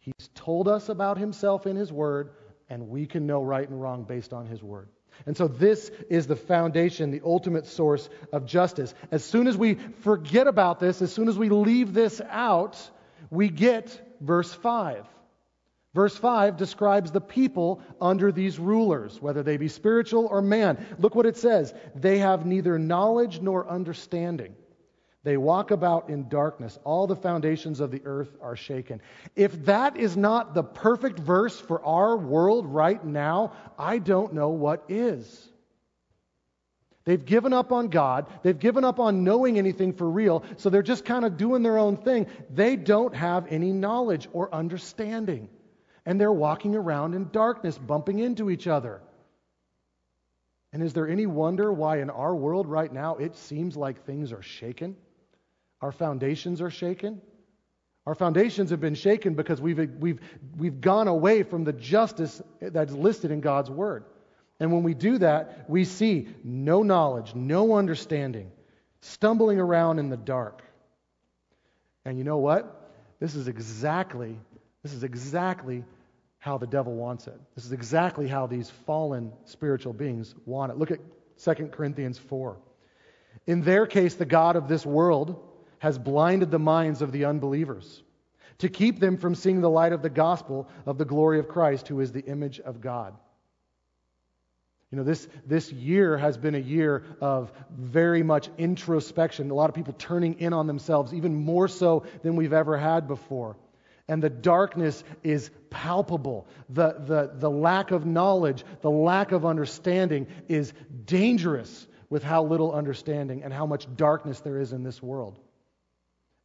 He's 0.00 0.28
told 0.34 0.68
us 0.68 0.88
about 0.88 1.18
Himself 1.18 1.66
in 1.66 1.76
His 1.76 1.92
Word, 1.92 2.30
and 2.68 2.88
we 2.88 3.06
can 3.06 3.26
know 3.26 3.42
right 3.42 3.68
and 3.68 3.80
wrong 3.80 4.04
based 4.04 4.32
on 4.32 4.46
His 4.46 4.62
Word. 4.62 4.88
And 5.26 5.36
so 5.36 5.48
this 5.48 5.90
is 6.08 6.26
the 6.26 6.36
foundation, 6.36 7.10
the 7.10 7.22
ultimate 7.24 7.66
source 7.66 8.08
of 8.32 8.46
justice. 8.46 8.94
As 9.10 9.24
soon 9.24 9.46
as 9.46 9.56
we 9.56 9.74
forget 9.74 10.46
about 10.46 10.80
this, 10.80 11.02
as 11.02 11.12
soon 11.12 11.28
as 11.28 11.38
we 11.38 11.48
leave 11.48 11.92
this 11.92 12.20
out, 12.28 12.78
we 13.30 13.48
get 13.48 14.16
verse 14.20 14.52
5. 14.52 15.06
Verse 15.94 16.16
5 16.16 16.56
describes 16.56 17.10
the 17.10 17.20
people 17.20 17.82
under 18.00 18.30
these 18.30 18.58
rulers, 18.58 19.20
whether 19.20 19.42
they 19.42 19.56
be 19.56 19.68
spiritual 19.68 20.26
or 20.26 20.42
man. 20.42 20.84
Look 20.98 21.14
what 21.14 21.26
it 21.26 21.36
says 21.36 21.74
they 21.94 22.18
have 22.18 22.46
neither 22.46 22.78
knowledge 22.78 23.40
nor 23.40 23.68
understanding. 23.68 24.54
They 25.24 25.36
walk 25.36 25.72
about 25.72 26.10
in 26.10 26.28
darkness. 26.28 26.78
All 26.84 27.06
the 27.06 27.16
foundations 27.16 27.80
of 27.80 27.90
the 27.90 28.02
earth 28.04 28.30
are 28.40 28.56
shaken. 28.56 29.00
If 29.34 29.64
that 29.64 29.96
is 29.96 30.16
not 30.16 30.54
the 30.54 30.62
perfect 30.62 31.18
verse 31.18 31.58
for 31.58 31.84
our 31.84 32.16
world 32.16 32.66
right 32.66 33.04
now, 33.04 33.52
I 33.78 33.98
don't 33.98 34.32
know 34.32 34.50
what 34.50 34.84
is. 34.88 35.48
They've 37.04 37.24
given 37.24 37.52
up 37.52 37.72
on 37.72 37.88
God. 37.88 38.26
They've 38.42 38.58
given 38.58 38.84
up 38.84 39.00
on 39.00 39.24
knowing 39.24 39.58
anything 39.58 39.94
for 39.94 40.08
real, 40.08 40.44
so 40.58 40.70
they're 40.70 40.82
just 40.82 41.04
kind 41.04 41.24
of 41.24 41.36
doing 41.36 41.62
their 41.62 41.78
own 41.78 41.96
thing. 41.96 42.26
They 42.50 42.76
don't 42.76 43.14
have 43.14 43.46
any 43.50 43.72
knowledge 43.72 44.28
or 44.32 44.54
understanding. 44.54 45.48
And 46.04 46.20
they're 46.20 46.32
walking 46.32 46.76
around 46.76 47.14
in 47.14 47.30
darkness, 47.30 47.76
bumping 47.76 48.18
into 48.18 48.50
each 48.50 48.66
other. 48.66 49.00
And 50.72 50.82
is 50.82 50.92
there 50.92 51.08
any 51.08 51.26
wonder 51.26 51.72
why 51.72 52.00
in 52.00 52.10
our 52.10 52.36
world 52.36 52.66
right 52.66 52.92
now 52.92 53.16
it 53.16 53.36
seems 53.36 53.76
like 53.76 54.04
things 54.04 54.32
are 54.32 54.42
shaken? 54.42 54.96
Our 55.80 55.92
foundations 55.92 56.60
are 56.60 56.70
shaken. 56.70 57.20
Our 58.06 58.14
foundations 58.14 58.70
have 58.70 58.80
been 58.80 58.94
shaken 58.94 59.34
because 59.34 59.60
we've, 59.60 59.78
we've, 59.98 60.20
we've 60.56 60.80
gone 60.80 61.08
away 61.08 61.42
from 61.42 61.64
the 61.64 61.72
justice 61.72 62.40
that's 62.60 62.92
listed 62.92 63.30
in 63.30 63.40
God's 63.40 63.70
Word. 63.70 64.04
And 64.60 64.72
when 64.72 64.82
we 64.82 64.94
do 64.94 65.18
that, 65.18 65.68
we 65.68 65.84
see 65.84 66.28
no 66.42 66.82
knowledge, 66.82 67.34
no 67.34 67.74
understanding, 67.74 68.50
stumbling 69.02 69.60
around 69.60 69.98
in 69.98 70.08
the 70.08 70.16
dark. 70.16 70.62
And 72.04 72.18
you 72.18 72.24
know 72.24 72.38
what? 72.38 72.90
This 73.20 73.34
is 73.34 73.46
exactly, 73.46 74.38
this 74.82 74.92
is 74.92 75.04
exactly 75.04 75.84
how 76.38 76.56
the 76.56 76.66
devil 76.66 76.94
wants 76.94 77.26
it. 77.26 77.38
This 77.54 77.64
is 77.64 77.72
exactly 77.72 78.26
how 78.26 78.46
these 78.46 78.70
fallen 78.86 79.32
spiritual 79.44 79.92
beings 79.92 80.34
want 80.46 80.72
it. 80.72 80.78
Look 80.78 80.90
at 80.90 81.00
2 81.44 81.66
Corinthians 81.66 82.18
4. 82.18 82.56
In 83.46 83.62
their 83.62 83.86
case, 83.86 84.14
the 84.14 84.24
God 84.24 84.56
of 84.56 84.68
this 84.68 84.86
world 84.86 85.47
has 85.78 85.98
blinded 85.98 86.50
the 86.50 86.58
minds 86.58 87.02
of 87.02 87.12
the 87.12 87.24
unbelievers 87.24 88.02
to 88.58 88.68
keep 88.68 88.98
them 88.98 89.16
from 89.16 89.34
seeing 89.34 89.60
the 89.60 89.70
light 89.70 89.92
of 89.92 90.02
the 90.02 90.10
gospel 90.10 90.68
of 90.84 90.98
the 90.98 91.04
glory 91.04 91.38
of 91.38 91.48
Christ, 91.48 91.88
who 91.88 92.00
is 92.00 92.12
the 92.12 92.24
image 92.24 92.60
of 92.60 92.80
God. 92.80 93.14
You 94.90 94.96
know, 94.96 95.04
this, 95.04 95.28
this 95.46 95.70
year 95.70 96.16
has 96.16 96.38
been 96.38 96.54
a 96.54 96.58
year 96.58 97.04
of 97.20 97.52
very 97.70 98.22
much 98.22 98.48
introspection, 98.56 99.50
a 99.50 99.54
lot 99.54 99.68
of 99.68 99.74
people 99.74 99.94
turning 99.98 100.40
in 100.40 100.52
on 100.52 100.66
themselves, 100.66 101.12
even 101.12 101.34
more 101.34 101.68
so 101.68 102.04
than 102.22 102.36
we've 102.36 102.54
ever 102.54 102.76
had 102.76 103.06
before. 103.06 103.56
And 104.08 104.22
the 104.22 104.30
darkness 104.30 105.04
is 105.22 105.50
palpable. 105.68 106.46
The, 106.70 106.96
the, 107.00 107.32
the 107.34 107.50
lack 107.50 107.90
of 107.90 108.06
knowledge, 108.06 108.64
the 108.80 108.90
lack 108.90 109.32
of 109.32 109.44
understanding 109.44 110.26
is 110.48 110.72
dangerous 111.04 111.86
with 112.08 112.22
how 112.22 112.42
little 112.42 112.72
understanding 112.72 113.42
and 113.42 113.52
how 113.52 113.66
much 113.66 113.86
darkness 113.96 114.40
there 114.40 114.58
is 114.58 114.72
in 114.72 114.82
this 114.82 115.02
world. 115.02 115.38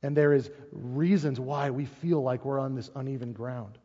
And 0.04 0.16
there 0.16 0.34
is 0.34 0.52
reasons 0.72 1.40
why 1.40 1.70
we 1.70 1.86
feel 1.86 2.22
like 2.22 2.46
we're 2.46 2.60
on 2.60 2.76
this 2.76 2.92
uneven 2.94 3.32
ground. 3.34 3.78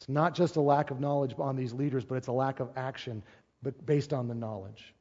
It's 0.00 0.08
not 0.08 0.34
just 0.34 0.56
a 0.56 0.60
lack 0.60 0.90
of 0.90 1.00
knowledge 1.00 1.34
on 1.38 1.54
these 1.54 1.72
leaders, 1.72 2.04
but 2.04 2.16
it's 2.16 2.28
a 2.28 2.32
lack 2.32 2.60
of 2.60 2.70
action 2.74 3.22
but 3.62 3.86
based 3.86 4.12
on 4.12 4.28
the 4.28 4.34
knowledge. 4.34 4.94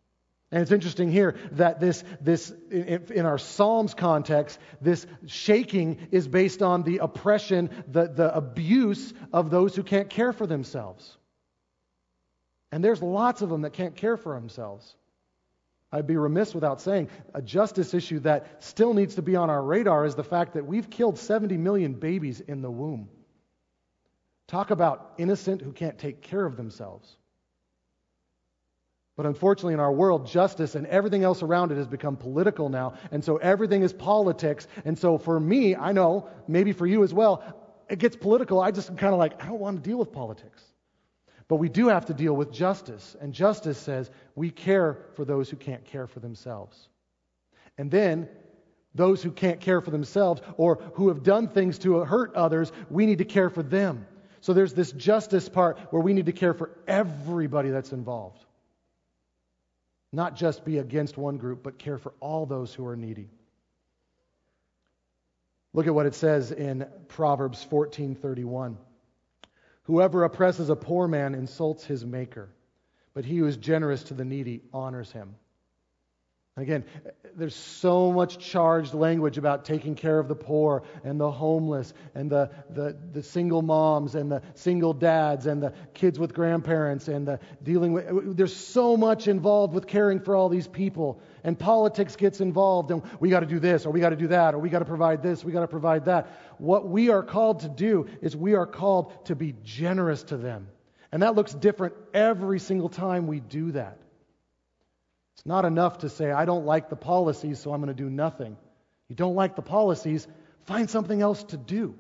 And 0.52 0.62
it's 0.62 0.72
interesting 0.72 1.12
here 1.12 1.36
that 1.54 1.80
this, 1.80 2.04
this 2.22 2.54
in, 2.70 3.26
our 3.26 3.40
Psalms 3.40 3.94
context, 3.96 4.60
this 4.82 5.06
shaking 5.26 6.08
is 6.12 6.28
based 6.28 6.62
on 6.62 6.84
the 6.84 7.00
oppression, 7.00 7.70
the, 7.88 8.08
the 8.08 8.36
abuse 8.36 9.14
of 9.34 9.50
those 9.50 9.76
who 9.76 9.82
can't 9.82 10.10
care 10.10 10.32
for 10.32 10.46
themselves. 10.46 11.18
And 12.72 12.84
there's 12.84 13.02
lots 13.02 13.42
of 13.42 13.50
them 13.50 13.64
that 13.64 13.74
can't 13.74 13.96
care 13.96 14.16
for 14.16 14.36
themselves. 14.36 14.96
I'd 15.94 16.08
be 16.08 16.18
remiss 16.18 16.56
without 16.56 16.82
saying 16.82 17.10
a 17.36 17.42
justice 17.42 17.94
issue 17.94 18.20
that 18.22 18.64
still 18.64 18.96
needs 18.96 19.16
to 19.16 19.22
be 19.22 19.36
on 19.36 19.52
our 19.52 19.64
radar 19.64 20.06
is 20.06 20.16
the 20.16 20.24
fact 20.24 20.56
that 20.56 20.66
we've 20.66 20.90
killed 20.90 21.20
70 21.20 21.56
million 21.58 21.94
babies 21.94 22.42
in 22.42 22.64
the 22.64 22.72
womb. 22.72 23.10
Talk 24.48 24.72
about 24.72 25.14
innocent 25.20 25.62
who 25.62 25.72
can't 25.72 26.00
take 26.00 26.24
care 26.24 26.44
of 26.44 26.58
themselves. 26.58 27.16
But 29.16 29.28
unfortunately, 29.28 29.76
in 29.76 29.80
our 29.80 29.92
world, 29.92 30.26
justice 30.26 30.74
and 30.74 30.88
everything 30.88 31.24
else 31.24 31.44
around 31.44 31.72
it 31.72 31.78
has 31.78 31.88
become 31.88 32.18
political 32.18 32.70
now. 32.70 32.96
And 33.12 33.24
so 33.24 33.38
everything 33.38 33.84
is 33.84 33.94
politics. 33.94 34.68
And 34.86 34.98
so 34.98 35.20
for 35.20 35.40
me, 35.40 35.76
I 35.76 35.92
know, 35.92 36.28
maybe 36.48 36.74
for 36.74 36.88
you 36.88 37.04
as 37.04 37.14
well, 37.14 37.44
it 37.88 38.00
gets 38.00 38.16
political. 38.16 38.60
I 38.60 38.72
just 38.72 38.98
kind 38.98 39.14
of 39.14 39.20
like, 39.20 39.44
I 39.44 39.46
don't 39.46 39.60
want 39.60 39.84
to 39.84 39.88
deal 39.88 40.00
with 40.00 40.12
politics. 40.12 40.64
But 41.48 41.58
we 41.58 41.70
do 41.70 41.88
have 41.90 42.06
to 42.06 42.14
deal 42.14 42.36
with 42.36 42.52
justice. 42.52 43.16
And 43.20 43.34
justice 43.34 43.78
says 43.78 44.10
we 44.36 44.50
care 44.50 44.98
for 45.16 45.26
those 45.26 45.50
who 45.50 45.58
can't 45.58 45.86
care 45.86 46.08
for 46.08 46.20
themselves. 46.20 46.88
And 47.78 47.90
then 47.92 48.30
those 48.96 49.24
who 49.24 49.32
can't 49.32 49.60
care 49.60 49.82
for 49.82 49.92
themselves 49.92 50.42
or 50.58 50.76
who 50.94 51.08
have 51.10 51.24
done 51.24 51.48
things 51.48 51.80
to 51.80 52.00
hurt 52.00 52.36
others, 52.36 52.72
we 52.90 53.06
need 53.06 53.18
to 53.18 53.26
care 53.26 53.50
for 53.50 53.64
them. 53.64 54.06
So 54.42 54.54
there's 54.54 54.74
this 54.74 54.92
justice 54.92 55.50
part 55.50 55.80
where 55.92 56.02
we 56.02 56.14
need 56.14 56.28
to 56.28 56.32
care 56.32 56.54
for 56.54 56.70
everybody 56.88 57.70
that's 57.70 57.92
involved. 57.92 58.44
Not 60.12 60.36
just 60.36 60.64
be 60.64 60.78
against 60.78 61.18
one 61.18 61.38
group, 61.38 61.64
but 61.64 61.80
care 61.80 61.98
for 61.98 62.14
all 62.20 62.46
those 62.46 62.74
who 62.74 62.86
are 62.86 62.96
needy. 62.96 63.30
Look 65.74 65.88
at 65.88 65.96
what 65.96 66.06
it 66.06 66.14
says 66.14 66.52
in 66.52 66.86
Proverbs 67.08 67.66
14:31. 67.70 68.78
Whoever 69.84 70.24
oppresses 70.24 70.70
a 70.70 70.76
poor 70.76 71.08
man 71.08 71.36
insults 71.36 71.86
his 71.86 72.06
maker, 72.06 72.50
but 73.14 73.26
he 73.26 73.38
who 73.38 73.48
is 73.48 73.58
generous 73.58 74.04
to 74.06 74.14
the 74.14 74.26
needy 74.26 74.64
honors 74.74 75.12
him. 75.12 75.36
Again, 76.56 76.86
there's 77.36 77.56
so 77.56 78.12
much 78.12 78.38
charged 78.38 78.94
language 78.94 79.40
about 79.40 79.66
taking 79.66 79.96
care 79.96 80.20
of 80.20 80.28
the 80.28 80.36
poor 80.36 80.84
and 81.04 81.20
the 81.20 81.32
homeless 81.32 81.96
and 82.14 82.30
the, 82.30 82.52
the, 82.70 82.96
the 83.12 83.24
single 83.24 83.64
moms 83.64 84.14
and 84.14 84.32
the 84.32 84.44
single 84.54 84.94
dads 84.94 85.48
and 85.48 85.64
the 85.64 85.74
kids 85.96 86.20
with 86.20 86.32
grandparents 86.32 87.08
and 87.08 87.28
the 87.28 87.40
dealing 87.64 87.92
with. 87.92 88.38
There's 88.38 88.56
so 88.56 88.96
much 88.96 89.28
involved 89.28 89.74
with 89.74 89.88
caring 89.88 90.20
for 90.20 90.36
all 90.36 90.48
these 90.48 90.68
people. 90.68 91.20
And 91.44 91.58
politics 91.58 92.16
gets 92.16 92.40
involved, 92.40 92.92
and 92.92 93.02
we 93.20 93.32
got 93.32 93.40
to 93.40 93.48
do 93.48 93.58
this, 93.58 93.88
or 93.88 93.90
we 93.92 94.00
got 94.00 94.10
to 94.10 94.16
do 94.16 94.28
that, 94.28 94.54
or 94.54 94.60
we 94.60 94.70
got 94.70 94.80
to 94.80 94.86
provide 94.86 95.24
this, 95.24 95.44
we 95.44 95.52
got 95.52 95.62
to 95.62 95.68
provide 95.68 96.06
that. 96.06 96.28
What 96.60 96.88
we 96.88 97.10
are 97.10 97.24
called 97.24 97.62
to 97.62 97.70
do 97.70 98.08
is 98.22 98.36
we 98.36 98.54
are 98.54 98.68
called 98.68 99.26
to 99.26 99.36
be 99.36 99.56
generous 99.64 100.22
to 100.26 100.38
them. 100.38 100.68
And 101.12 101.24
that 101.24 101.34
looks 101.34 101.54
different 101.54 101.96
every 102.14 102.60
single 102.60 102.90
time 102.90 103.26
we 103.26 103.40
do 103.40 103.72
that. 103.72 103.98
It's 105.36 105.46
not 105.46 105.66
enough 105.66 106.00
to 106.00 106.10
say, 106.10 106.32
I 106.32 106.46
don't 106.46 106.66
like 106.66 106.90
the 106.90 106.96
policies, 106.96 107.60
so 107.60 107.74
I'm 107.74 107.82
going 107.82 107.96
to 107.96 108.04
do 108.04 108.10
nothing. 108.10 108.58
You 109.10 109.16
don't 109.16 109.36
like 109.36 109.56
the 109.56 109.62
policies, 109.62 110.28
find 110.66 110.90
something 110.90 111.22
else 111.22 111.44
to 111.46 111.58
do. 111.58 111.96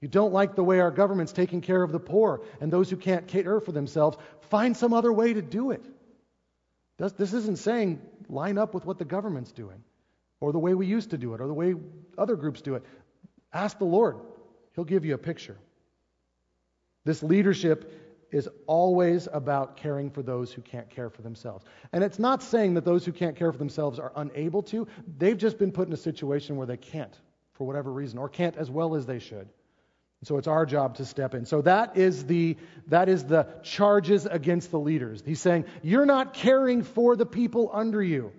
You 0.00 0.08
don't 0.08 0.32
like 0.32 0.54
the 0.54 0.64
way 0.64 0.80
our 0.80 0.90
government's 0.90 1.32
taking 1.32 1.60
care 1.60 1.82
of 1.82 1.92
the 1.92 2.00
poor 2.00 2.42
and 2.60 2.72
those 2.72 2.88
who 2.88 2.96
can't 2.96 3.26
care 3.26 3.60
for 3.60 3.72
themselves, 3.72 4.16
find 4.48 4.76
some 4.76 4.92
other 4.92 5.12
way 5.12 5.34
to 5.34 5.42
do 5.42 5.70
it. 5.70 5.84
This 6.98 7.32
isn't 7.32 7.58
saying 7.58 8.00
line 8.28 8.58
up 8.58 8.74
with 8.74 8.84
what 8.84 8.98
the 8.98 9.04
government's 9.04 9.52
doing 9.52 9.82
or 10.40 10.52
the 10.52 10.58
way 10.58 10.74
we 10.74 10.86
used 10.86 11.10
to 11.10 11.18
do 11.18 11.34
it 11.34 11.40
or 11.40 11.46
the 11.46 11.54
way 11.54 11.74
other 12.16 12.36
groups 12.36 12.62
do 12.62 12.74
it. 12.74 12.84
Ask 13.52 13.78
the 13.78 13.84
Lord, 13.84 14.16
He'll 14.74 14.84
give 14.84 15.04
you 15.04 15.14
a 15.14 15.18
picture. 15.18 15.58
This 17.04 17.22
leadership 17.22 17.99
is 18.32 18.48
always 18.66 19.28
about 19.32 19.76
caring 19.76 20.10
for 20.10 20.22
those 20.22 20.52
who 20.52 20.62
can't 20.62 20.88
care 20.88 21.10
for 21.10 21.22
themselves. 21.22 21.64
And 21.92 22.04
it's 22.04 22.18
not 22.18 22.42
saying 22.42 22.74
that 22.74 22.84
those 22.84 23.04
who 23.04 23.12
can't 23.12 23.36
care 23.36 23.52
for 23.52 23.58
themselves 23.58 23.98
are 23.98 24.12
unable 24.16 24.62
to. 24.64 24.86
They've 25.18 25.36
just 25.36 25.58
been 25.58 25.72
put 25.72 25.88
in 25.88 25.94
a 25.94 25.98
situation 25.98 26.56
where 26.56 26.66
they 26.66 26.76
can't 26.76 27.18
for 27.54 27.66
whatever 27.66 27.92
reason 27.92 28.18
or 28.18 28.28
can't 28.28 28.56
as 28.56 28.70
well 28.70 28.94
as 28.94 29.06
they 29.06 29.18
should. 29.18 29.48
So 30.22 30.36
it's 30.36 30.46
our 30.46 30.66
job 30.66 30.96
to 30.96 31.06
step 31.06 31.34
in. 31.34 31.46
So 31.46 31.62
that 31.62 31.96
is 31.96 32.26
the 32.26 32.56
that 32.88 33.08
is 33.08 33.24
the 33.24 33.46
charges 33.62 34.26
against 34.26 34.70
the 34.70 34.78
leaders. 34.78 35.22
He's 35.24 35.40
saying 35.40 35.64
you're 35.82 36.06
not 36.06 36.34
caring 36.34 36.82
for 36.82 37.16
the 37.16 37.24
people 37.24 37.70
under 37.72 38.02
you. 38.02 38.32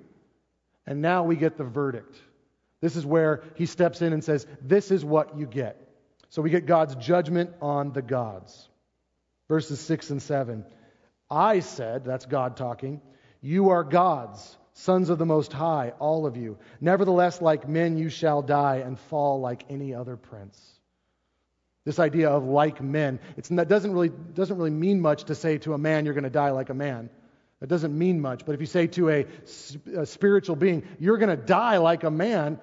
And 0.85 1.01
now 1.01 1.23
we 1.23 1.35
get 1.35 1.57
the 1.57 1.63
verdict. 1.63 2.15
This 2.81 2.95
is 2.95 3.05
where 3.05 3.43
he 3.55 3.65
steps 3.65 4.01
in 4.01 4.13
and 4.13 4.23
says, 4.23 4.45
"This 4.61 4.91
is 4.91 5.03
what 5.03 5.37
you 5.37 5.47
get." 5.47 5.87
So 6.29 6.41
we 6.41 6.51
get 6.51 6.67
God's 6.67 6.95
judgment 6.95 7.51
on 7.61 7.93
the 7.93 8.01
gods 8.01 8.69
verses 9.51 9.81
6 9.81 10.11
and 10.11 10.21
7. 10.21 10.63
I 11.29 11.59
said, 11.59 12.05
that's 12.05 12.25
God 12.25 12.55
talking, 12.55 13.01
you 13.41 13.71
are 13.71 13.83
gods, 13.83 14.57
sons 14.71 15.09
of 15.09 15.17
the 15.17 15.25
Most 15.25 15.51
High, 15.51 15.91
all 15.99 16.25
of 16.25 16.37
you. 16.37 16.57
Nevertheless, 16.79 17.41
like 17.41 17.67
men, 17.67 17.97
you 17.97 18.07
shall 18.07 18.41
die 18.41 18.77
and 18.77 18.97
fall 18.97 19.41
like 19.41 19.65
any 19.69 19.93
other 19.93 20.15
prince. 20.15 20.57
This 21.83 21.99
idea 21.99 22.29
of 22.29 22.45
like 22.45 22.81
men, 22.81 23.19
it 23.35 23.49
doesn't 23.67 23.91
really, 23.91 24.07
doesn't 24.07 24.55
really 24.55 24.69
mean 24.69 25.01
much 25.01 25.25
to 25.25 25.35
say 25.35 25.57
to 25.57 25.73
a 25.73 25.77
man, 25.77 26.05
you're 26.05 26.13
going 26.13 26.23
to 26.23 26.29
die 26.29 26.51
like 26.51 26.69
a 26.69 26.73
man. 26.73 27.09
It 27.61 27.67
doesn't 27.67 27.97
mean 27.97 28.21
much. 28.21 28.45
But 28.45 28.55
if 28.55 28.61
you 28.61 28.67
say 28.67 28.87
to 28.87 29.09
a, 29.09 29.25
a 29.97 30.05
spiritual 30.05 30.55
being, 30.55 30.83
you're 30.97 31.17
going 31.17 31.37
to 31.37 31.43
die 31.45 31.75
like 31.75 32.05
a 32.05 32.11
man, 32.11 32.57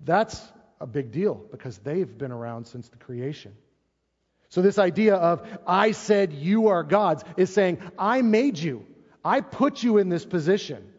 that's 0.00 0.40
a 0.80 0.86
big 0.86 1.10
deal 1.10 1.34
because 1.50 1.76
they've 1.76 2.16
been 2.16 2.32
around 2.32 2.68
since 2.68 2.88
the 2.88 2.96
creation. 2.96 3.52
So, 4.52 4.60
this 4.60 4.78
idea 4.78 5.14
of 5.14 5.48
I 5.66 5.92
said 5.92 6.30
you 6.34 6.68
are 6.68 6.82
gods 6.82 7.24
is 7.38 7.50
saying, 7.50 7.78
I 7.98 8.20
made 8.20 8.58
you. 8.58 8.84
I 9.24 9.40
put 9.40 9.82
you 9.82 9.96
in 9.96 10.10
this 10.10 10.26
position. 10.26 10.92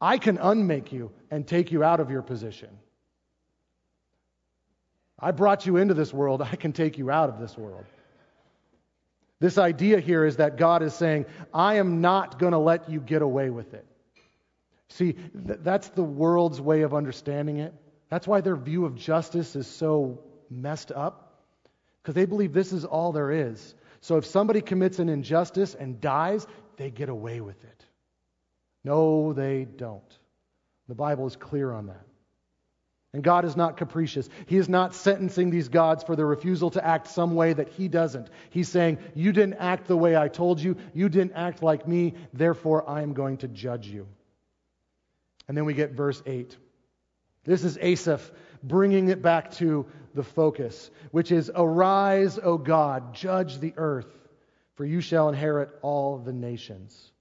I 0.00 0.16
can 0.18 0.38
unmake 0.38 0.92
you 0.92 1.10
and 1.32 1.44
take 1.44 1.72
you 1.72 1.82
out 1.82 1.98
of 1.98 2.08
your 2.08 2.22
position. 2.22 2.68
I 5.18 5.32
brought 5.32 5.66
you 5.66 5.76
into 5.76 5.92
this 5.92 6.14
world. 6.14 6.40
I 6.40 6.54
can 6.54 6.72
take 6.72 6.98
you 6.98 7.10
out 7.10 7.30
of 7.30 7.40
this 7.40 7.58
world. 7.58 7.84
This 9.40 9.58
idea 9.58 9.98
here 9.98 10.24
is 10.24 10.36
that 10.36 10.56
God 10.56 10.84
is 10.84 10.94
saying, 10.94 11.26
I 11.52 11.78
am 11.78 12.00
not 12.00 12.38
going 12.38 12.52
to 12.52 12.58
let 12.58 12.88
you 12.88 13.00
get 13.00 13.22
away 13.22 13.50
with 13.50 13.74
it. 13.74 13.84
See, 14.88 15.14
th- 15.14 15.58
that's 15.64 15.88
the 15.88 16.04
world's 16.04 16.60
way 16.60 16.82
of 16.82 16.94
understanding 16.94 17.56
it. 17.56 17.74
That's 18.08 18.28
why 18.28 18.40
their 18.40 18.54
view 18.54 18.84
of 18.84 18.94
justice 18.94 19.56
is 19.56 19.66
so 19.66 20.22
messed 20.48 20.92
up 20.92 21.26
because 22.02 22.14
they 22.14 22.24
believe 22.24 22.52
this 22.52 22.72
is 22.72 22.84
all 22.84 23.12
there 23.12 23.30
is. 23.30 23.74
So 24.00 24.16
if 24.16 24.24
somebody 24.24 24.60
commits 24.60 24.98
an 24.98 25.08
injustice 25.08 25.74
and 25.74 26.00
dies, 26.00 26.46
they 26.76 26.90
get 26.90 27.08
away 27.08 27.40
with 27.40 27.62
it. 27.64 27.84
No, 28.84 29.32
they 29.32 29.64
don't. 29.64 30.18
The 30.88 30.94
Bible 30.94 31.26
is 31.26 31.36
clear 31.36 31.70
on 31.72 31.86
that. 31.86 32.06
And 33.12 33.24
God 33.24 33.44
is 33.44 33.56
not 33.56 33.76
capricious. 33.76 34.28
He 34.46 34.56
is 34.56 34.68
not 34.68 34.94
sentencing 34.94 35.50
these 35.50 35.68
gods 35.68 36.04
for 36.04 36.14
their 36.14 36.26
refusal 36.26 36.70
to 36.70 36.86
act 36.86 37.08
some 37.08 37.34
way 37.34 37.52
that 37.52 37.68
He 37.68 37.88
doesn't. 37.88 38.28
He's 38.50 38.68
saying, 38.68 38.98
You 39.14 39.32
didn't 39.32 39.54
act 39.54 39.88
the 39.88 39.96
way 39.96 40.16
I 40.16 40.28
told 40.28 40.60
you. 40.60 40.76
You 40.94 41.08
didn't 41.08 41.32
act 41.34 41.62
like 41.62 41.88
me. 41.88 42.14
Therefore, 42.32 42.88
I 42.88 43.02
am 43.02 43.12
going 43.12 43.38
to 43.38 43.48
judge 43.48 43.88
you. 43.88 44.06
And 45.48 45.56
then 45.56 45.64
we 45.64 45.74
get 45.74 45.92
verse 45.92 46.22
8. 46.24 46.56
This 47.44 47.64
is 47.64 47.76
Asaph 47.78 48.30
bringing 48.62 49.08
it 49.08 49.22
back 49.22 49.50
to 49.52 49.86
the 50.14 50.22
focus, 50.22 50.90
which 51.10 51.32
is 51.32 51.50
Arise, 51.54 52.38
O 52.42 52.58
God, 52.58 53.14
judge 53.14 53.58
the 53.58 53.74
earth, 53.76 54.06
for 54.74 54.84
you 54.84 55.00
shall 55.00 55.28
inherit 55.28 55.70
all 55.82 56.18
the 56.18 56.32
nations. 56.32 57.12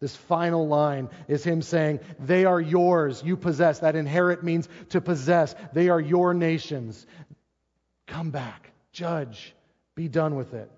This 0.00 0.16
final 0.16 0.66
line 0.66 1.10
is 1.28 1.44
him 1.44 1.62
saying, 1.62 2.00
They 2.18 2.44
are 2.44 2.60
yours, 2.60 3.22
you 3.24 3.36
possess. 3.36 3.78
That 3.78 3.94
inherit 3.94 4.42
means 4.42 4.68
to 4.88 5.00
possess. 5.00 5.54
They 5.72 5.88
are 5.88 6.00
your 6.00 6.34
nations. 6.34 7.06
Come 8.08 8.30
back, 8.30 8.72
judge, 8.92 9.54
be 9.94 10.08
done 10.08 10.34
with 10.34 10.54
it. 10.54 10.70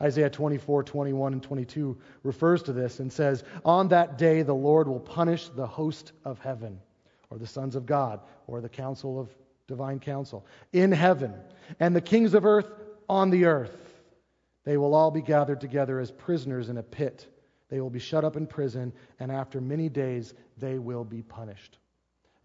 Isaiah 0.00 0.30
24, 0.30 0.84
21, 0.84 1.32
and 1.32 1.42
22 1.42 1.98
refers 2.22 2.62
to 2.64 2.72
this 2.72 3.00
and 3.00 3.12
says, 3.12 3.42
On 3.64 3.88
that 3.88 4.18
day 4.18 4.42
the 4.42 4.54
Lord 4.54 4.86
will 4.86 5.00
punish 5.00 5.48
the 5.48 5.66
host 5.66 6.12
of 6.24 6.38
heaven 6.38 6.78
or 7.30 7.38
the 7.38 7.46
sons 7.46 7.76
of 7.76 7.86
God, 7.86 8.20
or 8.46 8.60
the 8.60 8.68
council 8.68 9.20
of 9.20 9.28
divine 9.68 10.00
council, 10.00 10.44
in 10.72 10.90
heaven, 10.90 11.32
and 11.78 11.94
the 11.94 12.00
kings 12.00 12.34
of 12.34 12.44
earth 12.44 12.68
on 13.08 13.30
the 13.30 13.44
earth. 13.44 13.76
They 14.64 14.76
will 14.76 14.94
all 14.94 15.12
be 15.12 15.22
gathered 15.22 15.60
together 15.60 16.00
as 16.00 16.10
prisoners 16.10 16.68
in 16.68 16.78
a 16.78 16.82
pit. 16.82 17.26
They 17.68 17.80
will 17.80 17.90
be 17.90 18.00
shut 18.00 18.24
up 18.24 18.36
in 18.36 18.46
prison, 18.46 18.92
and 19.20 19.30
after 19.30 19.60
many 19.60 19.88
days 19.88 20.34
they 20.56 20.78
will 20.78 21.04
be 21.04 21.22
punished. 21.22 21.78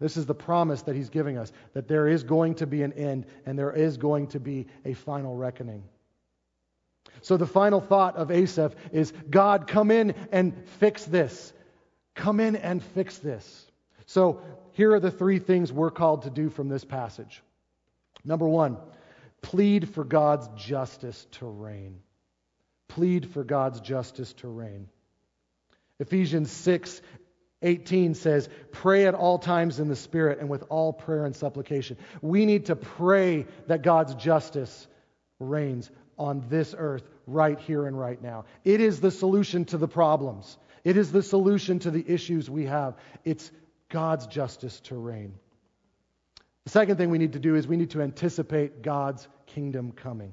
This 0.00 0.16
is 0.16 0.26
the 0.26 0.34
promise 0.34 0.82
that 0.82 0.94
he's 0.94 1.08
giving 1.08 1.38
us 1.38 1.52
that 1.72 1.88
there 1.88 2.06
is 2.06 2.22
going 2.22 2.56
to 2.56 2.66
be 2.66 2.82
an 2.82 2.92
end 2.92 3.26
and 3.46 3.58
there 3.58 3.72
is 3.72 3.96
going 3.96 4.26
to 4.28 4.40
be 4.40 4.66
a 4.84 4.92
final 4.92 5.34
reckoning. 5.34 5.84
So, 7.22 7.36
the 7.36 7.46
final 7.46 7.80
thought 7.80 8.16
of 8.16 8.30
Asaph 8.30 8.74
is 8.92 9.12
God, 9.30 9.66
come 9.66 9.90
in 9.90 10.14
and 10.32 10.66
fix 10.78 11.04
this. 11.04 11.52
Come 12.14 12.40
in 12.40 12.56
and 12.56 12.82
fix 12.82 13.18
this. 13.18 13.66
So, 14.06 14.42
here 14.74 14.92
are 14.92 15.00
the 15.00 15.10
three 15.10 15.38
things 15.38 15.72
we're 15.72 15.90
called 15.90 16.22
to 16.22 16.30
do 16.30 16.50
from 16.50 16.68
this 16.68 16.84
passage. 16.84 17.42
Number 18.24 18.48
one, 18.48 18.76
plead 19.40 19.88
for 19.88 20.04
God's 20.04 20.48
justice 20.56 21.26
to 21.32 21.46
reign. 21.46 22.00
Plead 22.88 23.30
for 23.30 23.44
God's 23.44 23.80
justice 23.80 24.32
to 24.34 24.48
reign. 24.48 24.88
Ephesians 25.98 26.50
6 26.50 27.00
18 27.62 28.14
says, 28.14 28.48
Pray 28.72 29.06
at 29.06 29.14
all 29.14 29.38
times 29.38 29.80
in 29.80 29.88
the 29.88 29.96
Spirit 29.96 30.38
and 30.38 30.50
with 30.50 30.64
all 30.68 30.92
prayer 30.92 31.24
and 31.24 31.34
supplication. 31.34 31.96
We 32.20 32.44
need 32.44 32.66
to 32.66 32.76
pray 32.76 33.46
that 33.68 33.80
God's 33.80 34.14
justice 34.16 34.86
reigns 35.40 35.90
on 36.18 36.44
this 36.50 36.74
earth 36.76 37.08
right 37.26 37.58
here 37.58 37.86
and 37.86 37.98
right 37.98 38.22
now. 38.22 38.44
It 38.64 38.82
is 38.82 39.00
the 39.00 39.10
solution 39.10 39.64
to 39.66 39.78
the 39.78 39.88
problems, 39.88 40.58
it 40.84 40.98
is 40.98 41.10
the 41.10 41.22
solution 41.22 41.78
to 41.80 41.90
the 41.90 42.04
issues 42.06 42.50
we 42.50 42.66
have. 42.66 42.96
It's 43.24 43.50
God's 43.94 44.26
justice 44.26 44.80
to 44.80 44.96
reign. 44.96 45.34
The 46.64 46.70
second 46.70 46.96
thing 46.96 47.10
we 47.10 47.18
need 47.18 47.34
to 47.34 47.38
do 47.38 47.54
is 47.54 47.68
we 47.68 47.76
need 47.76 47.90
to 47.90 48.02
anticipate 48.02 48.82
God's 48.82 49.28
kingdom 49.46 49.92
coming. 49.92 50.32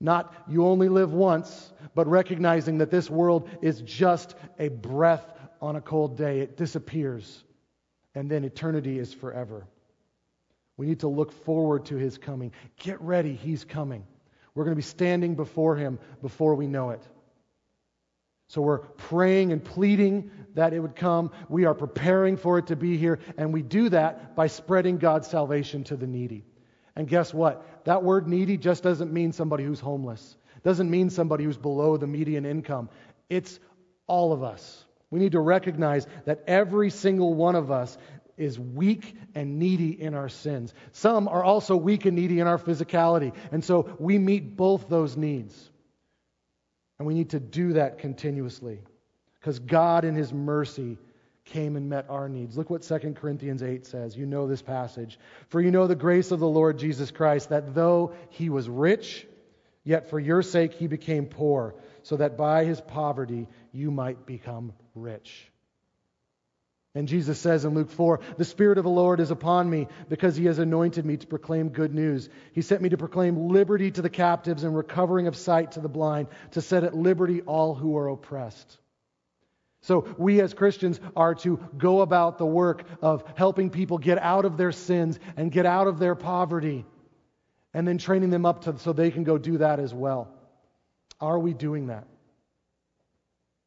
Not 0.00 0.34
you 0.48 0.66
only 0.66 0.88
live 0.88 1.12
once, 1.12 1.72
but 1.94 2.08
recognizing 2.08 2.78
that 2.78 2.90
this 2.90 3.08
world 3.08 3.48
is 3.62 3.80
just 3.82 4.34
a 4.58 4.70
breath 4.70 5.24
on 5.62 5.76
a 5.76 5.80
cold 5.80 6.18
day. 6.18 6.40
It 6.40 6.56
disappears, 6.56 7.44
and 8.16 8.28
then 8.28 8.42
eternity 8.42 8.98
is 8.98 9.14
forever. 9.14 9.68
We 10.76 10.86
need 10.86 11.00
to 11.00 11.08
look 11.08 11.30
forward 11.30 11.84
to 11.86 11.94
his 11.94 12.18
coming. 12.18 12.50
Get 12.76 13.00
ready, 13.00 13.34
he's 13.36 13.62
coming. 13.62 14.04
We're 14.56 14.64
going 14.64 14.74
to 14.74 14.76
be 14.76 14.82
standing 14.82 15.36
before 15.36 15.76
him 15.76 16.00
before 16.22 16.56
we 16.56 16.66
know 16.66 16.90
it. 16.90 17.06
So 18.50 18.62
we're 18.62 18.78
praying 18.78 19.52
and 19.52 19.64
pleading 19.64 20.28
that 20.54 20.72
it 20.72 20.80
would 20.80 20.96
come. 20.96 21.30
We 21.48 21.66
are 21.66 21.74
preparing 21.74 22.36
for 22.36 22.58
it 22.58 22.66
to 22.66 22.74
be 22.74 22.96
here. 22.96 23.20
And 23.38 23.52
we 23.52 23.62
do 23.62 23.88
that 23.90 24.34
by 24.34 24.48
spreading 24.48 24.98
God's 24.98 25.28
salvation 25.28 25.84
to 25.84 25.96
the 25.96 26.08
needy. 26.08 26.44
And 26.96 27.06
guess 27.06 27.32
what? 27.32 27.84
That 27.84 28.02
word 28.02 28.26
needy 28.26 28.56
just 28.56 28.82
doesn't 28.82 29.12
mean 29.12 29.30
somebody 29.30 29.62
who's 29.62 29.78
homeless. 29.78 30.36
Doesn't 30.64 30.90
mean 30.90 31.10
somebody 31.10 31.44
who's 31.44 31.56
below 31.56 31.96
the 31.96 32.08
median 32.08 32.44
income. 32.44 32.88
It's 33.28 33.60
all 34.08 34.32
of 34.32 34.42
us. 34.42 34.84
We 35.10 35.20
need 35.20 35.32
to 35.32 35.40
recognize 35.40 36.08
that 36.24 36.42
every 36.48 36.90
single 36.90 37.34
one 37.34 37.54
of 37.54 37.70
us 37.70 37.96
is 38.36 38.58
weak 38.58 39.14
and 39.32 39.60
needy 39.60 39.90
in 39.90 40.14
our 40.14 40.28
sins. 40.28 40.74
Some 40.90 41.28
are 41.28 41.44
also 41.44 41.76
weak 41.76 42.04
and 42.04 42.16
needy 42.16 42.40
in 42.40 42.48
our 42.48 42.58
physicality. 42.58 43.32
And 43.52 43.64
so 43.64 43.96
we 44.00 44.18
meet 44.18 44.56
both 44.56 44.88
those 44.88 45.16
needs. 45.16 45.69
And 47.00 47.06
we 47.06 47.14
need 47.14 47.30
to 47.30 47.40
do 47.40 47.72
that 47.72 47.98
continuously 47.98 48.82
because 49.38 49.58
God, 49.58 50.04
in 50.04 50.14
His 50.14 50.34
mercy, 50.34 50.98
came 51.46 51.76
and 51.76 51.88
met 51.88 52.04
our 52.10 52.28
needs. 52.28 52.58
Look 52.58 52.68
what 52.68 52.82
2 52.82 53.14
Corinthians 53.14 53.62
8 53.62 53.86
says. 53.86 54.14
You 54.18 54.26
know 54.26 54.46
this 54.46 54.60
passage. 54.60 55.18
For 55.48 55.62
you 55.62 55.70
know 55.70 55.86
the 55.86 55.94
grace 55.94 56.30
of 56.30 56.40
the 56.40 56.46
Lord 56.46 56.78
Jesus 56.78 57.10
Christ, 57.10 57.48
that 57.48 57.74
though 57.74 58.12
He 58.28 58.50
was 58.50 58.68
rich, 58.68 59.26
yet 59.82 60.10
for 60.10 60.20
your 60.20 60.42
sake 60.42 60.74
He 60.74 60.88
became 60.88 61.24
poor, 61.24 61.74
so 62.02 62.18
that 62.18 62.36
by 62.36 62.66
His 62.66 62.82
poverty 62.82 63.48
you 63.72 63.90
might 63.90 64.26
become 64.26 64.74
rich. 64.94 65.49
And 66.94 67.06
Jesus 67.06 67.38
says 67.38 67.64
in 67.64 67.74
Luke 67.74 67.90
4, 67.90 68.18
The 68.36 68.44
Spirit 68.44 68.78
of 68.78 68.84
the 68.84 68.90
Lord 68.90 69.20
is 69.20 69.30
upon 69.30 69.70
me 69.70 69.86
because 70.08 70.36
he 70.36 70.46
has 70.46 70.58
anointed 70.58 71.06
me 71.06 71.16
to 71.16 71.26
proclaim 71.26 71.68
good 71.68 71.94
news. 71.94 72.28
He 72.52 72.62
sent 72.62 72.82
me 72.82 72.88
to 72.88 72.96
proclaim 72.96 73.48
liberty 73.48 73.92
to 73.92 74.02
the 74.02 74.10
captives 74.10 74.64
and 74.64 74.76
recovering 74.76 75.28
of 75.28 75.36
sight 75.36 75.72
to 75.72 75.80
the 75.80 75.88
blind, 75.88 76.28
to 76.52 76.60
set 76.60 76.82
at 76.82 76.96
liberty 76.96 77.42
all 77.42 77.74
who 77.76 77.96
are 77.96 78.08
oppressed. 78.08 78.78
So 79.82 80.14
we 80.18 80.40
as 80.40 80.52
Christians 80.52 81.00
are 81.14 81.36
to 81.36 81.58
go 81.78 82.00
about 82.00 82.38
the 82.38 82.46
work 82.46 82.84
of 83.00 83.24
helping 83.36 83.70
people 83.70 83.98
get 83.98 84.18
out 84.18 84.44
of 84.44 84.56
their 84.56 84.72
sins 84.72 85.18
and 85.36 85.50
get 85.52 85.66
out 85.66 85.86
of 85.86 85.98
their 85.98 86.16
poverty 86.16 86.84
and 87.72 87.86
then 87.86 87.98
training 87.98 88.30
them 88.30 88.44
up 88.44 88.64
to, 88.64 88.76
so 88.78 88.92
they 88.92 89.12
can 89.12 89.22
go 89.22 89.38
do 89.38 89.58
that 89.58 89.78
as 89.78 89.94
well. 89.94 90.28
Are 91.20 91.38
we 91.38 91.54
doing 91.54 91.86
that? 91.86 92.06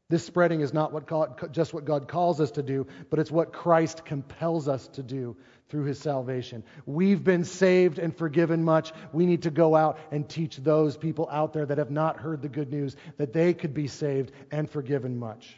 This 0.09 0.25
spreading 0.25 0.61
is 0.61 0.73
not 0.73 0.91
what 0.91 1.51
just 1.51 1.73
what 1.73 1.85
God 1.85 2.07
calls 2.07 2.41
us 2.41 2.51
to 2.51 2.63
do, 2.63 2.87
but 3.09 3.19
it's 3.19 3.31
what 3.31 3.53
Christ 3.53 4.05
compels 4.05 4.67
us 4.67 4.87
to 4.89 5.03
do 5.03 5.35
through 5.69 5.85
his 5.85 5.97
salvation. 5.97 6.63
We've 6.85 7.23
been 7.23 7.45
saved 7.45 7.97
and 7.97 8.15
forgiven 8.15 8.63
much. 8.63 8.91
We 9.11 9.25
need 9.25 9.43
to 9.43 9.49
go 9.49 9.75
out 9.75 9.97
and 10.11 10.27
teach 10.27 10.57
those 10.57 10.97
people 10.97 11.27
out 11.31 11.53
there 11.53 11.65
that 11.65 11.77
have 11.77 11.89
not 11.89 12.17
heard 12.17 12.41
the 12.41 12.49
good 12.49 12.71
news 12.71 12.95
that 13.17 13.33
they 13.33 13.53
could 13.53 13.73
be 13.73 13.87
saved 13.87 14.31
and 14.51 14.69
forgiven 14.69 15.17
much. 15.17 15.57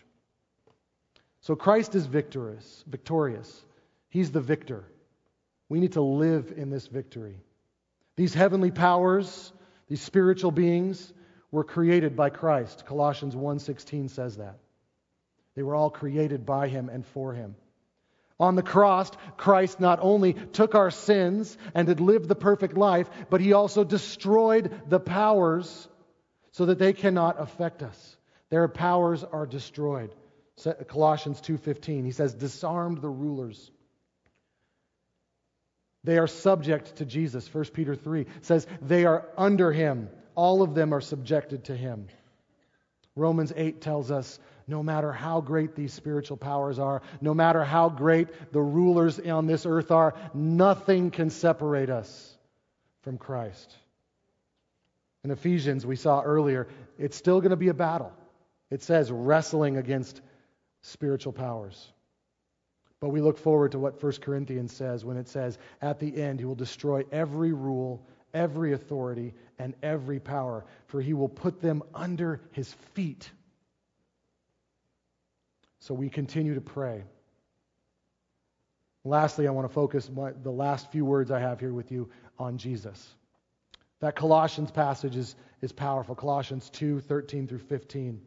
So 1.42 1.56
Christ 1.56 1.96
is 1.96 2.06
victorious, 2.06 2.84
victorious. 2.88 3.66
He's 4.10 4.32
the 4.32 4.42
victor. 4.42 4.86
We 5.70 5.80
need 5.80 5.94
to 5.94 6.02
live 6.02 6.54
in 6.56 6.70
this 6.70 6.88
victory. 6.88 7.36
These 8.16 8.34
heavenly 8.34 8.72
powers, 8.72 9.52
these 9.90 10.02
spiritual 10.02 10.52
beings, 10.52 11.12
were 11.56 11.64
created 11.64 12.18
by 12.18 12.30
Christ. 12.30 12.86
Colossians 12.86 13.34
1:16 13.34 14.10
says 14.10 14.36
that. 14.38 14.60
They 15.56 15.64
were 15.64 15.74
all 15.74 15.90
created 15.90 16.46
by 16.46 16.68
him 16.68 16.90
and 16.90 17.06
for 17.06 17.32
him. 17.32 17.56
On 18.38 18.56
the 18.56 18.62
cross, 18.62 19.10
Christ 19.38 19.80
not 19.80 20.00
only 20.02 20.34
took 20.34 20.76
our 20.76 20.92
sins 20.92 21.58
and 21.74 21.88
had 21.88 22.02
lived 22.02 22.28
the 22.28 22.36
perfect 22.36 22.76
life, 22.76 23.10
but 23.30 23.40
he 23.40 23.54
also 23.54 23.86
destroyed 23.86 24.70
the 24.90 25.00
powers 25.00 25.88
so 26.52 26.66
that 26.66 26.78
they 26.78 26.92
cannot 26.92 27.40
affect 27.40 27.84
us. 27.84 28.18
Their 28.50 28.68
powers 28.68 29.24
are 29.24 29.46
destroyed. 29.46 30.14
Colossians 30.90 31.40
2:15. 31.40 32.04
He 32.04 32.12
says 32.12 32.34
disarmed 32.34 33.02
the 33.02 33.10
rulers. 33.10 33.72
They 36.04 36.18
are 36.18 36.28
subject 36.28 36.98
to 36.98 37.06
Jesus. 37.06 37.48
1 37.48 37.72
Peter 37.72 37.96
3 37.96 38.26
says 38.42 38.68
they 38.82 39.06
are 39.06 39.26
under 39.38 39.72
him 39.72 40.10
all 40.36 40.62
of 40.62 40.76
them 40.76 40.94
are 40.94 41.02
subjected 41.02 41.66
to 41.66 41.76
him. 41.76 42.08
Romans 43.16 43.54
8 43.56 43.82
tells 43.82 44.12
us 44.12 44.40
no 44.68 44.84
matter 44.84 45.12
how 45.12 45.42
great 45.42 45.76
these 45.76 45.94
spiritual 45.94 46.38
powers 46.38 46.80
are, 46.80 47.02
no 47.22 47.34
matter 47.34 47.64
how 47.64 47.90
great 47.90 48.52
the 48.52 48.62
rulers 48.62 49.20
on 49.20 49.48
this 49.48 49.66
earth 49.66 49.92
are, 49.92 50.16
nothing 50.34 51.12
can 51.12 51.30
separate 51.30 51.90
us 51.90 52.36
from 53.02 53.18
Christ. 53.18 53.76
In 55.24 55.32
Ephesians, 55.32 55.86
we 55.86 55.96
saw 55.96 56.22
earlier, 56.22 56.68
it's 56.98 57.18
still 57.18 57.42
going 57.42 57.52
to 57.52 57.56
be 57.56 57.70
a 57.70 57.74
battle. 57.74 58.12
It 58.70 58.84
says 58.84 59.12
wrestling 59.12 59.78
against 59.78 60.22
spiritual 60.82 61.34
powers. 61.34 61.92
But 63.00 63.10
we 63.10 63.22
look 63.22 63.38
forward 63.38 63.74
to 63.74 63.80
what 63.80 64.02
1 64.02 64.14
Corinthians 64.22 64.74
says 64.74 65.06
when 65.06 65.18
it 65.18 65.28
says, 65.28 65.58
at 65.82 66.00
the 66.00 66.22
end, 66.22 66.40
he 66.40 66.46
will 66.46 66.56
destroy 66.56 67.04
every 67.12 67.54
rule 67.54 68.06
every 68.36 68.74
authority 68.74 69.34
and 69.58 69.74
every 69.82 70.20
power, 70.20 70.66
for 70.88 71.02
he 71.02 71.14
will 71.14 71.30
put 71.30 71.62
them 71.62 71.82
under 71.96 72.42
his 72.52 72.72
feet. 72.94 73.32
So 75.80 75.96
we 75.96 76.10
continue 76.10 76.54
to 76.54 76.62
pray. 76.62 77.04
Lastly, 79.04 79.48
I 79.48 79.52
want 79.52 79.68
to 79.68 79.74
focus 79.74 80.10
my, 80.14 80.32
the 80.44 80.52
last 80.52 80.92
few 80.92 81.06
words 81.06 81.32
I 81.32 81.40
have 81.40 81.60
here 81.60 81.74
with 81.74 81.92
you 81.92 82.10
on 82.38 82.58
Jesus. 82.58 83.16
That 84.02 84.16
Colossians 84.16 84.72
passage 84.72 85.16
is, 85.16 85.36
is 85.62 85.72
powerful. 85.72 86.16
Colossians 86.16 86.70
2 86.72 87.00
13 87.00 87.48
through 87.48 87.60
15. 87.60 88.22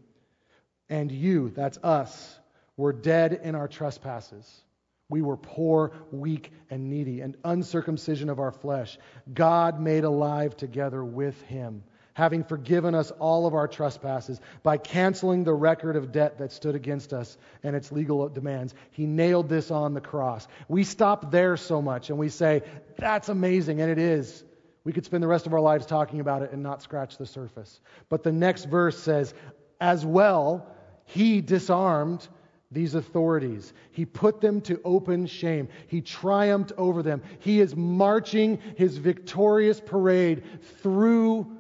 And 0.88 1.12
you, 1.12 1.50
that's 1.50 1.78
us, 1.82 2.38
were 2.76 2.92
dead 2.92 3.40
in 3.42 3.54
our 3.54 3.68
trespasses 3.68 4.62
we 5.08 5.22
were 5.22 5.36
poor, 5.36 5.92
weak, 6.12 6.52
and 6.70 6.90
needy, 6.90 7.20
and 7.20 7.36
uncircumcision 7.44 8.28
of 8.28 8.38
our 8.38 8.52
flesh. 8.52 8.98
God 9.32 9.80
made 9.80 10.04
alive 10.04 10.56
together 10.56 11.02
with 11.02 11.40
him, 11.42 11.82
having 12.12 12.44
forgiven 12.44 12.94
us 12.94 13.10
all 13.12 13.46
of 13.46 13.54
our 13.54 13.66
trespasses 13.66 14.40
by 14.62 14.76
canceling 14.76 15.44
the 15.44 15.54
record 15.54 15.96
of 15.96 16.12
debt 16.12 16.38
that 16.38 16.52
stood 16.52 16.74
against 16.74 17.14
us 17.14 17.38
and 17.62 17.74
its 17.74 17.90
legal 17.90 18.28
demands. 18.28 18.74
He 18.90 19.06
nailed 19.06 19.48
this 19.48 19.70
on 19.70 19.94
the 19.94 20.00
cross. 20.00 20.46
We 20.68 20.84
stop 20.84 21.30
there 21.30 21.56
so 21.56 21.80
much 21.80 22.10
and 22.10 22.18
we 22.18 22.28
say, 22.28 22.62
that's 22.98 23.30
amazing, 23.30 23.80
and 23.80 23.90
it 23.90 23.98
is. 23.98 24.44
We 24.84 24.92
could 24.92 25.04
spend 25.04 25.22
the 25.22 25.28
rest 25.28 25.46
of 25.46 25.54
our 25.54 25.60
lives 25.60 25.86
talking 25.86 26.20
about 26.20 26.42
it 26.42 26.52
and 26.52 26.62
not 26.62 26.82
scratch 26.82 27.16
the 27.16 27.26
surface. 27.26 27.80
But 28.08 28.22
the 28.22 28.32
next 28.32 28.64
verse 28.66 28.98
says, 28.98 29.32
as 29.80 30.04
well, 30.04 30.66
he 31.04 31.40
disarmed 31.40 32.26
these 32.70 32.94
authorities. 32.94 33.72
He 33.92 34.04
put 34.04 34.40
them 34.40 34.60
to 34.62 34.80
open 34.84 35.26
shame. 35.26 35.68
He 35.86 36.00
triumphed 36.00 36.72
over 36.76 37.02
them. 37.02 37.22
He 37.38 37.60
is 37.60 37.74
marching 37.74 38.58
his 38.76 38.98
victorious 38.98 39.80
parade 39.80 40.42
through 40.82 41.50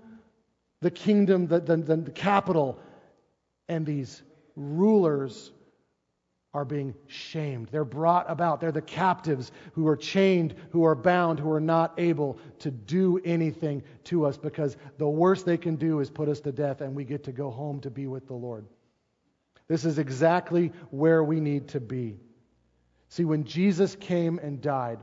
the 0.80 0.90
kingdom, 0.90 1.46
the, 1.46 1.60
the, 1.60 1.76
the, 1.76 2.10
capital, 2.10 2.78
and 3.68 3.84
these 3.84 4.22
rulers 4.54 5.50
are 6.54 6.64
being 6.64 6.94
shamed. 7.06 7.68
They're 7.68 7.84
brought 7.84 8.30
about. 8.30 8.60
They're 8.60 8.72
the 8.72 8.80
captives 8.80 9.50
who 9.72 9.86
are 9.86 9.96
chained, 9.96 10.54
who 10.70 10.84
are 10.84 10.94
bound, 10.94 11.40
who 11.40 11.50
are 11.50 11.60
not 11.60 11.94
able 11.98 12.38
to 12.60 12.70
do 12.70 13.20
anything 13.24 13.82
to 14.04 14.24
us 14.24 14.36
because 14.36 14.76
the 14.98 15.08
worst 15.08 15.46
they 15.46 15.58
can 15.58 15.76
do 15.76 16.00
is 16.00 16.10
put 16.10 16.28
us 16.28 16.40
to 16.40 16.52
death 16.52 16.80
and 16.80 16.94
we 16.94 17.04
get 17.04 17.24
to 17.24 17.32
go 17.32 17.50
home 17.50 17.80
to 17.80 17.90
be 17.90 18.06
with 18.06 18.26
the 18.26 18.34
Lord. 18.34 18.66
This 19.68 19.84
is 19.84 19.98
exactly 19.98 20.72
where 20.90 21.22
we 21.22 21.40
need 21.40 21.68
to 21.68 21.80
be. 21.80 22.16
See, 23.10 23.24
when 23.24 23.44
Jesus 23.44 23.94
came 23.94 24.38
and 24.38 24.60
died, 24.60 24.98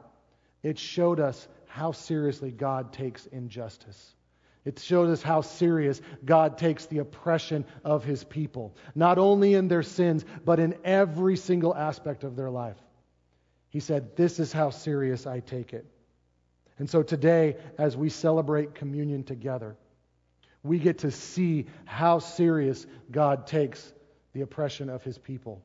it 0.64 0.78
showed 0.80 1.20
us 1.20 1.48
how 1.68 1.92
seriously 1.92 2.52
God 2.52 2.92
takes 2.92 3.26
injustice. 3.28 4.16
It 4.64 4.80
showed 4.80 5.10
us 5.10 5.22
how 5.22 5.42
serious 5.42 6.02
God 6.24 6.58
takes 6.58 6.88
the 6.88 6.98
oppression 6.98 7.66
of 7.84 8.04
his 8.04 8.24
people, 8.24 8.76
not 8.96 9.20
only 9.20 9.54
in 9.54 9.68
their 9.68 9.84
sins, 9.84 10.26
but 10.44 10.60
in 10.60 10.76
every 10.84 11.38
single 11.38 11.76
aspect 11.76 12.24
of 12.24 12.36
their 12.36 12.50
life. 12.50 12.78
He 13.70 13.80
said, 13.80 14.16
This 14.16 14.40
is 14.40 14.52
how 14.52 14.72
serious 14.72 15.28
I 15.28 15.42
take 15.42 15.74
it. 15.74 15.86
And 16.80 16.90
so 16.90 17.04
today, 17.04 17.58
as 17.78 17.96
we 17.96 18.10
celebrate 18.10 18.74
communion 18.74 19.24
together, 19.24 19.78
we 20.64 20.80
get 20.80 21.00
to 21.00 21.12
see 21.12 21.68
how 21.86 22.18
serious 22.18 22.88
God 23.12 23.46
takes 23.46 23.94
the 24.36 24.42
oppression 24.42 24.90
of 24.90 25.02
his 25.02 25.18
people. 25.18 25.64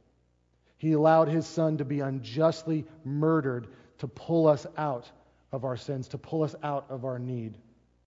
He 0.78 0.92
allowed 0.92 1.26
his 1.26 1.44
son 1.44 1.78
to 1.78 1.84
be 1.84 2.00
unjustly 2.00 2.86
murdered 3.04 3.66
to 3.98 4.06
pull 4.06 4.46
us 4.46 4.64
out 4.78 5.10
of 5.50 5.64
our 5.64 5.76
sins, 5.76 6.06
to 6.08 6.18
pull 6.18 6.44
us 6.44 6.54
out 6.62 6.86
of 6.88 7.04
our 7.04 7.18
need. 7.18 7.58